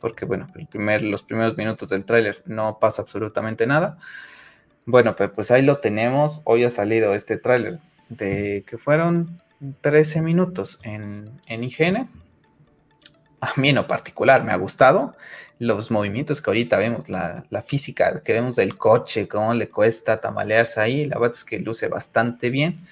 [0.00, 3.98] porque bueno, el primer, los primeros minutos del tráiler no pasa absolutamente nada.
[4.86, 9.42] Bueno, pues, pues ahí lo tenemos, hoy ha salido este tráiler de que fueron
[9.80, 12.08] 13 minutos en, en IGN.
[13.40, 15.14] A mí en lo particular me ha gustado
[15.58, 20.80] los movimientos que ahorita vemos, la, física que vemos del coche, cómo le cuesta tamalearse
[20.80, 22.86] ahí, la verdad es que luce bastante bien.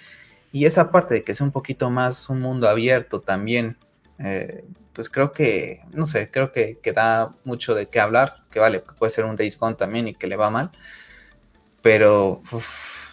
[0.53, 3.77] Y esa parte de que es un poquito más un mundo abierto también,
[4.19, 8.59] eh, pues creo que, no sé, creo que, que, da mucho de qué hablar, que
[8.59, 10.71] vale, puede ser un Days Gone también y que le va mal,
[11.83, 12.41] pero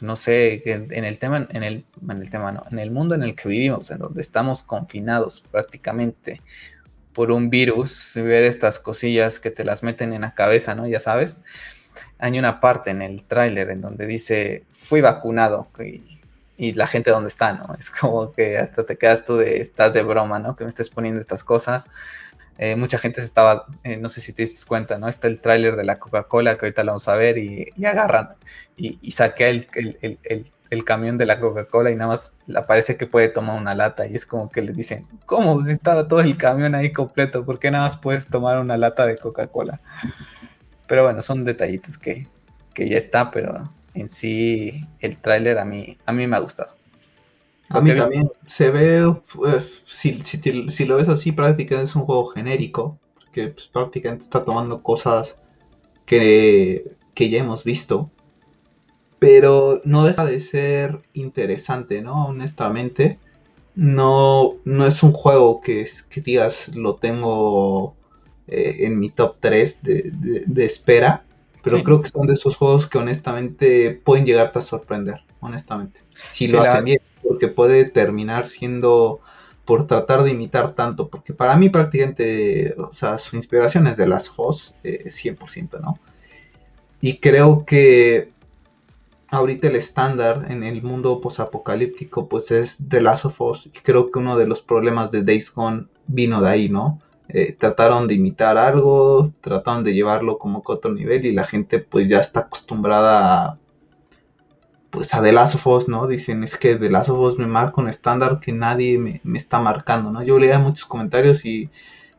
[0.01, 3.23] no sé, en el tema, en el, en el tema no, en el mundo en
[3.23, 6.41] el que vivimos, en donde estamos confinados prácticamente
[7.13, 10.87] por un virus, ver estas cosillas que te las meten en la cabeza, ¿no?
[10.87, 11.37] Ya sabes.
[12.17, 15.67] Hay una parte en el tráiler en donde dice, fui vacunado
[16.57, 17.75] y, la gente dónde está, ¿no?
[17.77, 20.55] Es como que hasta te quedas tú de, estás de broma, ¿no?
[20.55, 21.89] Que me estés poniendo estas cosas.
[22.57, 25.07] Eh, mucha gente se estaba, eh, no sé si te diste cuenta, ¿no?
[25.07, 28.29] Está el tráiler de la Coca-Cola que ahorita lo vamos a ver y, agarran
[28.77, 30.19] y, saquea el, el,
[30.73, 34.07] el camión de la Coca-Cola y nada más le parece que puede tomar una lata
[34.07, 35.65] y es como que le dicen, ¿cómo?
[35.67, 39.17] Estaba todo el camión ahí completo, ¿por qué nada más puedes tomar una lata de
[39.17, 39.79] Coca-Cola?
[40.87, 42.27] Pero bueno, son detallitos que,
[42.75, 46.73] ya está, pero en sí el tráiler a mí, a mí me ha gustado.
[47.69, 49.13] A mí también se ve,
[49.85, 54.83] si, si, lo ves así, prácticamente es un juego genérico, porque pues, prácticamente está tomando
[54.83, 55.39] cosas
[56.05, 58.11] que, que ya hemos visto
[59.23, 62.25] pero no deja de ser interesante, ¿no?
[62.25, 63.19] Honestamente,
[63.73, 67.95] no, no es un juego que, que digas lo tengo
[68.47, 71.23] eh, en mi top 3 de, espera,
[71.63, 76.01] pero creo que son de esos juegos que honestamente pueden llegarte a sorprender, honestamente.
[76.31, 79.21] Si lo hacen bien, porque puede terminar siendo
[79.65, 84.07] por tratar de imitar tanto, porque para mí prácticamente, o sea, su inspiración es de
[84.07, 85.97] las hosts, eh, 100%, ¿no?
[86.99, 88.29] Y creo que
[89.29, 94.11] ahorita el estándar en el mundo posapocalíptico pues es The Last of Us y creo
[94.11, 97.01] que uno de los problemas de Days Gone vino de ahí, ¿no?
[97.29, 101.79] Eh, trataron de imitar algo, trataron de llevarlo como a otro nivel y la gente
[101.79, 103.59] pues ya está acostumbrada a,
[104.93, 106.05] pues a The Last of Us, ¿no?
[106.05, 109.39] Dicen, es que The Last of Us me marca un estándar que nadie me, me
[109.39, 110.21] está marcando, ¿no?
[110.21, 111.71] Yo leía muchos comentarios y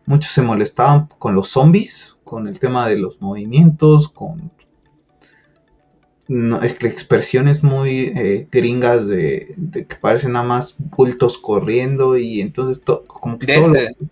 [0.06, 4.50] muchos se molestaban con los zombies, con el tema de los movimientos, con
[6.26, 13.38] no, expresiones muy eh, gringas de, que parecen nada más bultos corriendo y entonces como
[13.38, 13.96] que de todo este.
[14.00, 14.08] lo,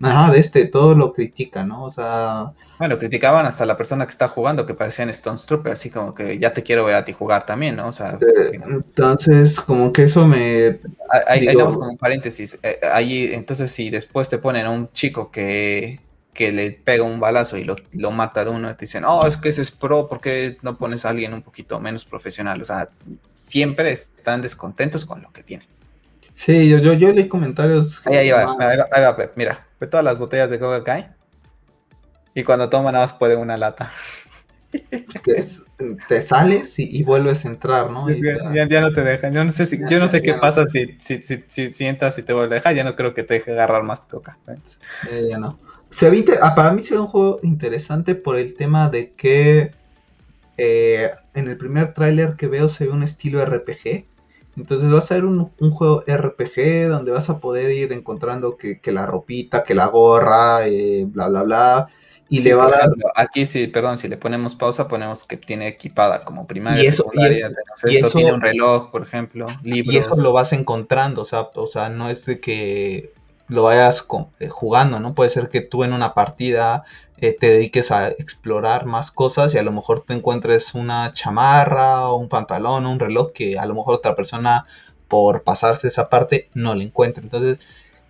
[0.00, 1.84] ajá, de este todo lo critica, ¿no?
[1.84, 5.90] O sea, bueno, criticaban hasta la persona que está jugando que parecían Stone Trooper, así
[5.90, 7.88] como que ya te quiero ver a ti jugar también, ¿no?
[7.88, 8.18] O sea,
[8.62, 10.80] entonces como que eso me
[11.26, 15.30] ahí, damos como un paréntesis, eh, ahí entonces si después te ponen a un chico
[15.30, 16.00] que
[16.38, 19.48] que le pega un balazo y lo, mata de uno, te dicen, oh, es que
[19.48, 22.62] ese es pro, ¿por qué no pones a alguien un poquito menos profesional?
[22.62, 22.90] O sea,
[23.34, 25.66] siempre están descontentos con lo que tienen.
[26.38, 28.00] Sí, yo, yo, yo leí comentarios.
[28.04, 31.08] Ahí, ahí, va, ahí, va, mira, ve todas las botellas de coca que
[32.32, 33.90] y cuando toman nada más puede una lata.
[36.08, 38.08] te sales y, vuelves a entrar, ¿no?
[38.08, 39.32] ya, no te dejan.
[39.32, 42.22] Yo no sé, si, yo no sé qué pasa si, si, si, si, entras y
[42.22, 42.76] te vuelve a dejar.
[42.76, 44.38] Ya no creo que te deje agarrar más coca.
[45.10, 45.58] Eh, ya no.
[45.90, 46.06] Se
[46.40, 49.72] ah, para mí se ve un juego interesante por el tema de que
[50.56, 54.04] eh, en el primer tráiler que veo se ve un estilo RPG.
[54.58, 59.06] Entonces va a ser un, juego RPG donde vas a poder ir encontrando que, la
[59.06, 61.88] ropita, que la gorra, eh, bla, bla, bla.
[62.28, 62.90] Y le va a dar...
[63.14, 67.04] Aquí sí, perdón, si le ponemos pausa, ponemos que tiene equipada como primaria, y eso,
[67.04, 67.50] secundaria,
[67.84, 69.94] y esto tiene un reloj, por ejemplo, libros.
[69.94, 73.14] Y eso lo vas encontrando, o sea, o sea, no es de que
[73.46, 74.06] lo vayas
[74.40, 75.14] eh, jugando, ¿no?
[75.14, 76.84] Puede ser que tú en una partida
[77.20, 82.08] eh, te dediques a explorar más cosas y a lo mejor te encuentres una chamarra
[82.08, 84.66] o un pantalón o un reloj que a lo mejor otra persona
[85.08, 87.22] por pasarse esa parte no le encuentra.
[87.22, 87.60] Entonces,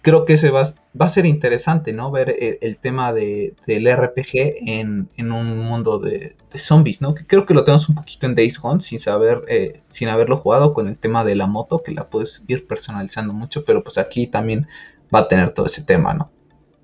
[0.03, 0.65] creo que ese va,
[1.01, 2.11] va a ser interesante, ¿no?
[2.11, 7.15] Ver eh, el, tema de, del RPG en, un mundo de, zombies, ¿no?
[7.15, 10.37] Que creo que lo tenemos un poquito en Days Gone sin saber, eh, sin haberlo
[10.37, 13.99] jugado con el tema de la moto, que la puedes ir personalizando mucho, pero pues
[13.99, 14.67] aquí también
[15.15, 16.31] va a tener todo ese tema, ¿no?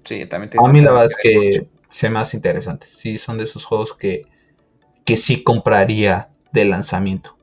[0.05, 2.89] Sí, también A mí la verdad es que se más interesante.
[2.89, 4.23] Sí, son de esos juegos que,
[5.05, 7.39] que sí compraría de lanzamiento.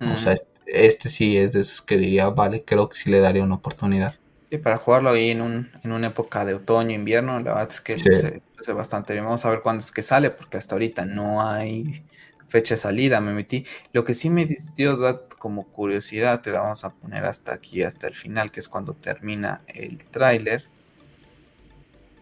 [0.00, 3.44] O sea, este sí es de esos que diría, vale, creo que sí le daría
[3.44, 4.16] una oportunidad.
[4.50, 7.80] Sí, para jugarlo ahí en, un, en una época de otoño, invierno, la verdad es
[7.82, 9.26] que se hace bastante bien.
[9.26, 12.06] Vamos a ver cuándo es que sale, porque hasta ahorita no hay
[12.46, 13.66] fecha de salida, me metí.
[13.92, 18.06] Lo que sí me dio como curiosidad, te la vamos a poner hasta aquí, hasta
[18.06, 20.70] el final, que es cuando termina el tráiler.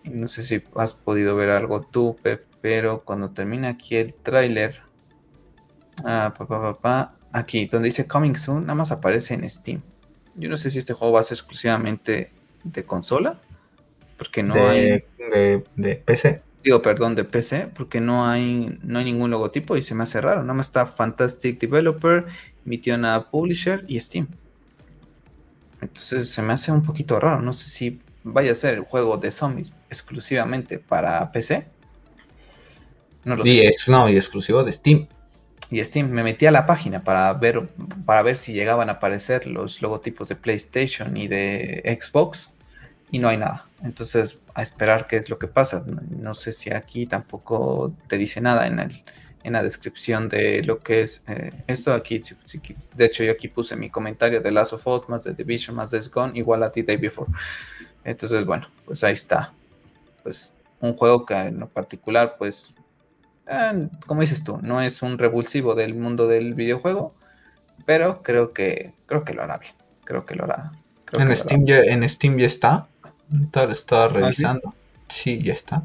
[0.06, 4.80] No sé si has podido ver algo tú, Pep, pero cuando termina aquí el tráiler,
[6.04, 6.32] ah,
[7.32, 9.82] aquí donde dice Coming Soon, nada más aparece en Steam.
[10.36, 12.30] Yo no sé si este juego va a ser exclusivamente
[12.64, 13.40] de consola,
[14.16, 15.04] porque no hay...
[15.76, 16.42] De, PC.
[16.62, 20.20] Digo, perdón, de PC, porque no hay, no hay ningún logotipo y se me hace
[20.20, 20.42] raro.
[20.42, 22.26] Nada más está Fantastic Developer,
[22.64, 24.28] Mitiona Publisher y Steam.
[25.80, 27.40] Entonces se me hace un poquito raro.
[27.40, 31.66] No sé si vaya a ser el juego de zombies exclusivamente para PC.
[33.24, 33.66] No lo y sé.
[33.66, 35.06] Es, no, y exclusivo de Steam
[35.70, 36.10] y Steam.
[36.10, 37.68] Me metí a la página para ver,
[38.04, 42.50] para ver si llegaban a aparecer los logotipos de PlayStation y de Xbox
[43.10, 43.66] y no hay nada.
[43.84, 45.84] Entonces, a esperar qué es lo que pasa.
[46.10, 48.92] No, sé si aquí tampoco te dice nada en, el,
[49.44, 51.92] en la descripción de lo que es eh, esto.
[51.92, 52.20] Aquí,
[52.96, 55.90] de hecho, yo aquí puse mi comentario de Last of Us más de Division más
[55.90, 57.30] de Gone igual a The Day Before.
[58.06, 59.52] Entonces, bueno, pues ahí está.
[60.22, 62.72] Pues un juego que en lo particular, pues
[63.48, 67.14] eh, como dices tú, no es un revulsivo del mundo del videojuego,
[67.84, 69.74] pero creo que creo que lo hará bien.
[70.04, 70.70] Creo que lo hará.
[71.14, 72.86] en, Steam Ya, en Steam ya está.
[73.70, 74.72] Estaba ¿Ah, revisando.
[75.08, 75.42] sí?
[75.42, 75.82] ya está.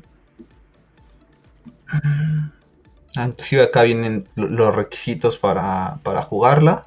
[3.15, 6.85] Inclusive acá vienen los requisitos para, para jugarla.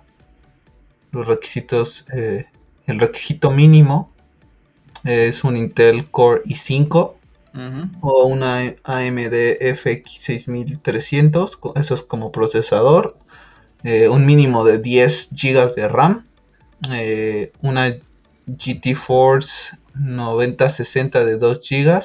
[1.10, 2.46] Los requisitos, eh,
[2.86, 4.13] el requisito mínimo
[5.04, 7.14] es un Intel Core i5
[8.00, 9.34] o una AMD
[9.76, 13.16] FX 6300, eso es como procesador,
[13.84, 16.26] eh, un mínimo de 10 GB de RAM,
[16.90, 17.94] eh, una
[18.46, 22.02] GT Force 9060 de 2 GB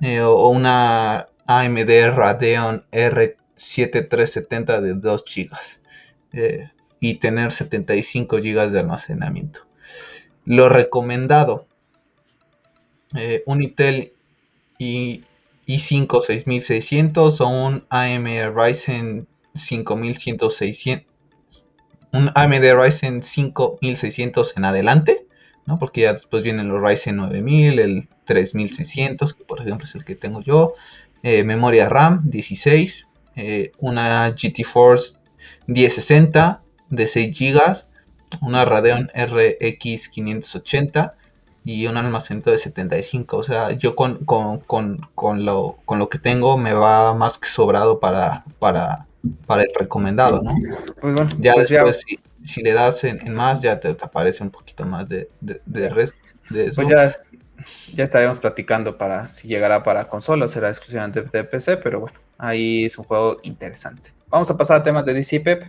[0.00, 5.56] eh, o una AMD Radeon R7370 de 2 GB
[7.00, 9.60] y tener 75 GB de almacenamiento.
[10.44, 11.66] Lo recomendado,
[13.46, 14.12] un Intel
[14.78, 15.24] y
[15.66, 21.06] i5 6600 o un AMD Ryzen 5100
[22.12, 25.26] un AMD Ryzen 5600 en adelante,
[25.66, 25.78] ¿no?
[25.78, 30.14] Porque ya después vienen los Ryzen 9000, el 3600, que por ejemplo es el que
[30.14, 30.74] tengo yo,
[31.22, 33.06] eh, memoria RAM 16,
[33.36, 35.16] eh, una GT Force
[35.66, 37.86] 1060 de 6 GB,
[38.40, 41.14] una Radeon RX 580
[41.66, 43.36] y un almacenamiento de 75.
[43.36, 48.44] O sea, yo con, lo, con lo que tengo me va más que sobrado para,
[48.60, 49.06] para,
[49.46, 50.54] para el recomendado, ¿no?
[51.00, 52.04] Pues bueno, ya pues después,
[52.44, 56.14] Si, le das en, más, ya te, aparece un poquito más de, de, de, eso.
[56.76, 57.10] Pues ya,
[57.94, 62.84] ya estaremos platicando para si llegará para consola, será exclusivamente de PC, pero bueno, ahí
[62.84, 64.12] es un juego interesante.
[64.28, 65.64] Vamos a pasar a temas de DC Pep.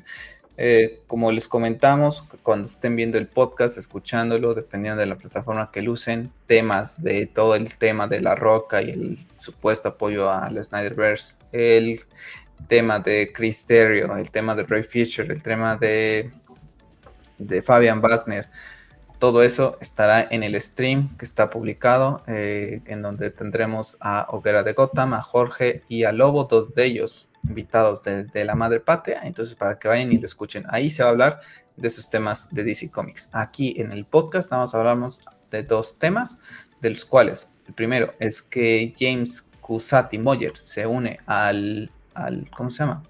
[0.60, 5.84] Eh, como les comentamos, cuando estén viendo el podcast, escuchándolo, dependiendo de la plataforma que
[5.84, 10.50] lo usen, temas de todo el tema de la roca y el supuesto apoyo a
[10.50, 12.00] la Snyderverse, el
[12.68, 16.32] tema de Chris Terrio, el tema de Ray Fisher, el tema de,
[17.38, 18.50] de Fabian Wagner,
[19.20, 24.64] todo eso estará en el stream que está publicado, eh, en donde tendremos a Hoguera
[24.64, 29.22] de Gotham, a Jorge y a Lobo, dos de ellos invitados desde la madre patria,
[29.24, 30.66] entonces para que vayan y lo escuchen.
[30.70, 31.42] Ahí se va a hablar
[31.76, 33.30] de esos temas de DC Comics.
[33.32, 35.22] Aquí en el podcast vamos a hablarnos
[35.52, 36.38] de dos temas,
[36.82, 42.70] de los cuales el primero es que James Cusati Moyer se une al, al, ¿cómo
[42.70, 43.04] se llama?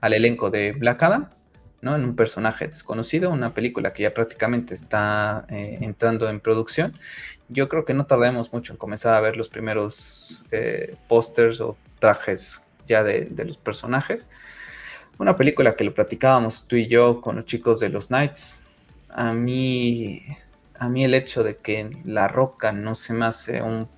[0.00, 1.30] Al elenco de Black Adam,
[1.80, 1.96] ¿no?
[1.96, 6.98] En un personaje desconocido, una película que ya prácticamente está eh, entrando en producción.
[7.48, 11.76] Yo creo que no tardemos mucho en comenzar a ver los primeros eh, pósters o
[11.98, 14.28] trajes ya de, los personajes.
[15.18, 18.62] Una película que lo platicábamos tú y yo con los chicos de los Knights.
[19.08, 20.24] A mí,
[20.78, 23.88] a mí el hecho de que La Roca no se me hace un...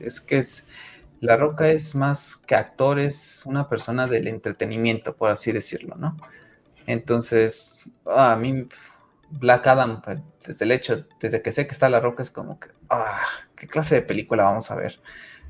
[0.00, 0.66] Es que es...
[1.20, 6.16] La Roca es más que actor, es una persona del entretenimiento, por así decirlo, ¿no?
[6.86, 8.66] Entonces, a mí
[9.30, 10.02] Black Adam,
[10.44, 13.20] desde el hecho, desde que sé que está La Roca, es como que, ah,
[13.54, 15.00] ¿qué clase de película vamos a ver?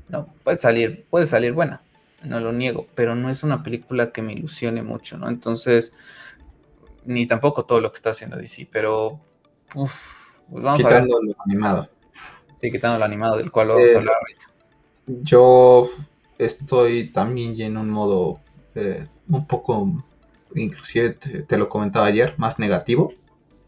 [0.07, 1.81] No, puede salir, puede salir buena,
[2.23, 5.29] no lo niego, pero no es una película que me ilusione mucho, ¿no?
[5.29, 5.93] Entonces,
[7.05, 9.19] ni tampoco todo lo que está haciendo DC, pero,
[9.75, 11.29] uff, pues vamos quitando a ver.
[11.29, 11.89] lo animado.
[12.55, 14.45] Sí, quitando lo animado, del cual vamos a eh, hablar ahorita.
[15.23, 15.89] Yo
[16.37, 18.39] estoy también en un modo
[18.75, 20.03] eh, un poco,
[20.55, 23.13] inclusive te, lo comentaba ayer, más negativo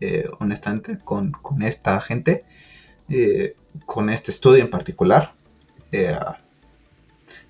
[0.06, 2.44] eh, honestamente, con, esta gente,
[3.08, 3.56] eh,
[3.86, 5.34] con este estudio en particular.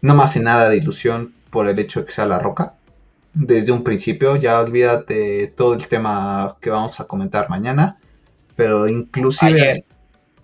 [0.03, 2.73] Eh, no me hace nada de ilusión por el hecho de que sea la roca.
[3.33, 7.97] Desde un principio, ya olvídate todo el tema que vamos a comentar mañana,
[8.55, 9.85] pero inclusive...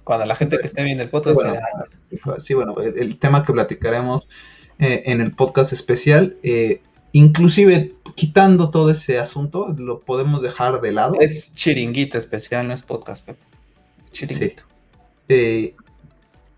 [0.04, 1.42] cuando la gente que esté viendo el podcast...
[2.40, 4.28] sí, bueno, el, tema que platicaremos
[4.80, 6.36] en el podcast especial
[7.12, 11.16] inclusive quitando todo ese asunto, lo podemos dejar de lado.
[11.20, 13.40] Es chiringuito especial, no es podcast, Pepe.
[14.04, 14.64] Es chiringuito.
[15.28, 15.76] Eh,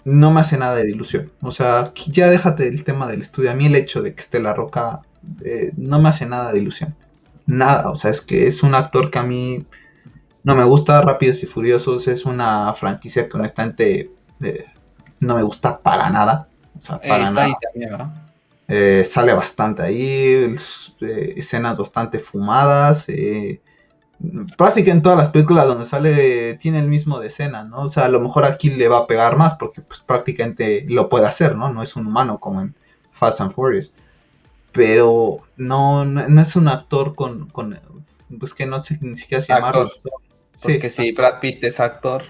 [0.06, 1.32] no me hace nada de ilusión.
[1.42, 3.52] O sea, ya déjate del tema del estudio.
[3.52, 5.02] A mí el hecho de que esté La Roca
[5.44, 6.96] eh, no me hace nada de ilusión.
[7.46, 9.66] Nada, o sea, es que es un actor que a mí
[10.44, 11.02] no me gusta.
[11.02, 14.12] Rápidos y Furiosos es una franquicia que honestamente
[14.42, 14.66] eh,
[15.20, 16.48] no me gusta para nada.
[16.78, 17.46] O sea, para nada.
[17.46, 17.54] Ahí.
[18.74, 20.56] Eh, sale bastante ahí,
[21.02, 23.10] eh, escenas bastante fumadas.
[23.10, 23.62] Eh,
[24.58, 27.84] prácticamente en todas las películas donde sale tiene el mismo de escena, ¿no?
[27.84, 31.10] O sea, a lo mejor aquí le va a pegar más porque pues, prácticamente lo
[31.10, 31.72] puede hacer, ¿no?
[31.72, 32.76] No es un humano como en
[33.12, 33.92] Fast and Furious.
[34.72, 37.78] Pero no, no, es un actor con, con,
[38.40, 39.72] Pues que no sé ni siquiera se llama.
[40.62, 42.24] Porque si Brad Pitt es actor,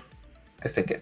[0.61, 1.01] ¿este qué?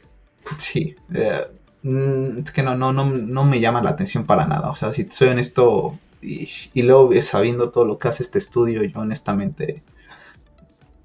[0.57, 0.95] Sí.
[1.13, 1.45] Eh,
[1.81, 4.69] Mm, es que no, no, no, no me llama la atención para nada.
[4.69, 8.83] O sea, si soy honesto y, y luego sabiendo todo lo que hace este estudio,
[8.83, 9.83] yo honestamente...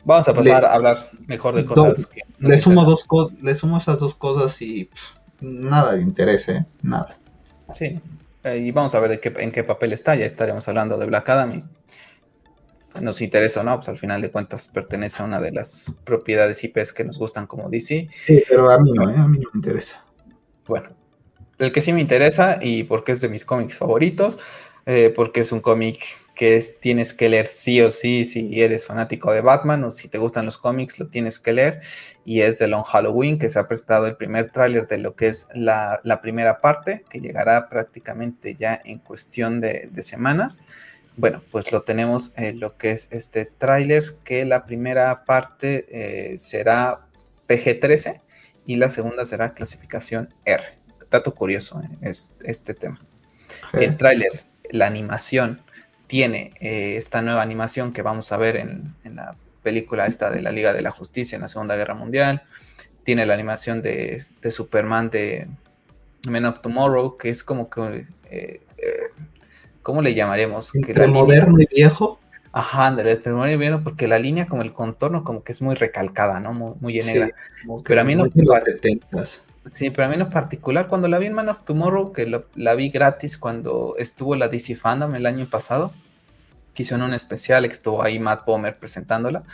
[0.04, 2.08] Vamos a pasar a hablar mejor de cosas.
[2.38, 3.06] le, sumo dos
[3.40, 4.90] le sumo esas dos cosas y
[5.40, 6.64] nada de interés, ¿eh?
[6.82, 7.16] Nada.
[7.74, 8.00] Sí,
[8.44, 10.14] eh, y vamos a ver de qué, en qué papel está.
[10.14, 11.58] Ya estaremos hablando de Black Adam.
[13.00, 16.62] nos interesa o no, pues al final de cuentas pertenece a una de las propiedades
[16.62, 18.08] IPs que nos gustan como DC.
[18.26, 19.14] Sí, pero a mí no, ¿eh?
[19.16, 20.04] a mí no me interesa.
[20.66, 20.90] Bueno,
[21.58, 24.38] el que sí me interesa y porque es de mis cómics favoritos,
[24.86, 25.98] eh, porque es un cómic
[26.34, 30.18] que tienes que leer sí o sí si eres fanático de Batman o si te
[30.18, 31.80] gustan los cómics, lo tienes que leer.
[32.24, 35.28] Y es de Long Halloween, que se ha presentado el primer tráiler de lo que
[35.28, 40.60] es la, primera parte, que llegará prácticamente ya en cuestión de, semanas.
[41.16, 46.38] Bueno, pues lo tenemos en lo que es este tráiler, que la primera parte eh,
[46.38, 47.00] será
[47.48, 48.20] PG-13
[48.66, 50.64] y la segunda será clasificación R.
[51.10, 51.96] Dato curioso ¿eh?
[52.00, 53.00] es este tema.
[53.72, 54.44] El tráiler,
[54.74, 55.60] la animación,
[56.08, 60.50] tiene eh, esta nueva animación que vamos a ver en, la película esta de la
[60.50, 62.42] Liga de la Justicia en la Segunda Guerra Mundial.
[63.04, 65.46] Tiene la animación de, Superman de
[66.28, 68.06] Men of Tomorrow, que es como que...
[68.30, 68.60] Eh,
[69.82, 70.74] ¿Cómo le llamaremos?
[70.74, 72.18] Entre moderno y viejo.
[72.50, 76.40] Ajá, del muy bien, porque la línea como el contorno como que es muy recalcada,
[76.40, 76.52] ¿no?
[76.52, 77.30] Muy, muy negra.
[77.84, 78.24] pero a mí no...
[79.70, 82.74] Sí, pero a mí no particular, cuando la vi en Man of Tomorrow, que la
[82.74, 85.92] vi gratis cuando estuvo la DC Fandom el año pasado,
[86.74, 89.44] que hizo en un especial, estuvo ahí Matt Bomer presentándola,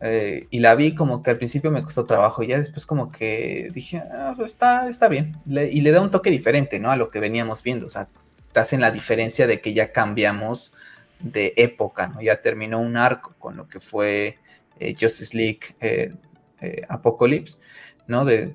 [0.00, 3.10] eh, y la vi como que al principio me costó trabajo, y ya después como
[3.10, 6.90] que dije, ah, pues está, está bien, y le da un toque diferente, ¿no?
[6.90, 8.08] A lo que veníamos viendo, o sea,
[8.52, 10.72] te hacen la diferencia de que ya cambiamos
[11.20, 12.20] de época, ¿no?
[12.20, 14.38] Ya terminó un arco con lo que fue
[14.78, 16.12] eh, Justice League eh,
[16.60, 17.58] eh, Apocalypse,
[18.06, 18.24] ¿no?
[18.24, 18.54] De,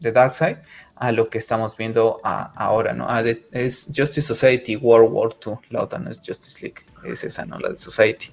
[0.00, 0.56] Darkseid,
[0.96, 3.06] a lo que estamos viendo ahora, ¿no?
[3.08, 3.22] Ah,
[3.52, 7.58] es Justice Society World War II, la otra no es Justice League, es esa, ¿no?
[7.58, 8.30] La de Society.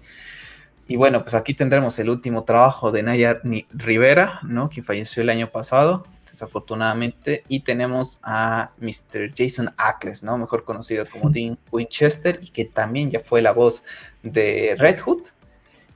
[0.88, 3.42] Y bueno, pues aquí tendremos el último trabajo de Naya
[3.72, 4.70] Rivera, ¿no?
[4.70, 7.44] Quien falleció el año pasado, desafortunadamente.
[7.50, 9.34] Y tenemos a Mr.
[9.36, 10.38] Jason Ackles, ¿no?
[10.38, 13.84] Mejor conocido como Dean Winchester, y que también ya fue la voz
[14.24, 15.24] de Red Hood.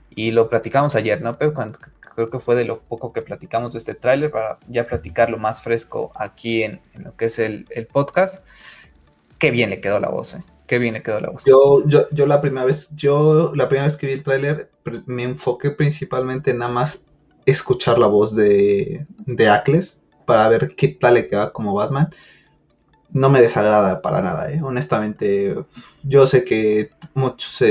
[0.10, 1.38] Y lo platicamos ayer, ¿no?
[1.38, 1.80] Pero cuando,
[2.15, 5.61] creo que fue de lo poco que platicamos de este tráiler para ya platicarlo más
[5.61, 8.45] fresco aquí en, lo que es el, podcast.
[9.38, 10.43] Qué bien le quedó la voz, ¿eh?
[10.67, 11.43] Qué bien le quedó la voz.
[11.45, 14.71] Yo, yo, yo la primera vez, yo la primera vez que vi el tráiler
[15.05, 17.03] me enfoqué principalmente en nada más
[17.45, 22.13] escuchar la voz de, de Ackles para ver qué tal le queda como Batman.
[23.09, 24.61] No me desagrada para nada, ¿eh?
[24.63, 25.55] honestamente.
[26.03, 27.61] Yo sé que muchos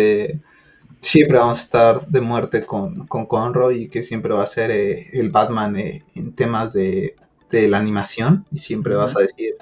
[1.01, 4.70] siempre vamos a estar de muerte con, con Conroy y que siempre va a ser
[4.70, 7.16] eh, el Batman eh, en temas de,
[7.51, 9.55] de, la animación y siempre vas a decir,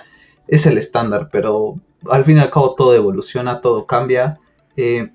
[0.46, 4.40] es el estándar, pero al fin y al cabo todo evoluciona, todo cambia.
[4.76, 5.10] Eh,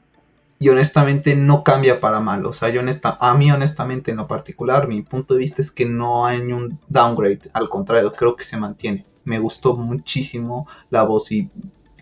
[0.59, 2.45] y honestamente no cambia para mal.
[2.45, 5.71] O sea, yo honesta, a mí honestamente en lo particular, mi punto de vista es
[5.71, 7.49] que no hay un downgrade.
[7.51, 9.05] Al contrario, creo que se mantiene.
[9.25, 11.49] Me gustó muchísimo la voz y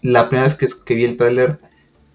[0.03, 1.59] la primera vez que, que vi el tráiler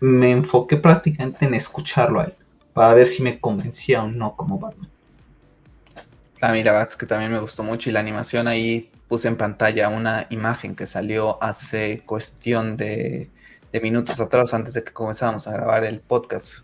[0.01, 2.35] me enfoqué prácticamente en escucharlo a él.
[2.73, 4.91] Para ver si me convencía o no como Batman.
[6.41, 9.89] La verdad es que también me gustó mucho y la animación ahí puse en pantalla
[9.89, 13.31] una imagen que salió hace cuestión de
[13.73, 16.59] de minutos atrás, antes de que comenzáramos a grabar el podcast,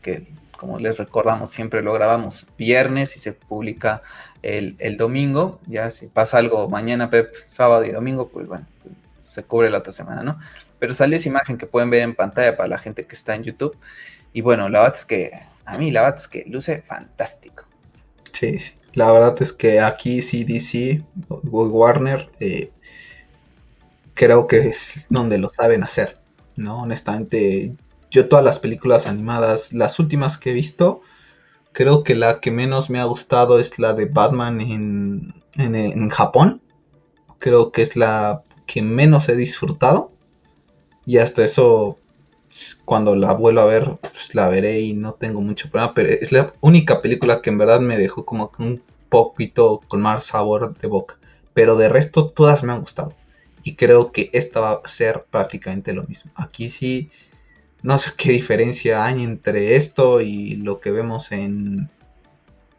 [0.00, 0.26] que
[0.56, 4.02] como les recordamos, siempre lo grabamos viernes y se publica
[4.42, 5.60] el, domingo.
[5.66, 7.10] Ya si pasa algo mañana,
[7.46, 8.66] sábado y domingo, pues bueno,
[9.24, 10.38] se cubre la otra semana, ¿no?
[10.82, 13.44] Pero sale esa imagen que pueden ver en pantalla para la gente que está en
[13.44, 13.78] YouTube.
[14.32, 15.30] Y bueno, la verdad es que
[15.64, 17.66] a mí la verdad es que luce fantástico.
[18.32, 18.58] Sí,
[18.92, 22.72] la verdad es que aquí CDC, Warner, eh,
[24.14, 26.18] creo que es donde lo saben hacer.
[26.56, 26.82] ¿no?
[26.82, 27.76] Honestamente,
[28.10, 31.02] yo todas las películas animadas, las últimas que he visto,
[31.70, 36.60] creo que la que menos me ha gustado es la de Batman en, en, Japón.
[37.38, 40.11] Creo que es la que menos he disfrutado.
[41.06, 41.98] Y hasta eso,
[42.84, 45.94] cuando la vuelvo a ver, pues la veré y no tengo mucho problema.
[45.94, 50.24] Pero es la única película que en verdad me dejó como un poquito con más
[50.24, 51.18] sabor de boca.
[51.54, 53.14] Pero de resto, todas me han gustado.
[53.64, 56.32] Y creo que esta va a ser prácticamente lo mismo.
[56.34, 57.10] Aquí sí,
[57.82, 61.90] no sé qué diferencia hay entre esto y lo que vemos en,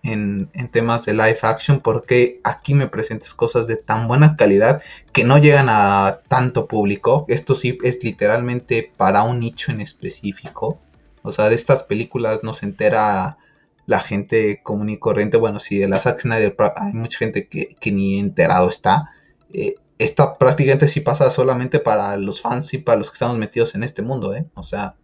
[0.04, 4.82] en, temas de live action, porque aquí me presentes cosas de tan buena calidad
[5.14, 7.26] que no llegan a tanto público.
[7.30, 10.80] Esto sí es literalmente para un nicho en específico.
[11.22, 13.38] O sea, de estas películas no se entera
[13.86, 15.38] la gente común y corriente.
[15.38, 19.12] Bueno, si de la Zack Snyder hay mucha gente que, que ni enterado está.
[19.54, 23.74] Eh, esta prácticamente sí pasa solamente para los fans y para los que estamos metidos
[23.76, 24.46] en este mundo, ¿eh?
[24.56, 24.96] O sea,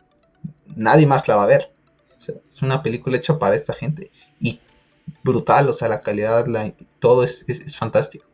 [0.75, 1.71] nadie más la va a ver.
[2.17, 4.11] es una película hecha para esta gente.
[5.23, 7.45] Brutal, o sea, la calidad, la, todo es
[7.77, 8.29] fantástico.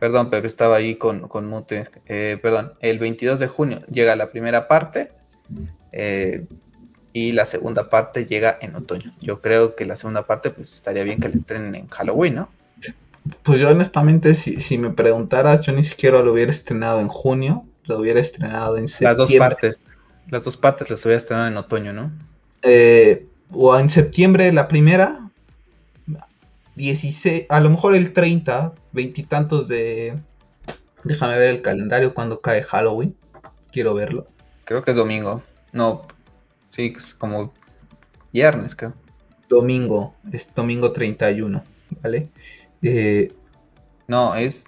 [0.00, 1.86] Perdón, pero estaba ahí con, con mute.
[2.06, 5.12] Eh, perdón, el 22 de junio llega la primera parte
[5.92, 6.46] eh,
[7.12, 9.12] y la segunda parte llega en otoño.
[9.20, 12.48] Yo creo que la segunda parte pues estaría bien que la estrenen en Halloween, ¿no?
[13.42, 17.64] Pues yo honestamente, si, si me preguntaras, yo ni siquiera lo hubiera estrenado en junio,
[17.84, 19.18] lo hubiera estrenado en septiembre.
[19.18, 19.82] Las dos partes,
[20.28, 22.10] las dos partes las hubiera estrenado en otoño, ¿no?
[22.62, 25.30] Eh, o en septiembre la primera
[26.76, 30.18] 16, a lo mejor el 30, veintitantos de...
[31.04, 33.14] Déjame ver el calendario cuando cae Halloween.
[33.72, 34.26] Quiero verlo.
[34.64, 35.42] Creo que es domingo.
[35.72, 36.06] No,
[36.70, 37.52] sí, es como
[38.32, 38.94] viernes, creo.
[39.48, 41.62] Domingo, es domingo 31,
[42.02, 42.28] ¿vale?
[42.82, 43.32] Eh,
[44.06, 44.64] no, es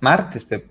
[0.00, 0.66] martes, Pep.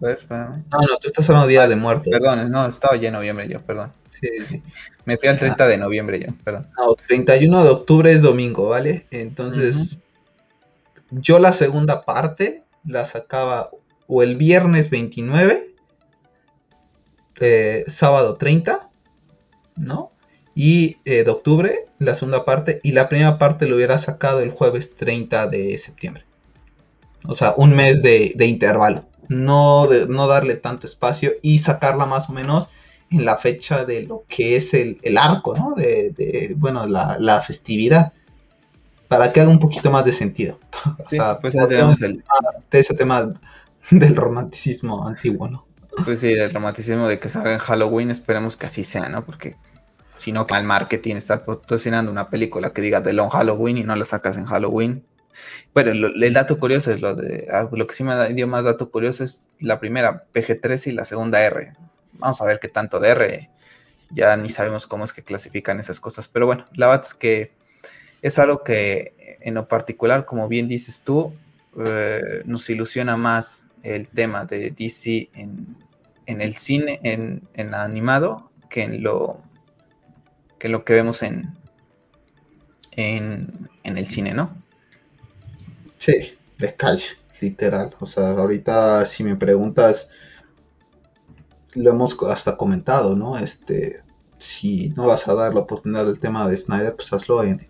[0.00, 2.10] no, no, tú estás hablando día de muerte.
[2.10, 3.92] Perdón, no, estaba ya en noviembre yo, perdón.
[5.04, 6.68] Me fui al 30 de noviembre yo, perdón.
[6.78, 9.06] No, 31 de octubre es domingo, ¿vale?
[9.10, 9.98] Entonces,
[11.10, 13.70] yo la segunda parte la sacaba
[14.06, 15.74] o el viernes 29,
[17.40, 18.88] eh, sábado 30,
[19.76, 20.12] ¿no?
[20.54, 24.50] Y eh, de octubre, la segunda parte, y la primera parte lo hubiera sacado el
[24.50, 26.24] jueves 30 de septiembre.
[27.26, 29.04] O sea, un mes de, intervalo.
[29.28, 32.68] No, de, no darle tanto espacio y sacarla más o menos
[33.10, 35.74] en la fecha de lo que es el, arco, ¿no?
[35.76, 38.12] De, bueno, la, festividad.
[39.08, 40.58] Para que haga un poquito más de sentido.
[41.04, 42.24] o sea, pues tenemos el...
[42.70, 43.32] de ese tema
[43.90, 45.66] del romanticismo antiguo, ¿no?
[46.04, 49.24] Pues sí, del romanticismo de que salga en Halloween, esperemos que así sea, ¿no?
[49.24, 49.56] Porque
[50.16, 53.94] si no, mal marketing estar patrocinando una película que diga de Long Halloween y no
[53.96, 55.04] la sacas en Halloween.
[55.74, 58.90] Bueno, el dato curioso es lo de, ah, lo que sí me dio más dato
[58.90, 61.72] curioso es la primera PG-13 y la segunda R.
[62.12, 63.48] Vamos a ver qué tanto DR.
[64.10, 66.28] Ya ni sabemos cómo es que clasifican esas cosas.
[66.28, 67.52] Pero bueno, la verdad es que
[68.20, 71.34] es algo que en lo particular, como bien dices tú,
[71.84, 75.81] eh, nos ilusiona más el tema de DC en,
[76.26, 79.40] el cine, en, en animado, que en lo
[80.58, 81.54] que lo que vemos en,
[82.92, 84.56] en, en el cine, ¿no?
[85.98, 87.04] Sí, de calle,
[87.40, 87.94] literal.
[87.98, 90.08] O sea, ahorita si me preguntas
[91.74, 93.38] lo hemos hasta comentado, ¿no?
[93.38, 94.02] Este,
[94.38, 97.66] si no vas a dar la oportunidad del tema de Snyder, pues hazlo en,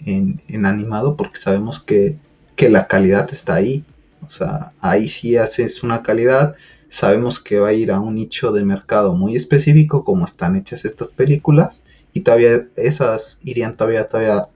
[0.48, 2.16] en, animado porque sabemos que,
[2.56, 3.84] que, la calidad está ahí.
[4.26, 6.56] O sea, ahí sí haces una calidad,
[6.92, 10.84] sabemos que va a ir a un nicho de mercado muy específico como están hechas
[10.84, 11.82] estas películas
[12.12, 14.48] y todavía esas irían todavía, todavía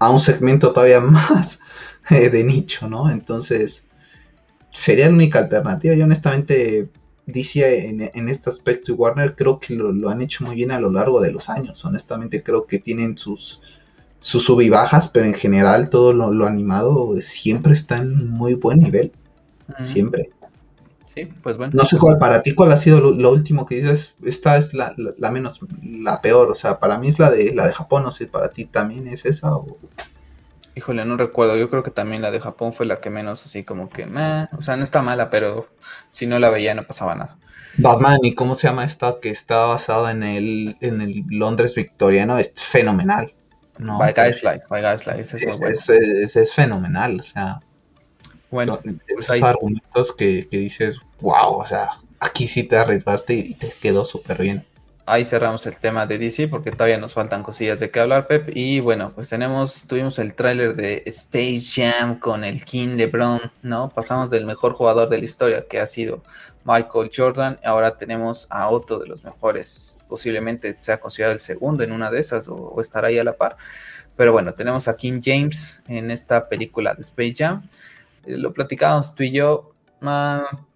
[0.00, 1.60] a un segmento todavía más
[2.10, 3.08] eh, de nicho, ¿no?
[3.08, 3.86] Entonces,
[4.72, 5.94] sería la única alternativa.
[5.94, 6.88] Yo honestamente
[7.26, 10.90] DC en, este aspecto y Warner creo que lo, han hecho muy bien a lo
[10.90, 11.84] largo de los años.
[11.84, 13.60] Honestamente creo que tienen sus,
[14.18, 18.80] sus sub y bajas, pero en general todo lo, animado siempre está en muy buen
[18.80, 19.12] nivel.
[19.84, 20.30] Siempre.
[21.12, 21.72] Sí, pues bueno.
[21.74, 24.14] No sé cuál para ti cuál ha sido lo, último que dices.
[24.24, 24.94] Esta es la,
[25.32, 26.52] menos, la peor.
[26.52, 28.04] O sea, para mí es la de la de Japón.
[28.04, 29.76] No sé, para ti también es esa o.
[30.76, 31.56] Híjole, no recuerdo.
[31.56, 34.62] Yo creo que también la de Japón fue la que menos así como que, o
[34.62, 35.66] sea, no está mala, pero
[36.10, 37.38] si no la veía no pasaba nada.
[37.78, 42.38] Batman, ¿y cómo se llama esta que está basada en el, en el Londres victoriano?
[42.38, 43.34] Es fenomenal.
[43.78, 45.74] No, by Guys Light, by Guys Light, es, es, bueno.
[45.74, 47.60] es, es, fenomenal, o sea.
[48.50, 53.72] Bueno, esos argumentos que, que, dices, wow, o sea, aquí sí te arriesgaste y te
[53.80, 54.64] quedó súper bien
[55.10, 58.50] ahí cerramos el tema de DC porque todavía nos faltan cosillas de qué hablar, Pep.
[58.54, 63.88] Y bueno, pues tenemos, tuvimos el tráiler de Space Jam con el King LeBron, ¿no?
[63.90, 66.22] Pasamos del mejor jugador de la historia que ha sido
[66.64, 67.58] Michael Jordan.
[67.64, 72.20] Ahora tenemos a otro de los mejores, posiblemente sea considerado el segundo en una de
[72.20, 73.56] esas o, estará ahí a la par.
[74.16, 77.68] Pero bueno, tenemos a King James en esta película de Space Jam.
[78.24, 79.72] Eh, lo platicábamos tú y yo.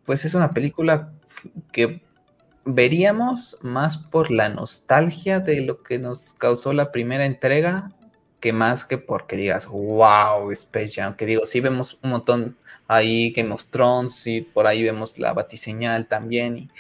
[0.05, 1.13] Pues es una película
[1.73, 2.03] que
[2.65, 7.93] veríamos más por la nostalgia de lo que nos causó la primera entrega
[8.45, 12.59] que más que porque digas, wow, Space Jam, que digo, sí vemos un montón
[12.89, 16.71] ahí Game of Thrones y por ahí vemos la batiseñal también y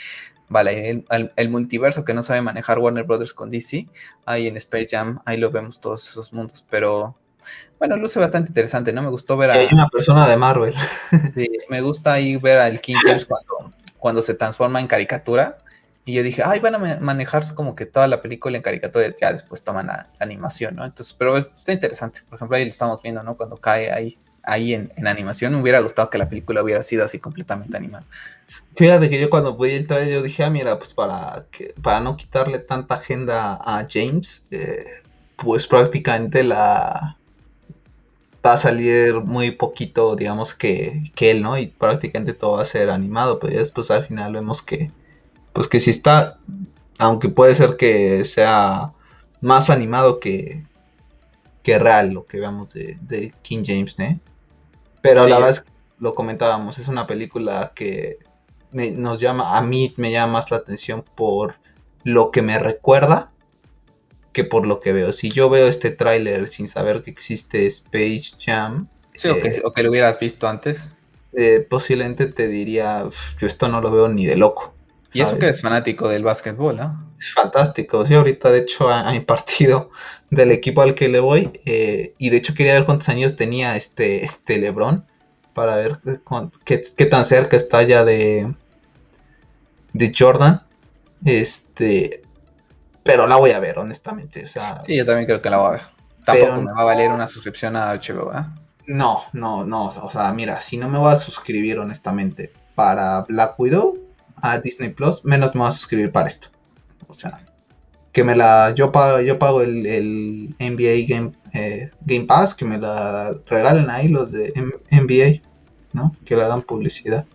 [0.50, 1.04] vale,
[1.36, 3.88] el, multiverso que no sabe manejar Warner Brothers con DC,
[4.26, 7.16] ahí en Space Jam, ahí lo vemos todos esos mundos, pero
[7.78, 9.02] bueno, luce bastante interesante, ¿no?
[9.02, 9.54] Me gustó ver a...
[9.54, 10.74] hay una persona de Marvel.
[11.34, 15.58] sí, me gusta ahí ver al King James cuando, cuando se transforma en caricatura,
[16.06, 19.32] y yo dije, ay, van a manejar como que toda la película en caricatura, ya
[19.32, 20.84] después toman la, animación, ¿no?
[20.84, 22.20] Entonces, pero está interesante.
[22.28, 23.36] Por ejemplo, ahí lo estamos viendo, ¿no?
[23.38, 27.18] Cuando cae ahí, ahí en, animación, me hubiera gustado que la película hubiera sido así
[27.18, 28.04] completamente animada.
[28.76, 32.18] Fíjate que yo cuando pude entrar, yo dije, ah, mira, pues para, que, para no
[32.18, 34.84] quitarle tanta agenda a James, eh,
[35.36, 37.16] pues prácticamente la
[38.44, 41.58] va a salir muy poquito, digamos, que, que él, ¿no?
[41.58, 44.90] Y prácticamente todo va a ser animado, pero ya después al final vemos que
[45.54, 46.38] pues que si está,
[46.98, 48.92] aunque puede ser que sea
[49.40, 50.64] más animado que,
[51.62, 54.18] que real lo que veamos de, King James, ¿eh?
[55.00, 55.64] Pero a la vez
[55.98, 58.18] lo comentábamos, es una película que
[58.72, 61.54] nos llama, a mí me llama más la atención por
[62.02, 63.30] lo que me recuerda
[64.34, 65.14] que por lo que veo.
[65.14, 68.88] Si yo veo este tráiler sin saber que existe Space Jam.
[69.14, 70.90] Sí, o, que, eh, o, que, lo hubieras visto antes.
[71.32, 73.08] Eh, posiblemente te diría,
[73.38, 74.74] yo esto no lo veo ni de loco.
[75.14, 77.14] Y eso que es fanático del básquetbol, ¿no?
[77.34, 78.04] Fantástico.
[78.04, 79.90] Sí, ahorita de hecho a, mi partido
[80.30, 81.52] del equipo al que le voy.
[81.64, 85.06] Eh, y de hecho quería ver cuántos años tenía este, este Lebron.
[85.54, 85.98] Para ver
[86.64, 88.52] qué, tan cerca está ya de,
[89.92, 90.64] de Jordan.
[91.24, 92.23] Este.
[93.04, 94.44] Pero la voy a ver, honestamente.
[94.44, 95.82] O sea, sí, yo también creo que la voy a ver.
[96.24, 98.44] Tampoco me va a valer una suscripción a HBO, ¿eh?
[98.86, 99.86] No, no, no.
[99.86, 103.98] O sea, mira, si no me voy a suscribir, honestamente, para Black Widow,
[104.42, 106.48] a Disney Plus, menos me voy a suscribir para esto.
[107.06, 107.44] O sea,
[108.12, 108.72] que me la.
[108.74, 114.08] Yo pago, yo pago el, NBA Game, eh, Game Pass, que me la regalen ahí
[114.08, 114.52] los de
[114.90, 115.46] NBA,
[115.92, 116.12] ¿no?
[116.24, 117.26] Que le dan publicidad.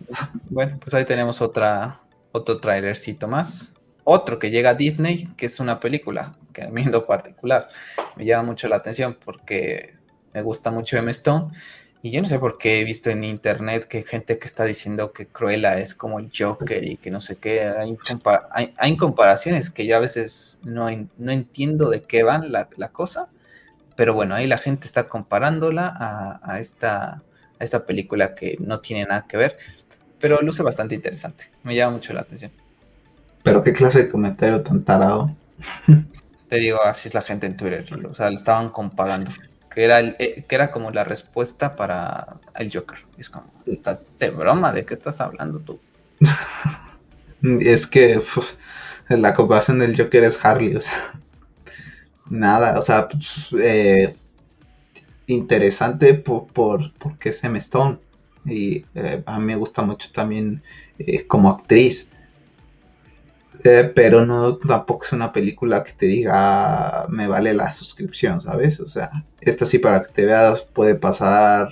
[0.48, 2.00] Bueno, pues ahí tenemos otra,
[2.32, 3.72] otro trailercito más.
[4.12, 7.68] Otro que llega a Disney, que es una película que a mí en lo particular
[8.16, 9.94] me llama mucho la atención porque
[10.34, 11.08] me gusta mucho M.
[11.12, 11.52] Stone
[12.02, 14.64] y yo no sé por qué he visto en internet que hay gente que está
[14.64, 17.72] diciendo que Cruella es como el Joker y que no sé qué.
[18.78, 23.28] Hay, comparaciones que yo a veces no, no entiendo de qué van la, cosa.
[23.94, 27.22] Pero bueno, ahí la gente está comparándola a, esta,
[27.60, 29.56] a esta película que no tiene nada que ver.
[30.18, 31.44] Pero luce bastante interesante.
[31.62, 32.50] Me llama mucho la atención.
[33.42, 35.34] Pero qué clase de comentario tan tarado.
[36.48, 37.86] Te digo, así es la gente en Twitter.
[38.06, 39.30] O sea, lo estaban comparando
[39.70, 42.98] que era, eh, que era como la respuesta para el Joker.
[43.16, 45.78] Es como, estás de broma, ¿de qué estás hablando tú?
[47.42, 48.20] es que
[49.08, 51.12] la comparación del Joker es Harley, o sea,
[52.28, 54.16] nada, o sea, pues, eh,
[55.26, 57.56] interesante por, por, porque es M.
[57.58, 57.98] Stone
[58.44, 60.62] y eh, a mí me gusta mucho también
[61.28, 62.10] como actriz.
[63.64, 68.40] Eh, pero no tampoco es una película que te diga ah, me vale la suscripción,
[68.40, 68.80] ¿sabes?
[68.80, 69.10] O sea,
[69.40, 71.70] esta sí para que te veas puede pasar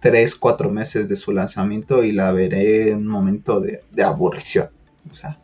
[0.00, 4.70] 3, 4 meses de su lanzamiento y la veré en un momento de, aburrición.
[5.10, 5.38] O sea.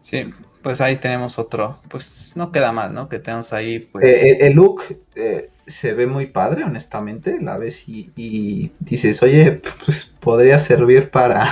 [0.00, 0.30] Sí,
[0.62, 3.08] pues ahí tenemos otro, pues no queda más, ¿no?
[3.08, 4.04] Que tenemos ahí, pues...
[4.04, 4.82] Eh, el, look
[5.14, 11.10] eh, se ve muy padre, honestamente, la ves y, y dices, oye, pues podría servir
[11.10, 11.48] para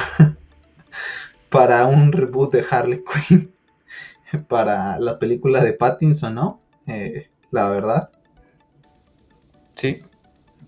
[1.52, 3.54] para un reboot de Harley Quinn,
[4.48, 6.60] para la película de Pattinson, ¿no?
[6.86, 8.10] Eh, la verdad.
[9.74, 10.02] Sí,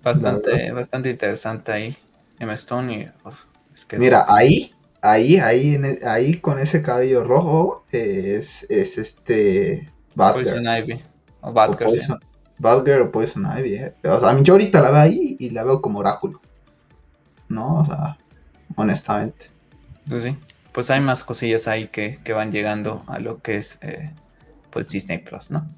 [0.02, 1.96] bastante, bastante interesante ahí.
[2.38, 8.98] Emma Stone y, Mira, ahí, ahí, ahí, e, ahí con ese cabello rojo es, es
[8.98, 11.02] este Poison Ivy.
[11.40, 12.20] O Batgirl.
[12.62, 13.74] O Poison, Ivy.
[13.76, 13.94] Eh.
[14.04, 16.40] O sea, yo ahorita la veo ahí y la veo como oráculo.
[17.48, 17.80] ¿No?
[17.80, 18.18] O sea,
[18.76, 19.46] honestamente.
[20.08, 20.36] Pues sí
[20.74, 24.10] pues hay más cosillas ahí que, van llegando a lo que es eh,
[24.70, 25.68] pues Disney Plus, ¿no?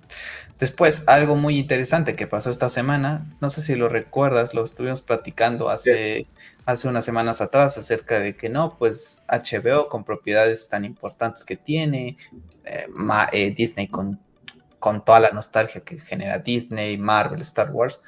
[0.58, 5.02] Después, algo muy interesante que pasó esta semana, no sé si lo recuerdas, lo estuvimos
[5.02, 6.28] platicando hace,
[6.64, 11.56] hace unas semanas atrás acerca de que no, pues HBO con propiedades tan importantes que
[11.56, 12.16] tiene,
[12.64, 12.86] eh,
[13.32, 14.18] eh, Disney con,
[14.78, 18.00] con toda la nostalgia que genera Disney, Marvel, Star Wars,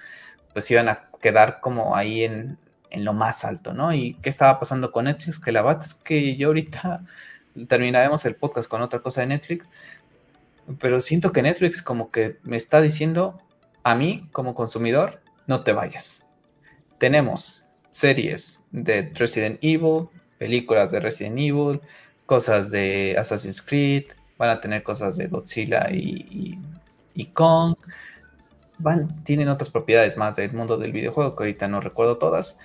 [0.54, 2.58] pues iban a quedar como ahí en,
[2.90, 3.92] en lo más alto, ¿no?
[3.92, 5.38] ¿Y qué estaba pasando con Netflix?
[5.38, 7.04] Que la verdad es que yo ahorita
[7.68, 9.66] terminaremos el podcast con otra cosa de Netflix,
[10.80, 13.40] pero siento que Netflix como que me está diciendo
[13.82, 16.28] a mí como consumidor, no te vayas.
[16.98, 21.80] Tenemos series de Resident Evil, películas de Resident Evil,
[22.26, 24.04] cosas de Assassin's Creed,
[24.36, 26.58] van a tener cosas de Godzilla y,
[27.14, 27.74] y Kong,
[28.78, 32.58] van, tienen otras propiedades más del mundo del videojuego que ahorita no recuerdo todas,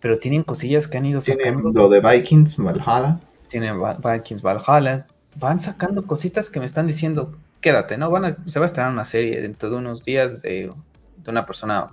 [0.00, 1.70] pero tienen cosillas que han ido sacando.
[1.72, 3.20] lo de Vikings, Valhalla.
[3.48, 5.06] Tienen Vikings, Valhalla.
[5.36, 8.10] Van sacando cositas que me están diciendo, quédate, ¿no?
[8.10, 10.72] Van a, se va a estrenar una serie dentro de unos días de,
[11.16, 11.92] de una persona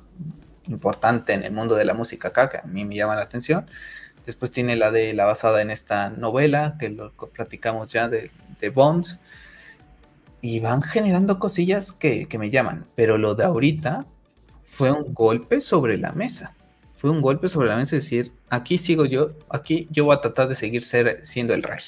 [0.68, 3.68] importante en el mundo de la música acá, que a mí me llama la atención.
[4.26, 8.70] Después tiene la de la basada en esta novela, que lo platicamos ya de, de
[8.70, 9.20] Bonds
[10.42, 14.06] y van generando cosillas que, me llaman, pero lo de ahorita
[14.64, 16.56] fue un golpe sobre la mesa.
[16.96, 20.48] Fue un golpe sobre la mesa decir, aquí sigo yo, aquí yo voy a tratar
[20.48, 21.84] de seguir ser, siendo el rey,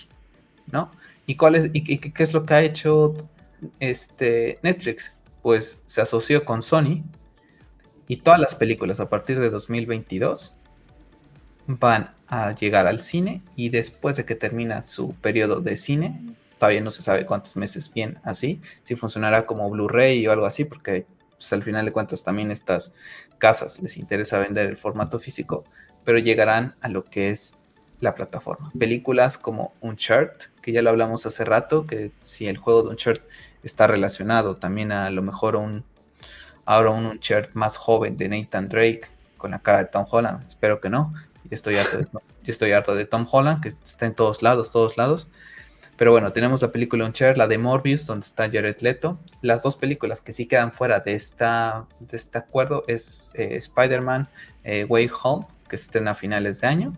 [0.71, 0.91] ¿no?
[1.25, 3.15] ¿Y cuál es, y, qué es lo que ha hecho
[3.79, 5.13] este Netflix?
[5.41, 7.03] Pues se asoció con Sony
[8.07, 10.55] y todas las películas a partir de 2022
[11.67, 16.19] van a llegar al cine y después de que termina su periodo de cine
[16.59, 20.65] todavía no se sabe cuántos meses bien así, si funcionará como Blu-ray o algo así,
[20.65, 22.93] porque pues, al final de cuentas también estas
[23.39, 25.63] casas les interesa vender el formato físico,
[26.03, 27.55] pero llegarán a lo que es
[28.01, 28.71] la plataforma.
[28.77, 33.23] Películas como Uncharted, que ya lo hablamos hace rato, que si el juego de Uncharted
[33.63, 35.83] está relacionado también a, lo mejor un
[36.65, 39.03] ahora un Uncharted más joven de Nathan Drake
[39.37, 41.13] con la cara de Tom Holland, espero que no.
[41.45, 42.07] Yo estoy harto de,
[42.43, 45.29] estoy harto de Tom Holland, que está en todos lados, todos lados.
[45.99, 49.19] Pero bueno, tenemos la película Unchair, la de Morbius, donde está Jared Leto.
[49.41, 54.29] Las dos películas que sí quedan fuera de, esta, de este acuerdo es eh, Spider-Man
[54.63, 56.93] eh, Way Home, que se estrena a finales de año,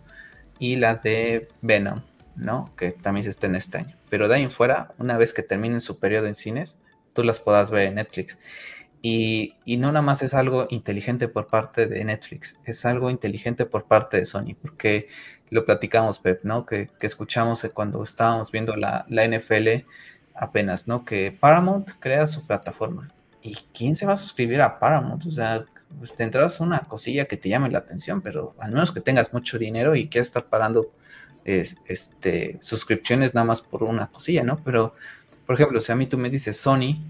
[0.60, 2.02] y la de Venom,
[2.36, 2.72] ¿no?
[2.76, 3.96] Que también se estrena este año.
[4.08, 6.78] Pero de ahí en fuera, una vez que terminen su periodo en cines,
[7.12, 8.38] tú las puedas ver en Netflix.
[9.04, 13.84] Y, no nada más es algo inteligente por parte de Netflix, es algo inteligente por
[13.86, 15.08] parte de Sony, porque
[15.50, 16.64] lo platicamos, Pep, ¿no?
[16.64, 19.84] Que, escuchamos cuando estábamos viendo la, NFL
[20.34, 21.04] apenas, ¿no?
[21.04, 23.08] Que Paramount crea su plataforma.
[23.42, 25.26] ¿Y quién se va a suscribir a Paramount?
[25.26, 25.64] O sea,
[25.98, 29.58] pues tendrás una cosilla que te llame la atención, pero al menos que tengas mucho
[29.58, 30.92] dinero y quieras estar pagando
[31.44, 34.62] este, suscripciones nada más por una cosilla, ¿no?
[34.62, 34.94] Pero,
[35.44, 37.02] por ejemplo, si a mí tú me dices Sony,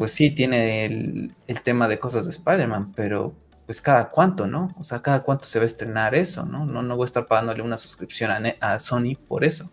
[0.00, 3.34] pues sí tiene el, el tema de cosas de Spider-Man, pero
[3.66, 4.74] pues cada cuánto, ¿no?
[4.78, 6.64] O sea, cada cuánto se va a estrenar eso, ¿no?
[6.64, 9.70] No, no voy a estar pagándole una suscripción a, Sony por eso.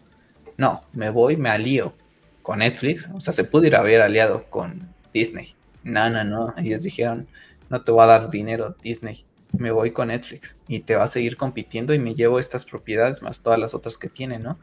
[0.57, 1.93] No, me voy, me alío
[2.41, 3.09] con Netflix.
[3.13, 5.55] O sea, se pudo ir a haber aliado con Disney.
[5.85, 6.53] No, no, no.
[6.57, 7.25] Ellos dijeron,
[7.69, 9.23] no te voy a dar dinero, Disney.
[9.53, 13.21] Me voy con Netflix y te va a seguir compitiendo y me llevo estas propiedades
[13.21, 14.59] más todas las otras que tiene, ¿no?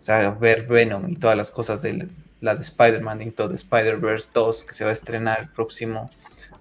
[0.00, 2.08] O sea, ver Venom y todas las cosas de
[2.40, 6.10] la de Spider-Man todo de Spider-Verse 2 que se va a estrenar el próximo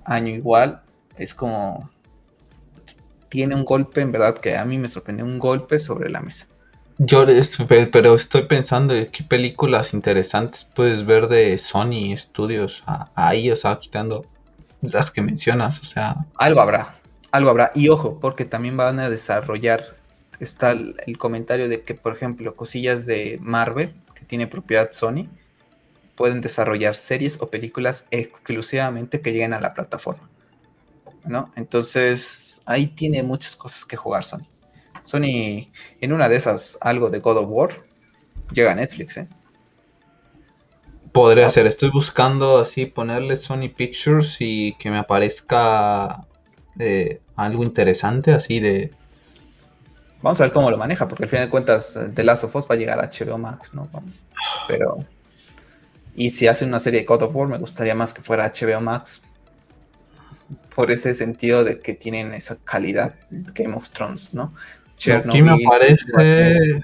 [0.06, 0.82] año igual
[1.18, 1.90] es como
[3.30, 6.48] tiene un golpe, en verdad, que a mí me sorprendió un golpe sobre la mesa.
[6.98, 7.26] Yo,
[7.92, 12.84] pero estoy pensando en qué películas interesantes puedes ver de Sony Studios
[13.16, 14.26] ahí, o sea, quitando
[14.82, 16.16] las que mencionas, o sea.
[16.36, 17.00] Algo habrá,
[17.32, 17.72] algo habrá.
[17.76, 20.00] Y ojo, porque también van a desarrollar
[20.40, 25.28] está el, comentario de que, por ejemplo, cosillas de Marvel, que tiene propiedad Sony,
[26.20, 30.30] pueden desarrollar series o películas exclusivamente que lleguen a la plataforma.
[31.24, 31.50] ¿No?
[31.56, 34.46] Entonces, ahí tiene muchas cosas que jugar Sony.
[35.04, 35.72] Sony,
[36.02, 37.86] en una de esas, algo de God of War,
[38.52, 39.30] llega a Netflix, ¿eh?
[41.14, 46.28] Podría ser, estoy buscando así ponerle Sony Pictures y que me aparezca
[46.80, 48.92] eh, algo interesante así de...
[50.22, 52.66] Vamos a ver cómo lo maneja, porque al final de cuentas The Last of Us
[52.70, 53.88] va a llegar a HBO Max, ¿no?
[54.68, 55.06] Pero...
[56.20, 58.82] Y si hace una serie de God of War, me gustaría más que fuera HBO
[58.82, 59.22] Max.
[60.76, 64.54] Por ese sentido de que tienen esa calidad Game of Thrones, ¿no?
[64.98, 66.84] Aquí me aparece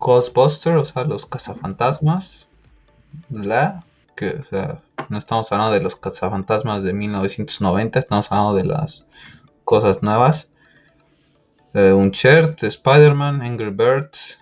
[0.00, 2.48] Ghostbusters, o sea, los cazafantasmas.
[3.30, 3.84] La,
[4.16, 9.04] que, o sea, no estamos hablando de los cazafantasmas de 1990, estamos hablando de las
[9.62, 10.50] cosas nuevas.
[11.74, 14.40] Eh, un shirt, Spider-Man, Angry Birds.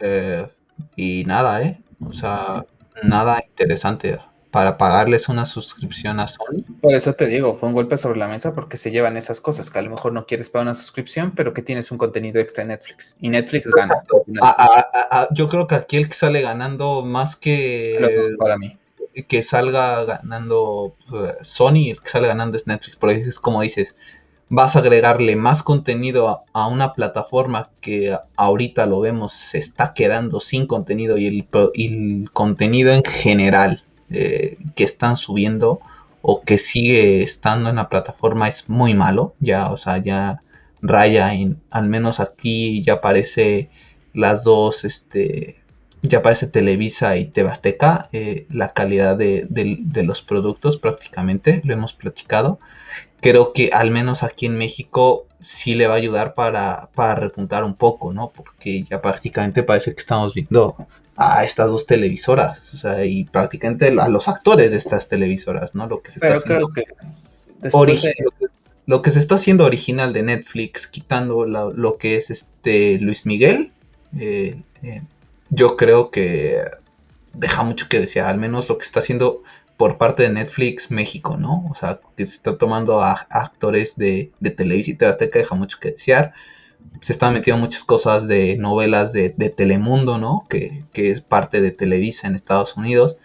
[0.00, 0.46] Eh,
[0.94, 1.80] y nada, ¿eh?
[2.06, 2.66] O sea,
[3.02, 4.18] nada interesante
[4.54, 6.62] para pagarles una suscripción a Sony.
[6.80, 9.68] Por eso te digo, fue un golpe sobre la mesa porque se llevan esas cosas,
[9.68, 12.62] que a lo mejor no quieres pagar una suscripción, pero que tienes un contenido extra
[12.62, 13.16] en Netflix.
[13.20, 14.04] Y Netflix gana.
[15.32, 17.98] yo creo que aquí el que sale ganando más que...
[18.38, 18.78] para mí.
[19.26, 23.96] Que salga ganando eh, Sony, el que sale ganando es Netflix, porque es como dices,
[24.48, 30.40] vas a agregarle más contenido a, una plataforma que ahorita lo vemos se está quedando
[30.40, 35.80] sin contenido y el, contenido en general eh, que están subiendo
[36.22, 39.34] o que sigue estando en la plataforma es muy malo.
[39.40, 40.40] Ya, o sea, ya
[40.80, 43.70] raya en, al menos aquí ya aparece
[44.12, 45.64] las dos, este,
[46.04, 49.46] ya aparece Televisa y Tebasteca, eh, la calidad de,
[50.04, 52.58] los productos prácticamente, lo hemos platicado.
[53.24, 57.64] Creo que al menos aquí en México sí le va a ayudar para, para repuntar
[57.64, 58.30] un poco, ¿no?
[58.36, 60.76] Porque ya prácticamente parece que estamos viendo
[61.16, 65.86] a estas dos televisoras, o sea, y prácticamente a los actores de estas televisoras, ¿no?
[65.86, 66.68] Lo que se está haciendo.
[68.84, 73.72] lo, que, se está haciendo original de Netflix, quitando lo que es este Luis Miguel,
[74.20, 75.00] eh, eh,
[75.48, 76.60] yo creo que
[77.32, 79.40] deja mucho que desear, al menos lo que está haciendo
[79.76, 81.66] por parte de Netflix México, ¿no?
[81.70, 85.78] O sea, que se está tomando a, actores de, de Televisa y Azteca, deja mucho
[85.80, 86.32] que desear
[87.00, 90.46] se están metiendo muchas cosas de novelas de, Telemundo, ¿no?
[90.48, 93.18] Que, es parte de Televisa en Estados Unidos.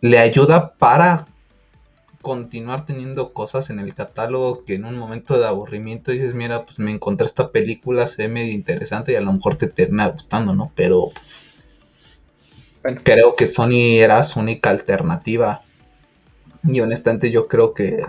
[0.00, 1.26] Le ayuda para
[2.22, 6.78] continuar teniendo cosas en el catálogo que en un momento de aburrimiento dices, mira, pues
[6.78, 10.54] me encontré esta película, se ve medio interesante y a lo mejor te termina gustando,
[10.54, 10.72] ¿no?
[10.74, 11.10] Pero
[13.02, 15.62] creo que Sony era su única alternativa.
[16.64, 18.04] Y honestamente yo creo que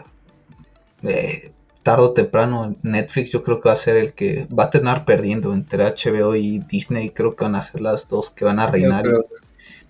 [1.04, 1.52] eh,
[1.84, 5.06] tarde o temprano Netflix yo creo que va a ser el que va a terminar
[5.06, 7.10] perdiendo entre HBO y Disney.
[7.10, 9.06] Creo que van a ser las dos que van a reinar.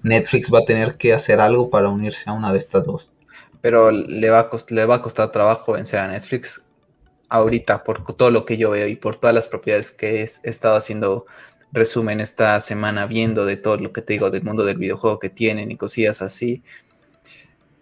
[0.03, 3.11] Netflix va a tener que hacer algo para unirse a una de estas dos.
[3.61, 6.61] Pero le va a, le va a costar trabajo vencer a Netflix
[7.29, 10.75] ahorita por todo lo que yo veo y por todas las propiedades que he, estado
[10.75, 11.25] haciendo
[11.71, 15.29] resumen esta semana viendo de todo lo que te digo del mundo del videojuego que
[15.29, 16.63] tienen y cosillas así.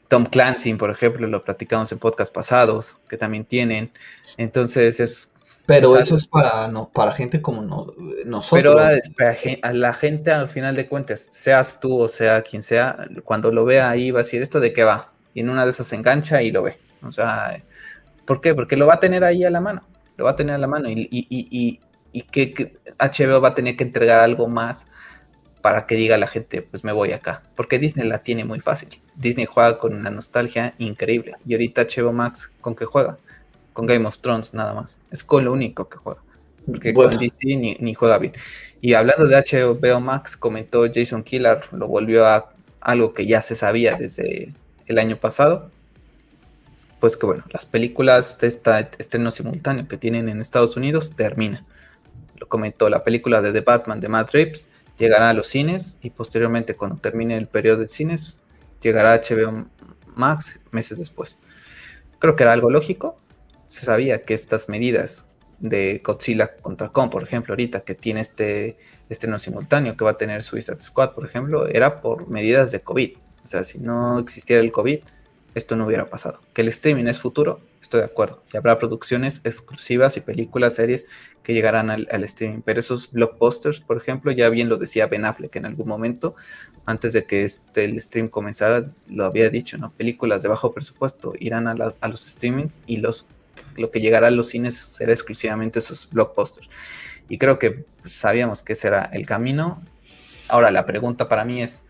[0.07, 3.91] Tom Clancy, por ejemplo, lo platicamos en podcast pasados, que también tienen.
[4.37, 5.31] Entonces es...
[5.67, 8.49] Pero eso es para, no, para gente como nosotros.
[8.51, 13.51] Pero a, la gente, al final de cuentas, seas tú o sea quien sea, cuando
[13.51, 15.11] lo vea ahí va a decir, ¿esto de qué va?
[15.33, 16.77] Y en una de esas se engancha y lo ve.
[17.01, 17.63] O sea,
[18.25, 18.53] ¿por qué?
[18.53, 19.81] Porque lo va a tener ahí a la mano.
[20.17, 20.87] Lo va a tener a la mano.
[20.87, 21.79] Y, y, y, y
[22.23, 24.87] que HBO va a tener que entregar algo más
[25.65, 27.41] para que diga la gente, pues me voy acá.
[27.55, 28.89] Porque Disney la tiene muy fácil.
[29.15, 31.37] Disney juega con una nostalgia increíble.
[31.43, 33.17] Y ahorita HBO Max, ¿con qué juega?
[33.73, 35.01] Con Game of Thrones nada más.
[35.09, 36.21] Es con lo único que juega.
[36.67, 38.33] Porque con DC ni, juega bien.
[38.79, 43.55] Y hablando de HBO Max, comentó Jason Killar, lo volvió a algo que ya se
[43.55, 44.53] sabía desde
[44.85, 45.71] el año pasado.
[46.99, 51.65] Pues que bueno, las películas de este estreno simultáneo que tienen en Estados Unidos termina.
[52.47, 54.65] Comentó la película de The Batman de Matt Reeves
[54.97, 58.39] llegará a los cines y posteriormente cuando termine el periodo de cines
[58.81, 59.65] llegará a HBO
[60.15, 61.37] Max meses después.
[62.19, 63.17] Creo que era algo lógico.
[63.67, 65.25] Se sabía que estas medidas
[65.59, 68.77] de Godzilla contra Kong, por ejemplo, ahorita que tiene este
[69.09, 73.17] estreno simultáneo que va a tener Suicide Squad, por ejemplo, era por medidas de COVID.
[73.43, 75.01] O sea, si no existiera el COVID,
[75.55, 76.41] esto no hubiera pasado.
[76.53, 78.43] Que el streaming es futuro, estoy de acuerdo.
[78.53, 81.05] Y habrá producciones exclusivas y películas, series
[81.43, 82.61] que llegarán al, streaming.
[82.63, 86.35] Pero esos blockbusters, por ejemplo, ya bien lo decía Ben Affleck en algún momento,
[86.85, 89.91] antes de que este, el stream comenzara, lo había dicho, ¿no?
[89.91, 91.73] Películas de bajo presupuesto irán a,
[92.07, 93.25] los streamings y los
[93.77, 96.69] lo que llegará a los cines será exclusivamente sus blockbusters.
[97.29, 99.81] Y creo que sabíamos que ese era el camino.
[100.47, 101.81] Ahora, la pregunta para mí es,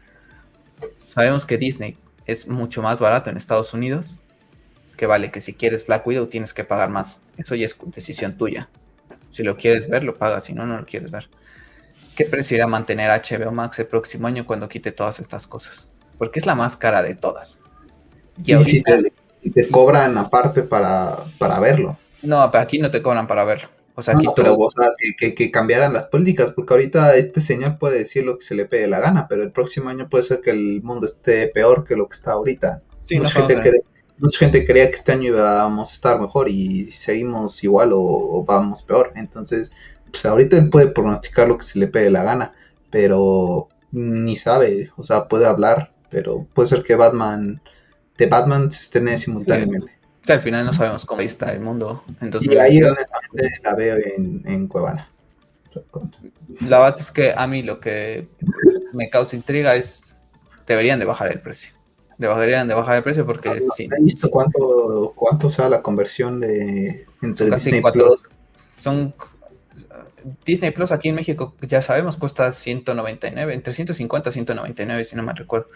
[1.08, 4.18] sabemos que Disney es mucho más barato en Estados Unidos,
[4.98, 7.20] que vale que si quieres Black Widow tienes que pagar más.
[7.38, 8.70] Eso ya es decisión tuya.
[9.32, 11.30] Si lo quieres ver, lo pagas, si no, no lo quieres ver.
[12.16, 15.90] ¿Qué precio irá mantener HBO Max el próximo año cuando quite todas estas cosas?
[16.18, 17.60] Porque es la más cara de todas.
[18.46, 21.98] Y, si, te, cobran aparte para, para verlo.
[22.22, 23.70] No, aquí no te cobran para verlo.
[23.96, 28.00] O sea, aquí pero o sea, que, cambiaran las políticas, porque ahorita este señor puede
[28.00, 30.52] decir lo que se le pegue la gana, pero el próximo año puede ser que
[30.52, 32.82] el mundo esté peor que lo que está ahorita.
[33.12, 33.82] mucha, gente cree,
[34.18, 38.84] mucha, gente creía que este año íbamos a estar mejor y seguimos igual o, vamos
[38.84, 39.14] peor.
[39.16, 39.72] Entonces,
[40.12, 42.54] pues ahorita él puede pronosticar lo que se le pegue la gana,
[42.92, 47.62] pero ni sabe, o sea, puede hablar, pero puede ser que Batman,
[48.18, 49.95] de Batman se estrene simultáneamente
[50.34, 52.04] al final no sabemos cómo está el mundo.
[52.22, 55.10] Entonces, y ahí honestamente la veo en, en Cuevana.
[56.62, 58.28] La verdad es que a mí lo que
[58.94, 60.04] me causa intriga es
[60.66, 61.74] deberían de bajar el precio.
[62.18, 63.60] Deberían de bajar el precio porque ¿Has
[64.02, 68.30] visto cuánto, cuánto sea la conversión de entre Disney Plus?
[68.78, 69.14] Son
[70.46, 75.24] Disney Plus aquí en México, ya sabemos, cuesta 199, entre 150 y 199, si no
[75.24, 75.68] me recuerdo.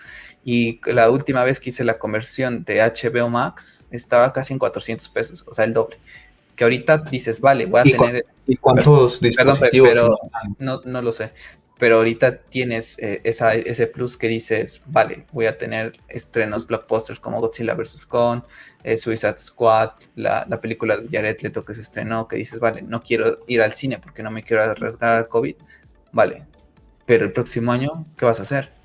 [0.43, 5.09] Y la última vez que hice la conversión de HBO Max estaba casi en 400
[5.09, 5.97] pesos, o sea, el doble.
[6.55, 8.25] Que ahorita dices, vale, voy a tener.
[8.47, 9.89] ¿Y cuántos dispositivos?
[9.91, 10.17] pero
[10.57, 11.31] no, no lo sé
[11.79, 17.19] pero ahorita tienes eh, esa, ese plus que dices, vale, voy a tener estrenos blockbusters
[17.21, 18.05] como Godzilla vs.
[18.05, 18.43] Kong,
[18.83, 22.81] eh, Suicide Squad, la, la, película de Jared Leto que se estrenó, que dices, vale,
[22.81, 25.55] no quiero ir al cine porque no me quiero arriesgar al COVID,
[26.11, 26.45] vale,
[27.05, 28.78] pero el próximo año, ¿qué vas a hacer?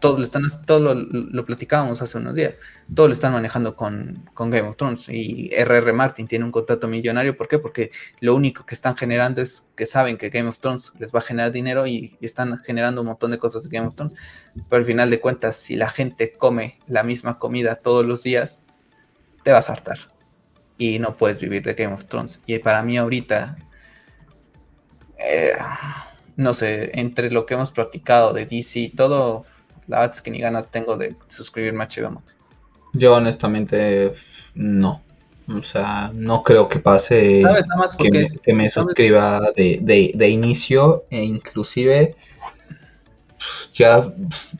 [0.00, 2.58] Todo lo están todo lo, platicábamos hace unos días.
[2.94, 7.36] Todo lo están manejando con, Game of Thrones y RR Martin tiene un contrato millonario.
[7.36, 7.58] ¿por qué?
[7.58, 11.20] porque lo único que están generando es que saben que Game of Thrones les va
[11.20, 14.18] a generar dinero y, están generando un montón de cosas de Game of Thrones.
[14.54, 18.62] Pero al final de cuentas si la gente come la misma comida todos los días
[19.42, 19.98] te vas a hartar.
[20.76, 22.40] Y no puedes vivir de Game of Thrones.
[22.46, 23.56] Y para mí ahorita
[25.18, 25.52] eh,
[26.36, 29.44] no sé, entre lo que hemos platicado de DC, todo
[29.86, 32.36] la verdad es que ni ganas tengo de suscribirme a HBO Max.
[32.92, 34.14] Yo honestamente
[34.54, 35.02] no.
[35.48, 37.42] O sea, no creo que pase
[37.98, 42.16] que, me, suscriba de, inicio e inclusive
[43.74, 44.10] ya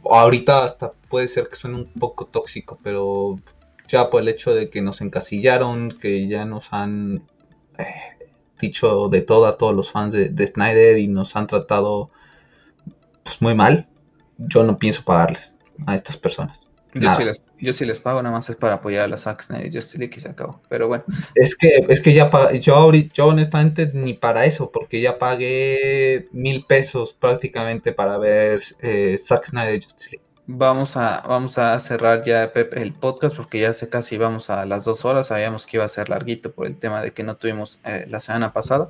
[0.04, 3.40] ahorita hasta puede ser que suene un poco tóxico, pero
[3.88, 7.22] ya por el hecho de que nos encasillaron, que ya nos han
[7.78, 7.86] eh,
[8.60, 12.10] dicho de todo a todos los fans de, de Snyder y nos han tratado
[13.22, 13.88] pues muy mal,
[14.38, 15.56] yo no pienso pagarles
[15.86, 16.68] a estas personas.
[17.60, 20.14] Yo sí, les, pago, nada más es para apoyar a la Zack Snyder Justice League
[20.16, 20.60] y se acabó.
[20.68, 21.04] Pero bueno.
[21.34, 26.28] Es que, es que ya yo ahorita, yo honestamente ni para eso, porque ya pagué
[26.30, 30.23] mil pesos prácticamente para ver eh, Zack Snyder Justice League.
[30.46, 34.84] Vamos a, vamos a cerrar ya el podcast porque ya hace casi vamos a las
[34.84, 35.28] dos horas.
[35.28, 38.20] Sabíamos que iba a ser larguito por el tema de que no tuvimos eh, la
[38.20, 38.88] semana pasada.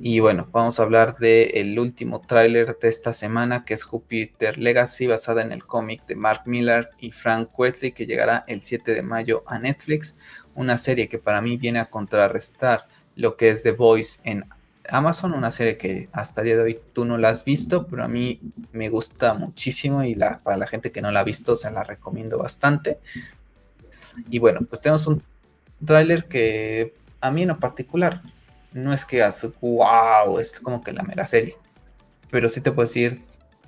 [0.00, 5.06] Y bueno, vamos a hablar del último tráiler de esta semana que es Jupiter Legacy,
[5.06, 9.02] basada en el cómic de Mark Miller y Frank Quetley, que llegará el 7 de
[9.02, 10.16] mayo a Netflix.
[10.56, 14.46] Una serie que para mí viene a contrarrestar lo que es The Voice en
[14.88, 18.04] Amazon, una serie que hasta el día de hoy tú no la has visto, pero
[18.04, 18.40] a mí
[18.72, 21.84] me gusta muchísimo y la, para la gente que no la ha visto se la
[21.84, 22.98] recomiendo bastante.
[24.30, 25.22] Y bueno, pues tenemos un
[25.84, 28.22] tráiler que a mí en lo particular
[28.72, 31.56] no es que hace wow, es como que la mera serie.
[32.30, 33.22] Pero sí te puedo decir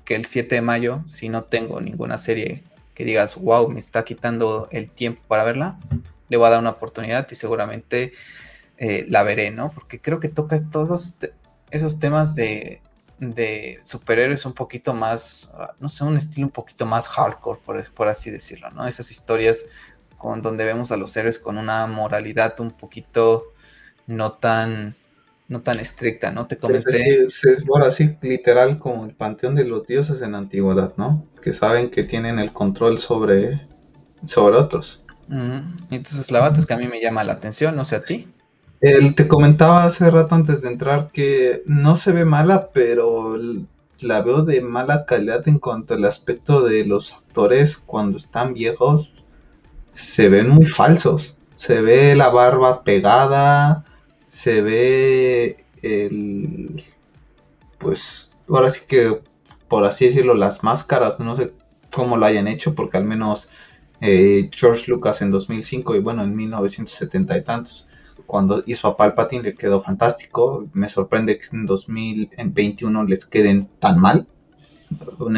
[0.05, 2.63] que el 7 de mayo, si no tengo ninguna serie
[2.95, 5.79] que digas wow, me está quitando el tiempo para verla,
[6.29, 8.13] le voy a dar una oportunidad y seguramente
[8.77, 9.71] eh, la veré, ¿no?
[9.71, 11.15] Porque creo que toca todos
[11.71, 12.81] esos temas de,
[13.83, 17.61] superhéroes un poquito más, ah, no sé, un estilo un poquito más hardcore,
[17.95, 18.87] por, así decirlo, ¿no?
[18.87, 19.65] Esas historias
[20.19, 23.45] con donde vemos a los héroes con una moralidad un poquito
[24.07, 24.97] no tan
[25.47, 26.47] no tan estricta, ¿no?
[26.47, 27.27] Te comenté.
[27.27, 27.43] Es,
[27.83, 31.27] así literal como el panteón de los dioses en la antigüedad, ¿no?
[31.43, 33.69] Que saben que tienen el control sobre,
[34.25, 35.05] sobre otros.
[35.29, 38.34] Entonces la bata es que a mí me llama la atención, no sé a ti
[39.17, 43.39] te comentaba hace rato antes de entrar que no se ve mala, pero
[44.01, 49.13] la veo de mala calidad en cuanto al aspecto de los actores cuando están viejos.
[49.95, 51.37] Se ven muy falsos.
[51.57, 53.85] Se ve la barba pegada,
[54.29, 56.85] se ve el...
[57.79, 59.21] Pues ahora sí que,
[59.69, 61.53] por así decirlo, las máscaras, no sé
[61.91, 63.49] cómo lo hayan hecho, porque al menos
[64.03, 67.89] eh, George Lucas en 2005 y bueno, en 1970 y tantos,
[68.27, 70.67] cuando hizo a Palpatine le quedó fantástico.
[70.73, 74.27] Me sorprende que en 2021 les queden tan mal.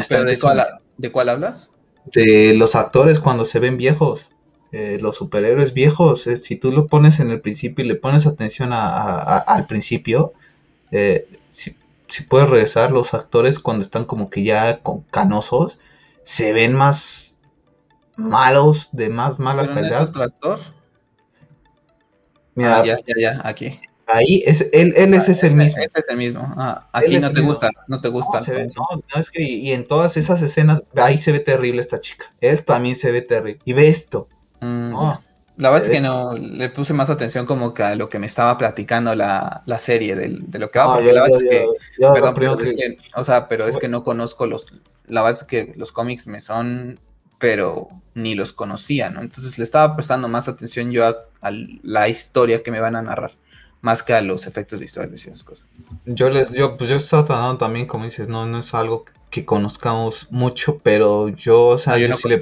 [0.09, 0.65] ¿Pero de, cuál,
[0.97, 1.71] de cuál hablas?
[2.13, 4.29] De los actores cuando se ven viejos.
[4.73, 8.27] Eh, los superhéroes viejos, eh, si tú lo pones en el principio y le pones
[8.27, 10.33] atención al principio,
[10.91, 11.75] eh, si,
[12.27, 15.79] puedes regresar, los actores cuando están como que ya con canosos,
[16.23, 17.37] se ven más
[18.17, 20.09] malos, de más mala calidad.
[20.09, 20.59] otro actor?
[22.57, 23.79] Mira, ah, ya, ya, ya, aquí.
[24.07, 25.79] Ahí es, él, él ese es el mismo.
[25.79, 26.41] Ese es el mismo.
[26.57, 28.41] Ah, aquí no te gusta, no te gusta.
[28.75, 32.25] No, no, es que y en todas esas escenas, ahí se ve terrible esta chica.
[32.41, 33.59] Él también se ve terrible.
[33.63, 34.27] Y ve esto.
[34.61, 34.91] Mm,
[35.57, 38.25] la verdad es que no le puse más atención como que a lo que me
[38.25, 41.65] estaba platicando la, serie de, lo que va, porque la verdad es que,
[41.99, 44.65] perdón, pero es que, o sea, pero es que no conozco los,
[45.05, 46.99] la verdad es que los cómics me son,
[47.37, 49.21] pero ni los conocía, ¿no?
[49.21, 53.33] Entonces le estaba prestando más atención yo a, la historia que me van a narrar,
[53.81, 55.69] más que a los efectos visuales y esas cosas.
[56.05, 59.45] Yo les, yo, pues yo estaba tratando también, como dices, no, no es algo que
[59.45, 62.41] conozcamos mucho, pero yo, o sea, yo, sí le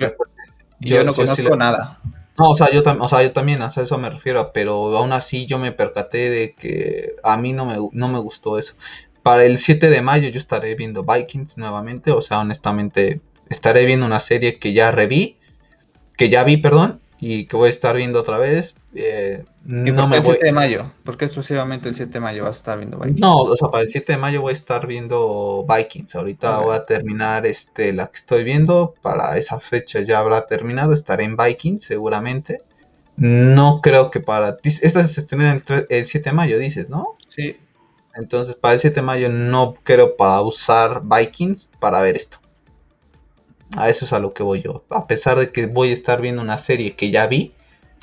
[0.80, 2.00] yo, no conozco nada.
[2.38, 5.46] No, o sea, yo, o sea, yo también, a eso me refiero, pero aún así
[5.46, 8.76] yo me percaté de que a mí no me, no me gustó eso.
[9.24, 14.06] Para el 7 de mayo yo estaré viendo Vikings nuevamente, o sea, honestamente estaré viendo
[14.06, 15.38] una serie que ya reví,
[16.18, 18.76] que ya vi, perdón, y que voy a estar viendo otra vez.
[18.94, 20.92] Eh, no me el 7 de mayo?
[21.04, 23.20] ¿Por qué exclusivamente el 7 de mayo vas a estar viendo Vikings?
[23.20, 26.14] No, o sea, para el 7 de mayo voy a estar viendo Vikings.
[26.14, 28.94] Ahorita voy a terminar este, la que estoy viendo.
[29.02, 30.94] Para esa fecha ya habrá terminado.
[30.94, 32.62] Estaré en Vikings seguramente.
[33.18, 34.58] No creo que para...
[34.62, 37.18] Esta se estrena el, el 7 de mayo, dices, ¿no?
[37.28, 37.58] Sí.
[38.14, 42.38] Entonces, para el 7 de mayo no quiero pausar Vikings para ver esto.
[43.76, 44.86] A eso es a lo que voy yo.
[44.90, 47.54] A pesar de que voy a estar viendo una serie que ya vi.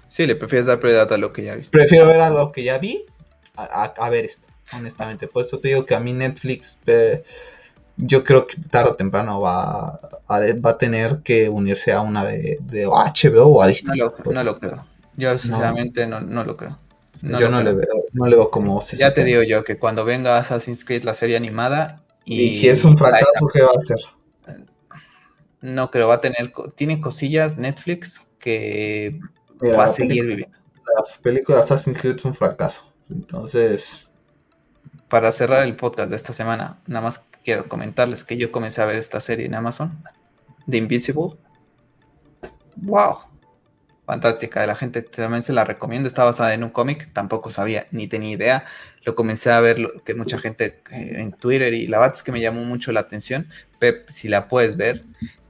[0.08, 1.76] Sí, le prefieres dar prioridad a lo que ya viste.
[1.76, 3.06] Prefiero ver a lo que ya vi
[3.56, 5.26] a, ver esto, honestamente.
[5.26, 7.22] Por eso te digo que a mí Netflix, eh,
[7.96, 12.24] yo creo que tarde o temprano va a, va a tener que unirse a una
[12.24, 13.98] de, HBO o a Disney.
[13.98, 14.84] No lo, creo.
[15.16, 16.78] Yo sinceramente no, lo creo.
[17.22, 18.80] yo no le, veo, no le veo como...
[18.80, 22.02] ya te digo yo que cuando venga Assassin's Creed la serie animada...
[22.24, 23.98] Y, y si es un fracaso, ¿qué va a hacer?
[25.62, 29.20] No creo, va a tener, tiene cosillas Netflix que
[29.62, 30.59] va a seguir viviendo.
[30.97, 32.93] La película de Assassin's Creed es un fracaso.
[33.09, 34.06] Entonces.
[35.09, 38.86] Para cerrar el podcast de esta semana, nada más quiero comentarles que yo comencé a
[38.86, 40.02] ver esta serie en Amazon,
[40.68, 41.36] The Invisible.
[42.76, 43.18] ¡Wow!
[44.06, 46.09] Fantástica, la gente también se la recomiendo.
[46.09, 48.64] Está basada en un cómic, tampoco sabía ni tenía idea.
[49.05, 52.32] Lo comencé a ver que mucha gente eh, en Twitter y la verdad es que
[52.32, 53.48] me llamó mucho la atención.
[53.78, 55.05] Pep, si la puedes ver,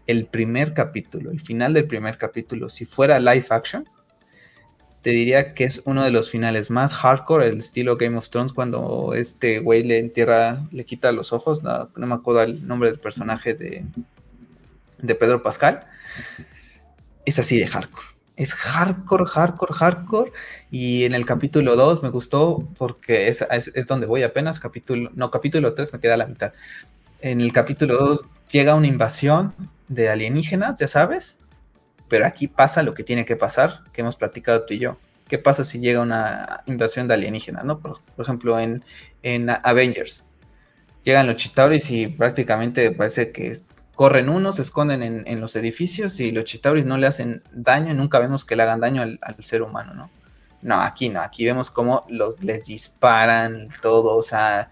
[0.06, 3.88] el primer capítulo, el final del primer capítulo, si fuera live action,
[5.02, 8.52] te diría que es uno de los finales más hardcore, el estilo Game of Thrones,
[8.52, 13.00] cuando este güey le entierra, le quita los ojos, no, me acuerdo el nombre del
[13.00, 13.84] personaje de,
[14.98, 15.86] de Pedro Pascal.
[17.24, 18.06] Es así de hardcore.
[18.36, 20.32] Es hardcore, hardcore, hardcore.
[20.70, 24.58] Y en el capítulo 2 me gustó porque es, es, donde voy apenas.
[24.58, 26.52] Capítulo, no, capítulo 3 me queda a la mitad.
[27.20, 29.54] En el capítulo 2 llega una invasión
[29.94, 31.38] de alienígenas, ya sabes,
[32.08, 34.96] pero aquí pasa lo que tiene que pasar, que hemos platicado tú y yo.
[35.28, 37.80] ¿Qué pasa si llega una invasión de alienígenas, no?
[37.80, 38.84] Por, ejemplo, en,
[39.22, 40.26] en, Avengers.
[41.04, 43.56] Llegan los Chitauris y prácticamente parece que
[43.94, 48.18] corren unos, se esconden en, los edificios y los Chitauris no le hacen daño, nunca
[48.18, 50.10] vemos que le hagan daño al, ser humano, ¿no?
[50.60, 54.70] No, aquí no, aquí vemos cómo los, les disparan todo, o sea,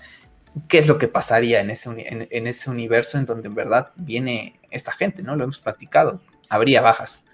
[0.69, 1.91] qué es lo que pasaría en ese,
[2.31, 5.37] en, ese universo en donde en verdad viene esta gente, ¿no?
[5.37, 6.21] Lo hemos platicado.
[6.49, 7.25] Habría bajas.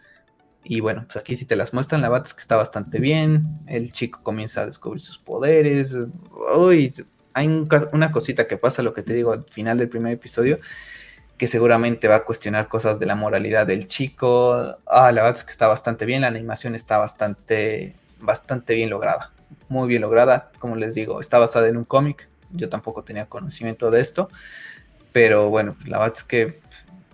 [0.64, 3.46] Y bueno, pues aquí si te las muestran, la bata es que está bastante bien.
[3.66, 5.96] El chico comienza a descubrir sus poderes.
[6.56, 6.92] Uy,
[7.32, 7.46] hay
[7.92, 10.58] una cosita que pasa, lo que te digo al final del primer episodio,
[11.38, 14.76] que seguramente va a cuestionar cosas de la moralidad del chico.
[14.86, 16.22] Ah, la verdad es que está bastante bien.
[16.22, 19.32] La animación está bastante, bastante bien lograda.
[19.68, 20.50] Muy bien lograda.
[20.58, 24.28] Como les digo, está basada en un cómic yo tampoco tenía conocimiento de esto,
[25.12, 26.60] pero bueno, la verdad es que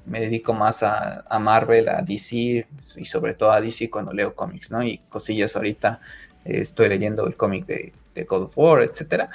[0.05, 4.71] me dedico más a, Marvel, a DC y sobre todo a DC cuando leo cómics,
[4.71, 4.83] ¿no?
[4.83, 6.01] Y cosillas ahorita
[6.45, 9.31] eh, estoy leyendo el cómic de, de, God of War, etcétera,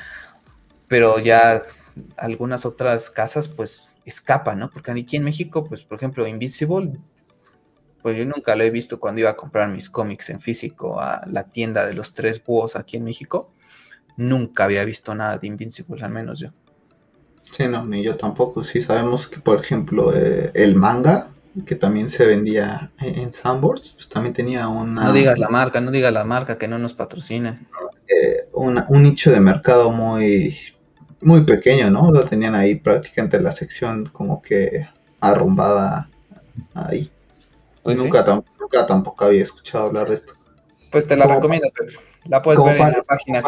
[0.87, 1.63] pero ya
[2.17, 4.69] algunas otras casas pues escapan, ¿no?
[4.69, 6.99] Porque aquí en México, pues por ejemplo, Invisible,
[8.01, 11.23] pues yo nunca lo he visto cuando iba a comprar mis cómics en físico a
[11.27, 13.51] la tienda de los tres búhos aquí en México
[14.17, 16.49] nunca había visto nada de Invincible, al menos yo.
[17.51, 18.63] Sí, no, ni yo tampoco.
[18.63, 21.29] Sí sabemos que, por ejemplo, eh, el manga
[21.65, 25.05] que también se vendía en Sanborns, pues también tenía una...
[25.05, 27.65] No digas la marca, no digas la marca, que no nos patrocina.
[28.07, 30.55] Eh, un nicho de mercado muy,
[31.21, 32.11] muy pequeño, ¿no?
[32.11, 34.87] Lo tenían ahí prácticamente la sección como que
[35.19, 36.09] arrumbada
[36.73, 37.09] ahí.
[37.83, 38.23] Pues nunca,
[38.85, 40.33] tampoco había escuchado hablar de esto.
[40.91, 41.67] Pues te la recomiendo,
[42.25, 43.43] La puedes ver en la página.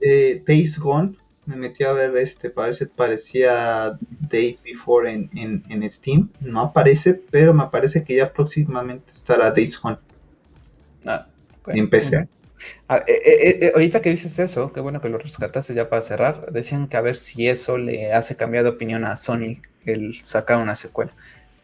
[0.00, 1.16] Eh, Days Gone
[1.46, 3.96] me metí a ver este, parece, parecía
[4.28, 5.30] Days Before en,
[5.68, 6.28] en, Steam.
[6.40, 9.98] No aparece, pero me parece que ya próximamente estará Days Gone.
[11.04, 11.26] Ah,
[11.68, 12.28] en PC.
[12.88, 16.02] Ah, eh, eh, eh, ahorita que dices eso, qué bueno que lo rescataste ya para
[16.02, 16.50] cerrar.
[16.50, 20.58] Decían que a ver si eso le hace cambiar de opinión a Sony el sacar
[20.58, 21.12] una secuela.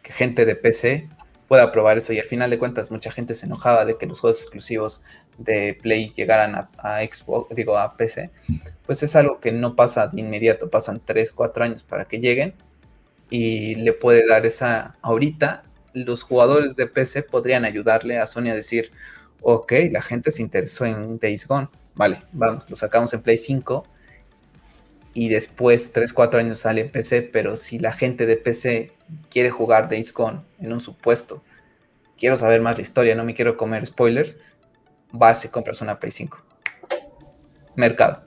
[0.03, 1.09] Que gente de PC
[1.53, 2.15] pueda probar eso.
[2.15, 5.03] Y al final de cuentas, mucha gente se enojaba de que los juegos exclusivos
[5.37, 8.31] de Play llegaran a, Xbox, digo a PC,
[8.87, 12.55] pues es algo que no pasa de inmediato, pasan 3, 4 años para que lleguen.
[13.29, 18.55] Y le puede dar esa, ahorita los jugadores de PC podrían ayudarle a Sony a
[18.55, 18.91] decir,
[19.43, 23.85] ok, la gente se interesó en Days Gone, vale, vamos, lo sacamos en Play 5
[25.13, 28.93] y después 3, 4 años sale en PC, pero si la gente de PC
[29.31, 31.43] quiere jugar Days Gone en un supuesto,
[32.19, 34.37] quiero saber más la historia, no me quiero comer spoilers,
[35.13, 36.39] vas y compras una Play 5.
[37.77, 38.23] Mercado.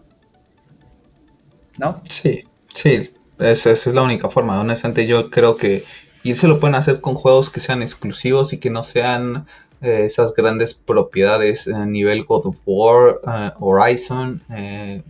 [1.78, 2.02] ¿No?
[2.08, 4.60] Sí, sí, esa, es la única forma.
[4.60, 5.84] Honestamente, yo creo que.
[6.24, 9.46] Y se lo pueden hacer con juegos que sean exclusivos y que no sean
[9.82, 15.04] eh, esas grandes propiedades a nivel God of War, eh, Horizon, eh,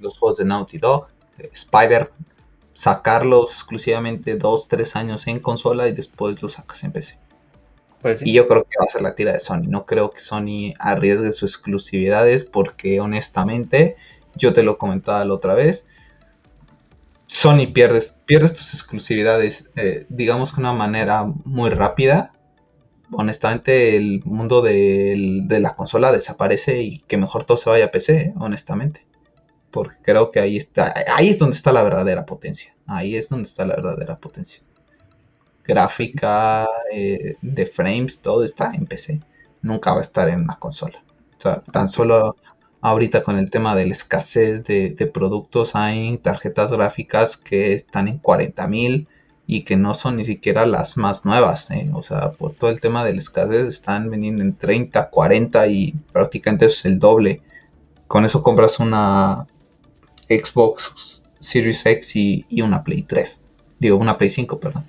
[0.00, 1.10] los juegos de Naughty Dog,
[1.52, 2.10] Spider.
[2.78, 7.18] Sacarlos exclusivamente dos, tres años en consola y después los sacas en PC.
[8.02, 9.64] Pues y yo creo que va a ser la tira de Sony.
[9.66, 13.96] No creo que Sony arriesgue sus exclusividades porque honestamente,
[14.36, 15.88] yo te lo comentaba la otra vez,
[17.26, 22.30] Sony pierdes, pierdes tus exclusividades, eh, digamos que de una manera muy rápida.
[23.10, 28.34] Honestamente, el mundo de, la consola desaparece y que mejor todo se vaya a PC,
[28.38, 29.07] honestamente.
[29.70, 32.74] Porque creo que ahí está, ahí es donde está la verdadera potencia.
[32.86, 34.62] Ahí es donde está la verdadera potencia
[35.68, 39.20] gráfica, eh, de frames, todo está en PC.
[39.62, 41.02] Nunca va a estar en una consola.
[41.38, 42.36] O sea, tan solo
[42.80, 48.18] ahorita con el tema de la escasez de, productos hay tarjetas gráficas que están en
[48.18, 49.08] 40 mil
[49.46, 51.70] y que no son ni siquiera las más nuevas.
[51.70, 51.90] ¿eh?
[51.92, 55.92] O sea, por todo el tema de la escasez están vendiendo en 30, 40 y
[56.12, 57.42] prácticamente es el doble.
[58.06, 59.46] Con eso compras una
[60.28, 63.40] Xbox Series X y, una Play 3.
[63.78, 64.84] Digo, una Play 5, perdón.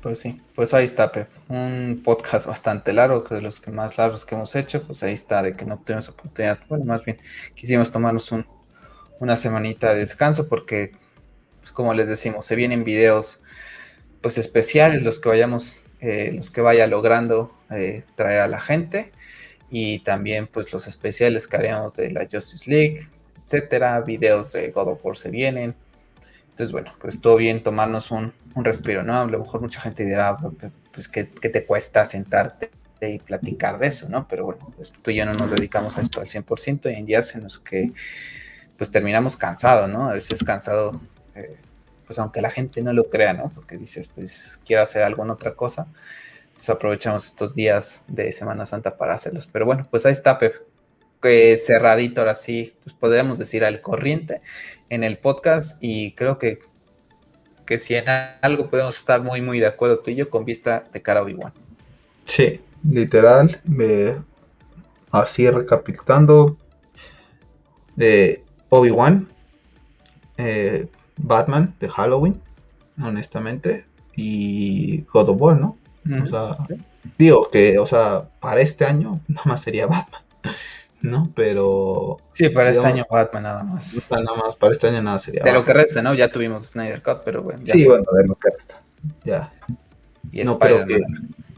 [0.00, 1.12] Pues sí, pues ahí está.
[1.48, 5.12] Un podcast bastante largo, que de los que más largos que hemos hecho, pues ahí
[5.12, 6.58] está, de que no tuvimos oportunidad.
[6.68, 7.18] Bueno, más bien,
[7.54, 8.46] quisimos tomarnos un,
[9.18, 10.92] una semanita de descanso porque,
[11.60, 13.42] pues como les decimos, se vienen videos
[14.20, 19.12] pues especiales, los que vayamos, eh, los que vaya logrando eh, traer a la gente
[19.70, 23.08] y también pues los especiales que haremos de la Justice League,
[23.50, 25.74] etcétera, videos de God of War se vienen,
[26.60, 29.18] entonces, bueno, pues todo bien tomarnos un, respiro, ¿no?
[29.18, 30.36] A lo mejor mucha gente dirá,
[30.92, 32.70] pues, ¿qué, te cuesta sentarte
[33.00, 34.28] y platicar de eso, ¿no?
[34.28, 37.06] Pero bueno, pues tú y yo no nos dedicamos a esto al 100% y en
[37.06, 37.92] días en los que,
[38.76, 40.10] pues terminamos cansados, ¿no?
[40.10, 41.00] A veces cansado,
[41.34, 41.56] eh,
[42.06, 43.50] pues aunque la gente no lo crea, ¿no?
[43.54, 45.86] Porque dices, pues quiero hacer alguna otra cosa,
[46.56, 49.48] pues aprovechamos estos días de Semana Santa para hacerlos.
[49.50, 50.69] Pero bueno, pues ahí está, Pep.
[51.20, 54.40] Que cerradito ahora sí, pues podríamos decir al corriente
[54.88, 56.60] en el podcast y creo que,
[57.66, 58.04] que si en
[58.42, 61.22] algo podemos estar muy, muy de acuerdo tú y yo con vista de cara a
[61.22, 61.52] Obi-Wan.
[62.24, 64.16] Sí, literal, me,
[65.10, 66.56] así recapitulando,
[67.96, 69.28] de Obi-Wan,
[70.38, 72.40] eh, Batman de Halloween,
[73.02, 73.84] honestamente,
[74.16, 75.76] y God of War, ¿no?
[76.22, 76.56] O sea,
[77.18, 80.22] digo que, o sea, para este año nada más sería Batman.
[81.02, 81.32] ¿No?
[81.34, 82.18] Pero.
[82.32, 83.96] Sí, para este año Batman nada más.
[84.10, 85.42] Nada más, para este año nada sería.
[85.42, 86.14] De lo que resta, ¿no?
[86.14, 87.62] Ya tuvimos Snyder Cut, pero bueno.
[87.64, 88.82] sí, bueno, de lo que resta.
[89.24, 89.52] Ya.
[90.44, 91.00] no creo que.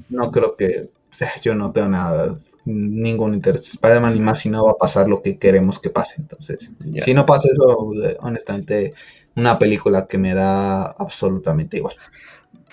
[0.09, 0.90] No creo que.
[1.12, 3.69] O sea, yo no tengo nada, ningún interés.
[3.69, 6.14] Spider-Man y más si no va a pasar lo que queremos que pase.
[6.19, 6.70] Entonces,
[7.05, 8.94] si no pasa eso, honestamente,
[9.36, 11.97] una película que me da absolutamente igual.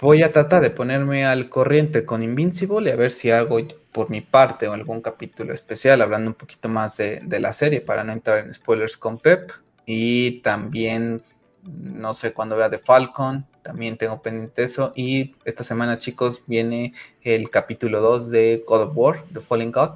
[0.02, 3.60] Voy a tratar de ponerme al corriente con Invincible y a ver si hago
[3.92, 8.04] por mi parte o algún capítulo especial hablando un poquito más de, la serie para
[8.04, 9.52] no entrar en spoilers con Pep.
[9.86, 11.24] Y también,
[11.64, 14.94] no sé cuándo vea The Falcon, también tengo pendiente eso.
[14.96, 16.94] Y esta semana, chicos, viene
[17.24, 19.92] el capítulo 2 de God of War, The Fallen God.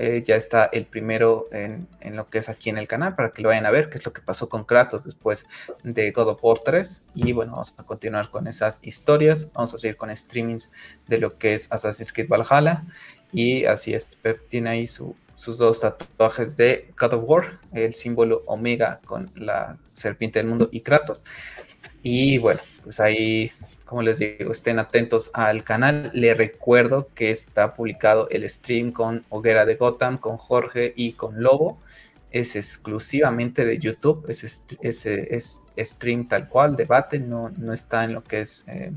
[0.00, 3.42] eh, ya está el primero en, lo que es aquí en el canal para que
[3.42, 5.46] lo vayan a ver, qué es lo que pasó con Kratos después
[5.82, 7.04] de God of War 3.
[7.14, 9.48] Y bueno, vamos a continuar con esas historias.
[9.52, 10.70] Vamos a seguir con streamings
[11.08, 12.84] de lo que es Assassin's Creed Valhalla.
[13.32, 18.42] Y así es, Pep tiene ahí sus dos tatuajes de God of War, el símbolo
[18.46, 21.24] Omega con la serpiente del mundo y Kratos.
[22.02, 23.52] Y bueno, pues ahí
[23.88, 26.10] como les digo, estén atentos al canal.
[26.12, 31.42] Les recuerdo que está publicado el stream con Hoguera de Gotham, con Jorge y con
[31.42, 31.78] Lobo.
[32.30, 34.44] Es exclusivamente de YouTube, es,
[34.82, 38.92] es, stream tal cual, debate, no, no está en lo que es eh,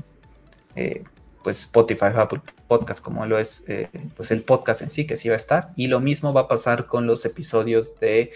[0.76, 1.04] eh,
[1.42, 5.28] pues Spotify, Apple Podcast, como lo es eh, pues el podcast en sí, que sí
[5.28, 5.70] va a estar.
[5.76, 8.30] Y lo mismo va a pasar con los episodios de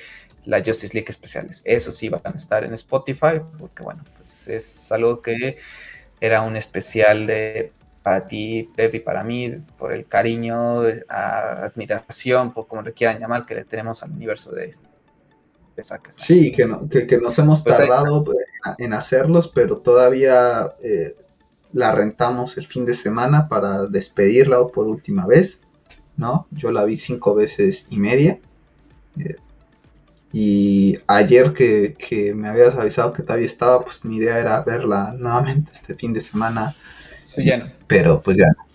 [0.44, 1.62] la Justice League especiales.
[1.64, 5.58] Eso sí van a estar en Spotify, porque bueno, pues es algo que
[6.20, 7.72] era un especial de
[8.02, 13.44] para ti, Pepe, y para mí, por el cariño, admiración, por como le quieran llamar,
[13.44, 14.72] que le tenemos al universo de,
[15.76, 15.82] de
[16.16, 18.24] Sí, que, que, nos hemos pues tardado
[18.78, 21.16] en, hacerlos, pero todavía eh,
[21.72, 25.60] la rentamos el fin de semana para despedirla por última vez,
[26.16, 26.47] ¿no?
[26.51, 28.38] Yo la vi cinco veces y media.
[29.18, 29.36] Eh,
[30.32, 35.72] y ayer que, me habías avisado que todavía estaba, pues mi idea era verla nuevamente
[35.72, 36.74] este fin de semana.
[37.34, 37.72] Pues ya no.
[37.86, 38.66] Pero pues ya no.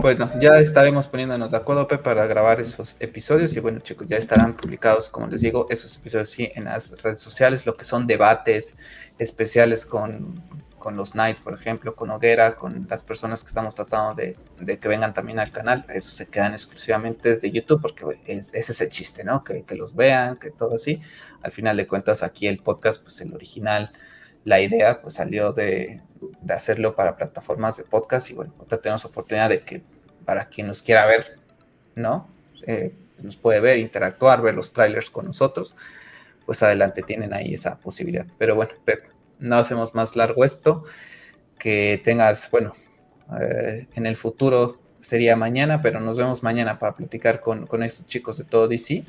[0.00, 4.54] Bueno, ya estaremos poniéndonos de acuerdo para grabar esos episodios y bueno chicos, ya estarán
[4.54, 8.76] publicados, como les digo, esos episodios sí en las redes sociales, lo que son debates
[9.18, 10.42] especiales con,
[10.86, 14.86] con los Knights, por ejemplo, con Hoguera, con las personas que estamos tratando de, que
[14.86, 15.84] vengan también al canal.
[15.88, 19.42] Eso se quedan exclusivamente desde YouTube porque es, es ese chiste, ¿no?
[19.42, 21.00] Que, los vean, que todo así.
[21.42, 23.90] Al final de cuentas, aquí el podcast, pues el original,
[24.44, 26.02] la idea, pues salió de,
[26.48, 29.82] hacerlo para plataformas de podcast y bueno, ahora tenemos oportunidad de que
[30.24, 31.36] para quien nos quiera ver,
[31.96, 32.28] ¿no?
[32.64, 35.74] Eh, nos puede ver, interactuar, ver los trailers con nosotros,
[36.44, 38.26] pues adelante tienen ahí esa posibilidad.
[38.38, 38.70] Pero bueno,
[39.38, 40.84] no hacemos más largo esto.
[41.58, 42.74] Que tengas, bueno,
[43.40, 48.38] eh, en el futuro sería mañana, pero nos vemos mañana para platicar con, estos chicos
[48.38, 49.04] de todo DC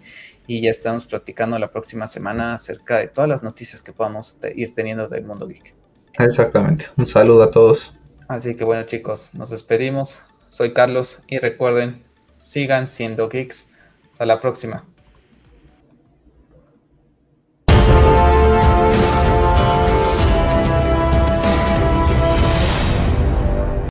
[0.45, 4.75] y ya estamos platicando la próxima semana acerca de todas las noticias que podamos ir
[4.75, 5.73] teniendo del mundo geek.
[6.19, 6.85] Exactamente.
[6.97, 7.97] Un saludo a todos.
[8.27, 10.21] Así que bueno chicos, nos despedimos.
[10.47, 12.03] Soy Carlos y recuerden,
[12.37, 13.67] sigan siendo geeks.
[14.11, 14.85] Hasta la próxima.